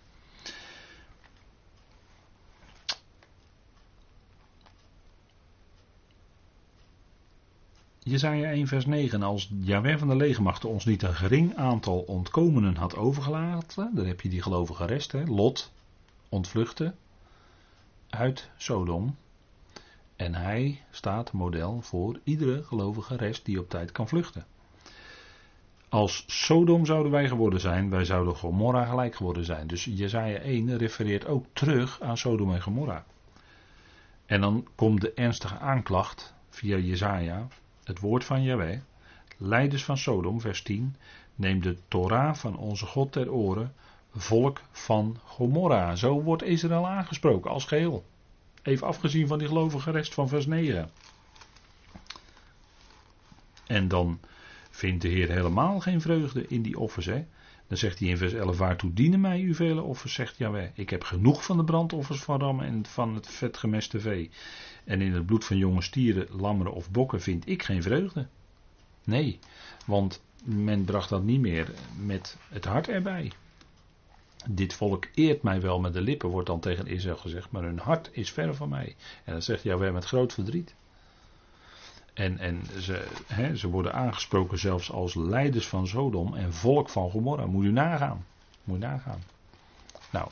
Jezaja 8.13 8.51
1 8.51 8.67
vers 8.67 8.87
9. 8.87 9.23
Als 9.23 9.51
Jaweh 9.61 9.99
van 9.99 10.09
de 10.09 10.17
legermachten 10.17 10.69
ons 10.69 10.85
niet 10.85 11.03
een 11.03 11.15
gering 11.15 11.57
aantal 11.57 11.99
ontkomenen 11.99 12.77
had 12.77 12.97
overgelaten. 12.97 13.91
Dan 13.95 14.07
heb 14.07 14.21
je 14.21 14.29
die 14.29 14.43
gelovige 14.43 14.87
rest. 14.87 15.13
Hè? 15.13 15.25
Lot 15.25 15.73
ontvluchtte 16.29 16.95
uit 18.11 18.51
Sodom. 18.57 19.17
En 20.17 20.35
hij 20.35 20.83
staat 20.91 21.33
model 21.33 21.81
voor 21.81 22.21
iedere 22.25 22.63
gelovige 22.63 23.17
rest 23.17 23.45
die 23.45 23.59
op 23.59 23.71
tijd 23.71 23.93
kan 23.93 24.09
vluchten. 24.09 24.47
Als 25.89 26.25
Sodom 26.27 26.87
zouden 26.87 27.13
wij 27.13 27.29
geworden 27.29 27.61
zijn, 27.61 27.91
wij 27.91 28.05
zouden 28.05 28.37
Gomorra 28.37 28.85
gelijk 28.85 29.15
geworden 29.15 29.45
zijn. 29.45 29.67
Dus 29.67 29.85
Jezaja 29.85 30.39
1 30.39 30.77
refereert 30.77 31.27
ook 31.27 31.47
terug 31.53 32.01
aan 32.01 32.19
Sodom 32.19 32.53
en 32.53 32.63
Gomorra. 32.63 33.05
En 34.27 34.41
dan 34.41 34.67
komt 34.75 35.01
de 35.01 35.13
ernstige 35.13 35.59
aanklacht 35.59 36.35
via 36.51 36.77
Jezaja 36.77 37.49
het 37.85 38.01
woord 38.01 38.25
van 38.25 38.43
Yahweh, 38.43 38.79
leiders 39.37 39.85
van 39.85 39.99
Sodom, 39.99 40.41
vers 40.41 40.63
10, 40.63 40.97
neem 41.35 41.61
de 41.61 41.77
Torah 41.89 42.35
van 42.35 42.57
onze 42.57 42.87
God 42.87 43.13
ter 43.13 43.33
oren, 43.33 43.75
volk 44.15 44.61
van 44.71 45.19
Gomorra. 45.25 45.97
Zo 45.97 46.23
wordt 46.23 46.43
Israël 46.43 46.89
aangesproken 46.89 47.51
als 47.51 47.65
geheel. 47.65 48.05
Even 48.63 48.87
afgezien 48.87 49.27
van 49.27 49.39
die 49.39 49.49
gelovige 49.49 49.91
rest 49.91 50.15
van 50.15 50.29
vers 50.29 50.47
9. 50.47 50.91
En 53.67 53.89
dan 53.89 54.21
vindt 54.71 55.03
de 55.03 55.09
Heer 55.09 55.29
helemaal 55.29 55.81
geen 55.81 56.01
vreugde 56.01 56.47
in 56.49 56.63
die 56.63 56.79
offers. 56.79 57.07
Hè? 57.07 57.25
Dan 57.73 57.81
zegt 57.81 57.99
hij 57.99 58.09
in 58.09 58.17
vers 58.17 58.33
11: 58.33 58.59
Waartoe 58.59 58.93
dienen 58.93 59.21
mij 59.21 59.41
uw 59.41 59.55
vele 59.55 59.83
offers? 59.83 60.15
Zegt 60.15 60.37
Jaweh. 60.37 60.69
Ik 60.75 60.91
heb 60.91 61.05
genoeg 61.05 61.45
van 61.45 61.57
de 61.57 61.65
brandoffers 61.65 62.23
van 62.23 62.41
rammen 62.41 62.67
en 62.67 62.87
van 62.87 63.15
het 63.15 63.29
vetgemeste 63.29 64.01
vee. 64.01 64.31
En 64.85 65.01
in 65.01 65.13
het 65.13 65.27
bloed 65.27 65.45
van 65.45 65.57
jonge 65.57 65.83
stieren, 65.83 66.27
lammeren 66.31 66.73
of 66.73 66.91
bokken 66.91 67.21
vind 67.21 67.49
ik 67.49 67.63
geen 67.63 67.83
vreugde. 67.83 68.27
Nee, 69.05 69.39
want 69.87 70.23
men 70.45 70.85
bracht 70.85 71.09
dat 71.09 71.23
niet 71.23 71.41
meer 71.41 71.73
met 72.05 72.37
het 72.49 72.65
hart 72.65 72.89
erbij. 72.89 73.33
Dit 74.49 74.75
volk 74.75 75.07
eert 75.15 75.43
mij 75.43 75.61
wel 75.61 75.81
met 75.81 75.93
de 75.93 76.01
lippen, 76.01 76.29
wordt 76.29 76.47
dan 76.47 76.61
tegen 76.61 76.87
Israël 76.87 77.17
gezegd, 77.17 77.51
maar 77.51 77.63
hun 77.63 77.79
hart 77.79 78.11
is 78.13 78.33
ver 78.33 78.55
van 78.55 78.69
mij. 78.69 78.97
En 79.25 79.33
dan 79.33 79.43
zegt 79.43 79.63
Jaweh 79.63 79.93
met 79.93 80.05
groot 80.05 80.33
verdriet. 80.33 80.75
En, 82.15 82.39
en 82.39 82.63
ze, 82.79 83.07
he, 83.27 83.57
ze 83.57 83.69
worden 83.69 83.93
aangesproken 83.93 84.59
zelfs 84.59 84.91
als 84.91 85.15
leiders 85.15 85.69
van 85.69 85.87
Sodom 85.87 86.35
en 86.35 86.53
volk 86.53 86.89
van 86.89 87.11
Gomorra. 87.11 87.47
Moet 87.47 87.65
u 87.65 87.73
nagaan. 87.73 88.27
Moet 88.65 88.77
u 88.77 88.81
nagaan. 88.81 89.23
Nou, 90.11 90.29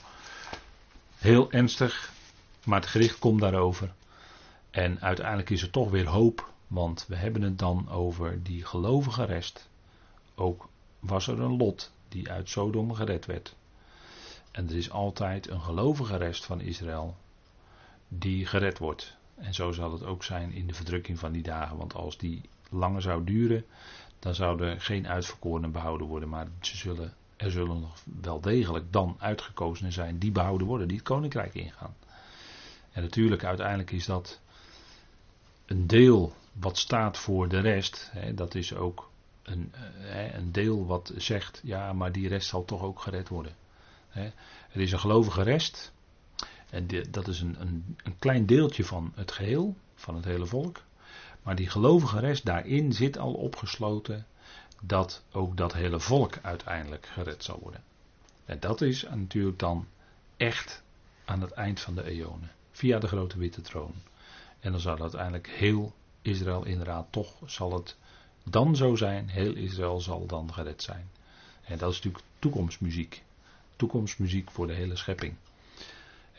heel 1.19 1.53
ernstig, 1.53 2.13
maar 2.65 2.81
het 2.81 2.91
gericht 2.91 3.19
komt 3.19 3.41
daarover. 3.41 3.93
En 4.71 5.01
uiteindelijk 5.01 5.51
is 5.51 5.63
er 5.63 5.71
toch 5.71 5.91
weer 5.91 6.09
hoop, 6.09 6.53
want 6.67 7.05
we 7.09 7.17
hebben 7.17 7.43
het 7.43 7.59
dan 7.59 7.89
over 7.91 8.43
die 8.43 8.65
gelovige 8.65 9.25
rest. 9.25 9.69
Ook 10.35 10.69
was 10.99 11.27
er 11.27 11.41
een 11.41 11.57
lot 11.57 11.93
die 12.09 12.31
uit 12.31 12.49
Sodom 12.49 12.95
gered 12.95 13.27
werd. 13.27 13.55
En 14.51 14.69
er 14.69 14.77
is 14.77 14.91
altijd 14.91 15.49
een 15.49 15.61
gelovige 15.61 16.17
rest 16.17 16.45
van 16.45 16.61
Israël 16.61 17.17
die 18.09 18.47
gered 18.47 18.79
wordt. 18.79 19.17
En 19.41 19.55
zo 19.55 19.73
zal 19.73 19.93
het 19.93 20.05
ook 20.05 20.25
zijn 20.25 20.53
in 20.53 20.67
de 20.67 20.75
verdrukking 20.75 21.19
van 21.19 21.33
die 21.33 21.43
dagen. 21.43 21.77
Want 21.77 21.95
als 21.95 22.19
die 22.19 22.41
langer 22.71 23.03
zou 23.03 23.25
duren, 23.25 23.65
dan 24.19 24.35
zouden 24.35 24.81
geen 24.81 25.09
uitverkorenen 25.09 25.73
behouden 25.73 26.07
worden. 26.07 26.29
Maar 26.29 26.47
ze 26.61 26.77
zullen, 26.77 27.15
er 27.37 27.51
zullen 27.51 27.81
nog 27.81 28.03
wel 28.21 28.41
degelijk 28.41 28.93
dan 28.93 29.17
uitgekozenen 29.19 29.93
zijn 29.93 30.19
die 30.19 30.33
behouden 30.33 30.67
worden, 30.67 30.89
die 30.89 30.97
het 30.97 31.07
koninkrijk 31.07 31.55
ingaan. 31.55 31.95
En 32.93 33.03
natuurlijk, 33.03 33.45
uiteindelijk 33.45 33.91
is 33.91 34.07
dat 34.07 34.41
een 35.67 35.87
deel 35.87 36.33
wat 36.53 36.79
staat 36.79 37.19
voor 37.19 37.49
de 37.49 37.61
rest. 37.61 38.11
Hè, 38.13 38.35
dat 38.35 38.55
is 38.55 38.75
ook 38.75 39.11
een, 39.43 39.73
eh, 40.03 40.35
een 40.35 40.53
deel 40.53 40.87
wat 40.87 41.13
zegt, 41.17 41.61
ja, 41.65 41.93
maar 41.93 42.13
die 42.13 42.29
rest 42.29 42.49
zal 42.49 42.65
toch 42.65 42.83
ook 42.83 43.01
gered 43.01 43.29
worden. 43.29 43.55
Er 44.73 44.81
is 44.81 44.93
een 44.93 44.99
gelovige 44.99 45.43
rest, 45.43 45.93
en 46.71 46.89
dat 47.11 47.29
is 47.29 47.41
een, 47.41 47.61
een, 47.61 47.97
een 48.05 48.19
klein 48.19 48.47
deeltje 48.47 48.85
van 48.85 49.13
het 49.15 49.33
geheel, 49.33 49.77
van 49.95 50.15
het 50.15 50.25
hele 50.25 50.47
volk. 50.47 50.83
Maar 51.43 51.57
die 51.57 51.69
gelovige 51.69 52.21
rest, 52.21 52.45
daarin 52.45 52.93
zit 52.93 53.19
al 53.19 53.33
opgesloten 53.33 54.27
dat 54.81 55.23
ook 55.33 55.57
dat 55.57 55.73
hele 55.73 56.01
volk 56.01 56.39
uiteindelijk 56.43 57.07
gered 57.07 57.45
zal 57.45 57.59
worden. 57.63 57.83
En 58.45 58.61
dat 58.61 58.81
is 58.81 59.07
natuurlijk 59.15 59.59
dan 59.59 59.87
echt 60.37 60.83
aan 61.25 61.41
het 61.41 61.51
eind 61.51 61.81
van 61.81 61.95
de 61.95 62.05
eonen, 62.05 62.51
via 62.71 62.99
de 62.99 63.09
grote 63.09 63.39
witte 63.39 63.61
troon. 63.61 63.95
En 64.61 64.73
dan 64.73 64.81
zal 64.81 65.01
uiteindelijk 65.01 65.49
heel 65.49 65.95
Israël 66.23 66.65
inderdaad 66.65 67.07
toch, 67.11 67.35
zal 67.47 67.73
het 67.73 67.97
dan 68.45 68.77
zo 68.77 68.97
zijn, 68.97 69.29
heel 69.29 69.55
Israël 69.55 70.01
zal 70.01 70.27
dan 70.27 70.53
gered 70.53 70.83
zijn. 70.83 71.11
En 71.65 71.79
dat 71.79 71.91
is 71.91 71.97
natuurlijk 71.97 72.25
toekomstmuziek. 72.39 73.23
Toekomstmuziek 73.77 74.51
voor 74.51 74.67
de 74.67 74.73
hele 74.73 74.97
schepping. 74.97 75.35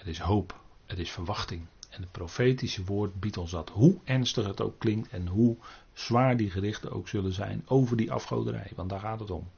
Het 0.02 0.10
is 0.10 0.20
hoop, 0.20 0.60
het 0.86 1.00
is 1.00 1.12
verwachting. 1.12 1.66
En 1.90 2.02
het 2.02 2.12
profetische 2.12 2.84
woord 2.84 3.20
biedt 3.20 3.38
ons 3.38 3.52
dat. 3.52 3.70
Hoe 3.70 3.98
ernstig 4.04 4.46
het 4.46 4.62
ook 4.62 4.80
klinkt 4.80 5.10
en 5.10 5.28
hoe 5.28 5.56
zwaar 5.94 6.38
die 6.38 6.50
gerichten 6.50 6.92
ook 6.92 7.08
zullen 7.08 7.34
zijn 7.34 7.64
over 7.66 7.98
die 7.98 8.12
afgoderij. 8.12 8.72
Want 8.76 8.90
daar 8.90 9.00
gaat 9.00 9.20
het 9.20 9.32
om. 9.32 9.50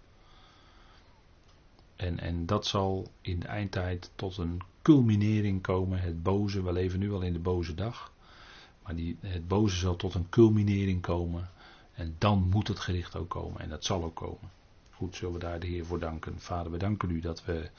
En, 1.95 2.19
en 2.19 2.45
dat 2.45 2.65
zal 2.65 3.07
in 3.21 3.39
de 3.39 3.47
eindtijd 3.47 4.11
tot 4.15 4.37
een 4.37 4.61
culminering 4.81 5.61
komen. 5.61 5.99
Het 5.99 6.23
boze, 6.23 6.63
we 6.63 6.71
leven 6.71 6.99
nu 6.99 7.13
al 7.13 7.21
in 7.21 7.33
de 7.33 7.39
boze 7.39 7.73
dag. 7.73 8.11
Maar 8.83 8.95
die, 8.95 9.17
het 9.19 9.47
boze 9.47 9.77
zal 9.77 9.95
tot 9.95 10.13
een 10.13 10.29
culminering 10.29 11.01
komen. 11.01 11.49
En 11.93 12.15
dan 12.17 12.49
moet 12.49 12.67
het 12.67 12.79
gericht 12.79 13.15
ook 13.15 13.29
komen. 13.29 13.61
En 13.61 13.69
dat 13.69 13.85
zal 13.85 14.03
ook 14.03 14.15
komen. 14.15 14.51
Goed, 14.91 15.15
zullen 15.15 15.33
we 15.33 15.39
daar 15.39 15.59
de 15.59 15.67
Heer 15.67 15.85
voor 15.85 15.99
danken. 15.99 16.39
Vader, 16.39 16.71
we 16.71 16.77
danken 16.77 17.09
u 17.09 17.19
dat 17.19 17.45
we 17.45 17.69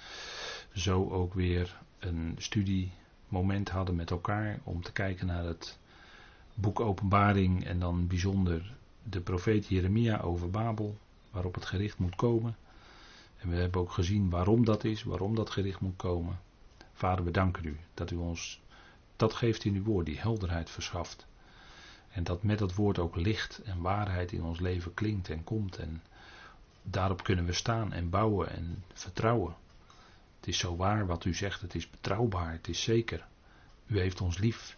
zo 0.73 1.11
ook 1.11 1.35
weer 1.35 1.83
een 2.05 2.35
studiemoment 2.39 3.69
hadden 3.69 3.97
met 3.97 4.11
elkaar. 4.11 4.59
Om 4.63 4.83
te 4.83 4.93
kijken 4.93 5.27
naar 5.27 5.45
het 5.45 5.79
boek 6.55 6.81
Openbaring. 6.81 7.65
En 7.65 7.79
dan 7.79 8.07
bijzonder 8.07 8.75
de 9.03 9.21
profeet 9.21 9.67
Jeremia 9.67 10.21
over 10.21 10.51
Babel. 10.51 10.97
Waarop 11.31 11.55
het 11.55 11.65
gericht 11.65 11.99
moet 11.99 12.17
komen. 12.17 12.57
En 13.37 13.49
we 13.49 13.57
hebben 13.57 13.81
ook 13.81 13.93
gezien 13.93 14.31
waarom 14.31 14.65
dat 14.65 14.85
is, 14.85 15.03
waarom 15.03 15.35
dat 15.35 15.51
gericht 15.51 15.81
moet 15.81 15.97
komen. 15.97 16.41
Vader, 16.93 17.25
we 17.25 17.31
danken 17.31 17.65
u 17.65 17.77
dat 17.95 18.11
u 18.11 18.17
ons 18.17 18.63
dat 19.17 19.35
geeft 19.35 19.65
in 19.65 19.75
uw 19.75 19.83
woord, 19.83 20.07
die 20.07 20.19
helderheid 20.19 20.71
verschaft. 20.71 21.27
En 22.11 22.25
dat 22.25 22.43
met 22.43 22.59
dat 22.59 22.75
woord 22.75 22.99
ook 22.99 23.17
licht 23.17 23.63
en 23.65 23.81
waarheid 23.81 24.33
in 24.33 24.43
ons 24.43 24.61
leven 24.61 24.95
klinkt 24.95 25.29
en 25.29 25.45
komt. 25.45 25.77
En 25.77 26.03
daarop 26.83 27.25
kunnen 27.25 27.45
we 27.45 27.53
staan 27.53 27.93
en 27.93 28.11
bouwen 28.11 28.51
en 28.51 28.85
vertrouwen. 28.93 29.55
Het 30.45 30.53
is 30.53 30.59
zo 30.61 30.77
waar 30.77 31.07
wat 31.07 31.25
u 31.25 31.35
zegt, 31.35 31.61
het 31.61 31.75
is 31.75 31.91
betrouwbaar, 31.91 32.53
het 32.53 32.69
is 32.69 32.83
zeker. 32.83 33.27
U 33.87 33.99
heeft 33.99 34.21
ons 34.21 34.39
lief. 34.39 34.77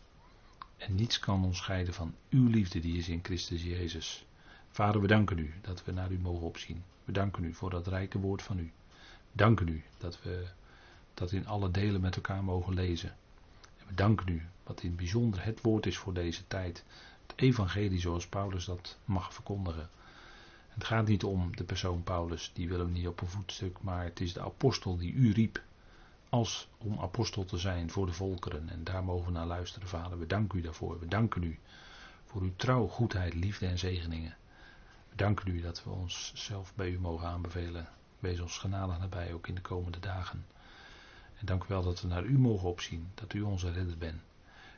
En 0.77 0.95
niets 0.95 1.19
kan 1.19 1.45
ons 1.45 1.59
scheiden 1.59 1.95
van 1.95 2.15
uw 2.31 2.49
liefde 2.49 2.81
die 2.81 2.99
is 2.99 3.09
in 3.09 3.21
Christus 3.23 3.63
Jezus. 3.63 4.27
Vader, 4.71 5.01
we 5.01 5.07
danken 5.07 5.39
u 5.39 5.55
dat 5.61 5.85
we 5.85 5.93
naar 5.93 6.11
u 6.11 6.19
mogen 6.19 6.47
opzien. 6.47 6.85
We 7.05 7.13
danken 7.13 7.45
u 7.45 7.55
voor 7.55 7.71
dat 7.71 7.87
rijke 7.87 8.19
woord 8.19 8.43
van 8.43 8.59
u. 8.59 8.73
We 9.31 9.33
danken 9.33 9.69
u 9.69 9.83
dat 9.99 10.23
we 10.23 10.47
dat 11.15 11.33
in 11.33 11.47
alle 11.47 11.71
delen 11.71 12.01
met 12.01 12.17
elkaar 12.17 12.45
mogen 12.45 12.75
lezen. 12.75 13.17
We 13.87 13.95
danken 13.95 14.29
u, 14.29 14.43
wat 14.63 14.83
in 14.83 14.89
het 14.89 14.97
bijzonder 14.97 15.45
het 15.45 15.61
woord 15.61 15.87
is 15.87 15.99
voor 15.99 16.15
deze 16.15 16.47
tijd. 16.47 16.85
Het 17.27 17.33
evangelie 17.37 18.01
zoals 18.01 18.27
Paulus 18.27 18.65
dat 18.65 18.97
mag 19.05 19.35
verkondigen. 19.35 19.89
Het 20.77 20.85
gaat 20.85 21.07
niet 21.07 21.25
om 21.25 21.57
de 21.57 21.65
persoon 21.65 22.03
Paulus, 22.03 22.51
die 22.55 22.69
willen 22.69 22.87
we 22.87 22.93
niet 22.93 23.07
op 23.07 23.21
een 23.21 23.29
voetstuk, 23.29 23.79
maar 23.81 24.05
het 24.05 24.21
is 24.21 24.33
de 24.33 24.41
apostel 24.41 24.97
die 24.97 25.13
u 25.13 25.33
riep 25.33 25.63
als 26.29 26.69
om 26.79 26.99
apostel 27.01 27.45
te 27.45 27.59
zijn 27.59 27.91
voor 27.91 28.07
de 28.07 28.13
volkeren. 28.13 28.69
En 28.69 28.85
daar 28.85 29.05
mogen 29.05 29.27
we 29.27 29.33
naar 29.33 29.47
luisteren, 29.47 29.89
vader. 29.89 30.19
We 30.19 30.27
danken 30.27 30.59
u 30.59 30.63
daarvoor. 30.63 31.01
We 31.01 31.07
danken 31.07 31.43
u 31.43 31.59
voor 32.25 32.43
uw 32.43 32.53
trouw, 32.57 32.87
goedheid, 32.87 33.35
liefde 33.35 33.67
en 33.67 33.79
zegeningen. 33.79 34.37
We 35.09 35.17
danken 35.17 35.49
u 35.49 35.61
dat 35.61 35.85
we 35.85 35.91
ons 35.91 36.33
zelf 36.35 36.75
bij 36.75 36.91
u 36.91 36.99
mogen 36.99 37.27
aanbevelen. 37.27 37.89
Wees 38.19 38.41
ons 38.41 38.59
genadig 38.59 38.99
nabij, 38.99 39.33
ook 39.33 39.47
in 39.47 39.55
de 39.55 39.61
komende 39.61 40.01
dagen. 40.01 40.47
En 41.39 41.47
dank 41.47 41.63
u 41.63 41.67
wel 41.69 41.83
dat 41.83 42.01
we 42.01 42.09
naar 42.09 42.25
u 42.25 42.39
mogen 42.39 42.69
opzien, 42.69 43.11
dat 43.15 43.33
u 43.33 43.41
onze 43.41 43.73
redder 43.73 43.99
bent. 43.99 44.21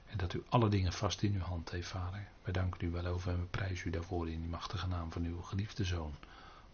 En 0.08 0.18
dat 0.18 0.34
u 0.34 0.42
alle 0.48 0.68
dingen 0.68 0.92
vast 0.92 1.22
in 1.22 1.34
uw 1.34 1.40
hand 1.40 1.70
heeft, 1.70 1.88
Vader. 1.88 2.28
Wij 2.42 2.52
danken 2.52 2.88
u 2.88 2.90
wel 2.90 3.06
over 3.06 3.32
en 3.32 3.40
we 3.40 3.46
prijzen 3.46 3.88
u 3.88 3.90
daarvoor 3.90 4.28
in 4.30 4.40
die 4.40 4.48
machtige 4.48 4.86
naam 4.86 5.12
van 5.12 5.24
uw 5.24 5.40
geliefde 5.40 5.84
Zoon, 5.84 6.14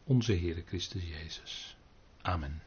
onze 0.05 0.33
Heere 0.33 0.63
Christus 0.67 1.03
Jezus. 1.03 1.77
Amen. 2.23 2.63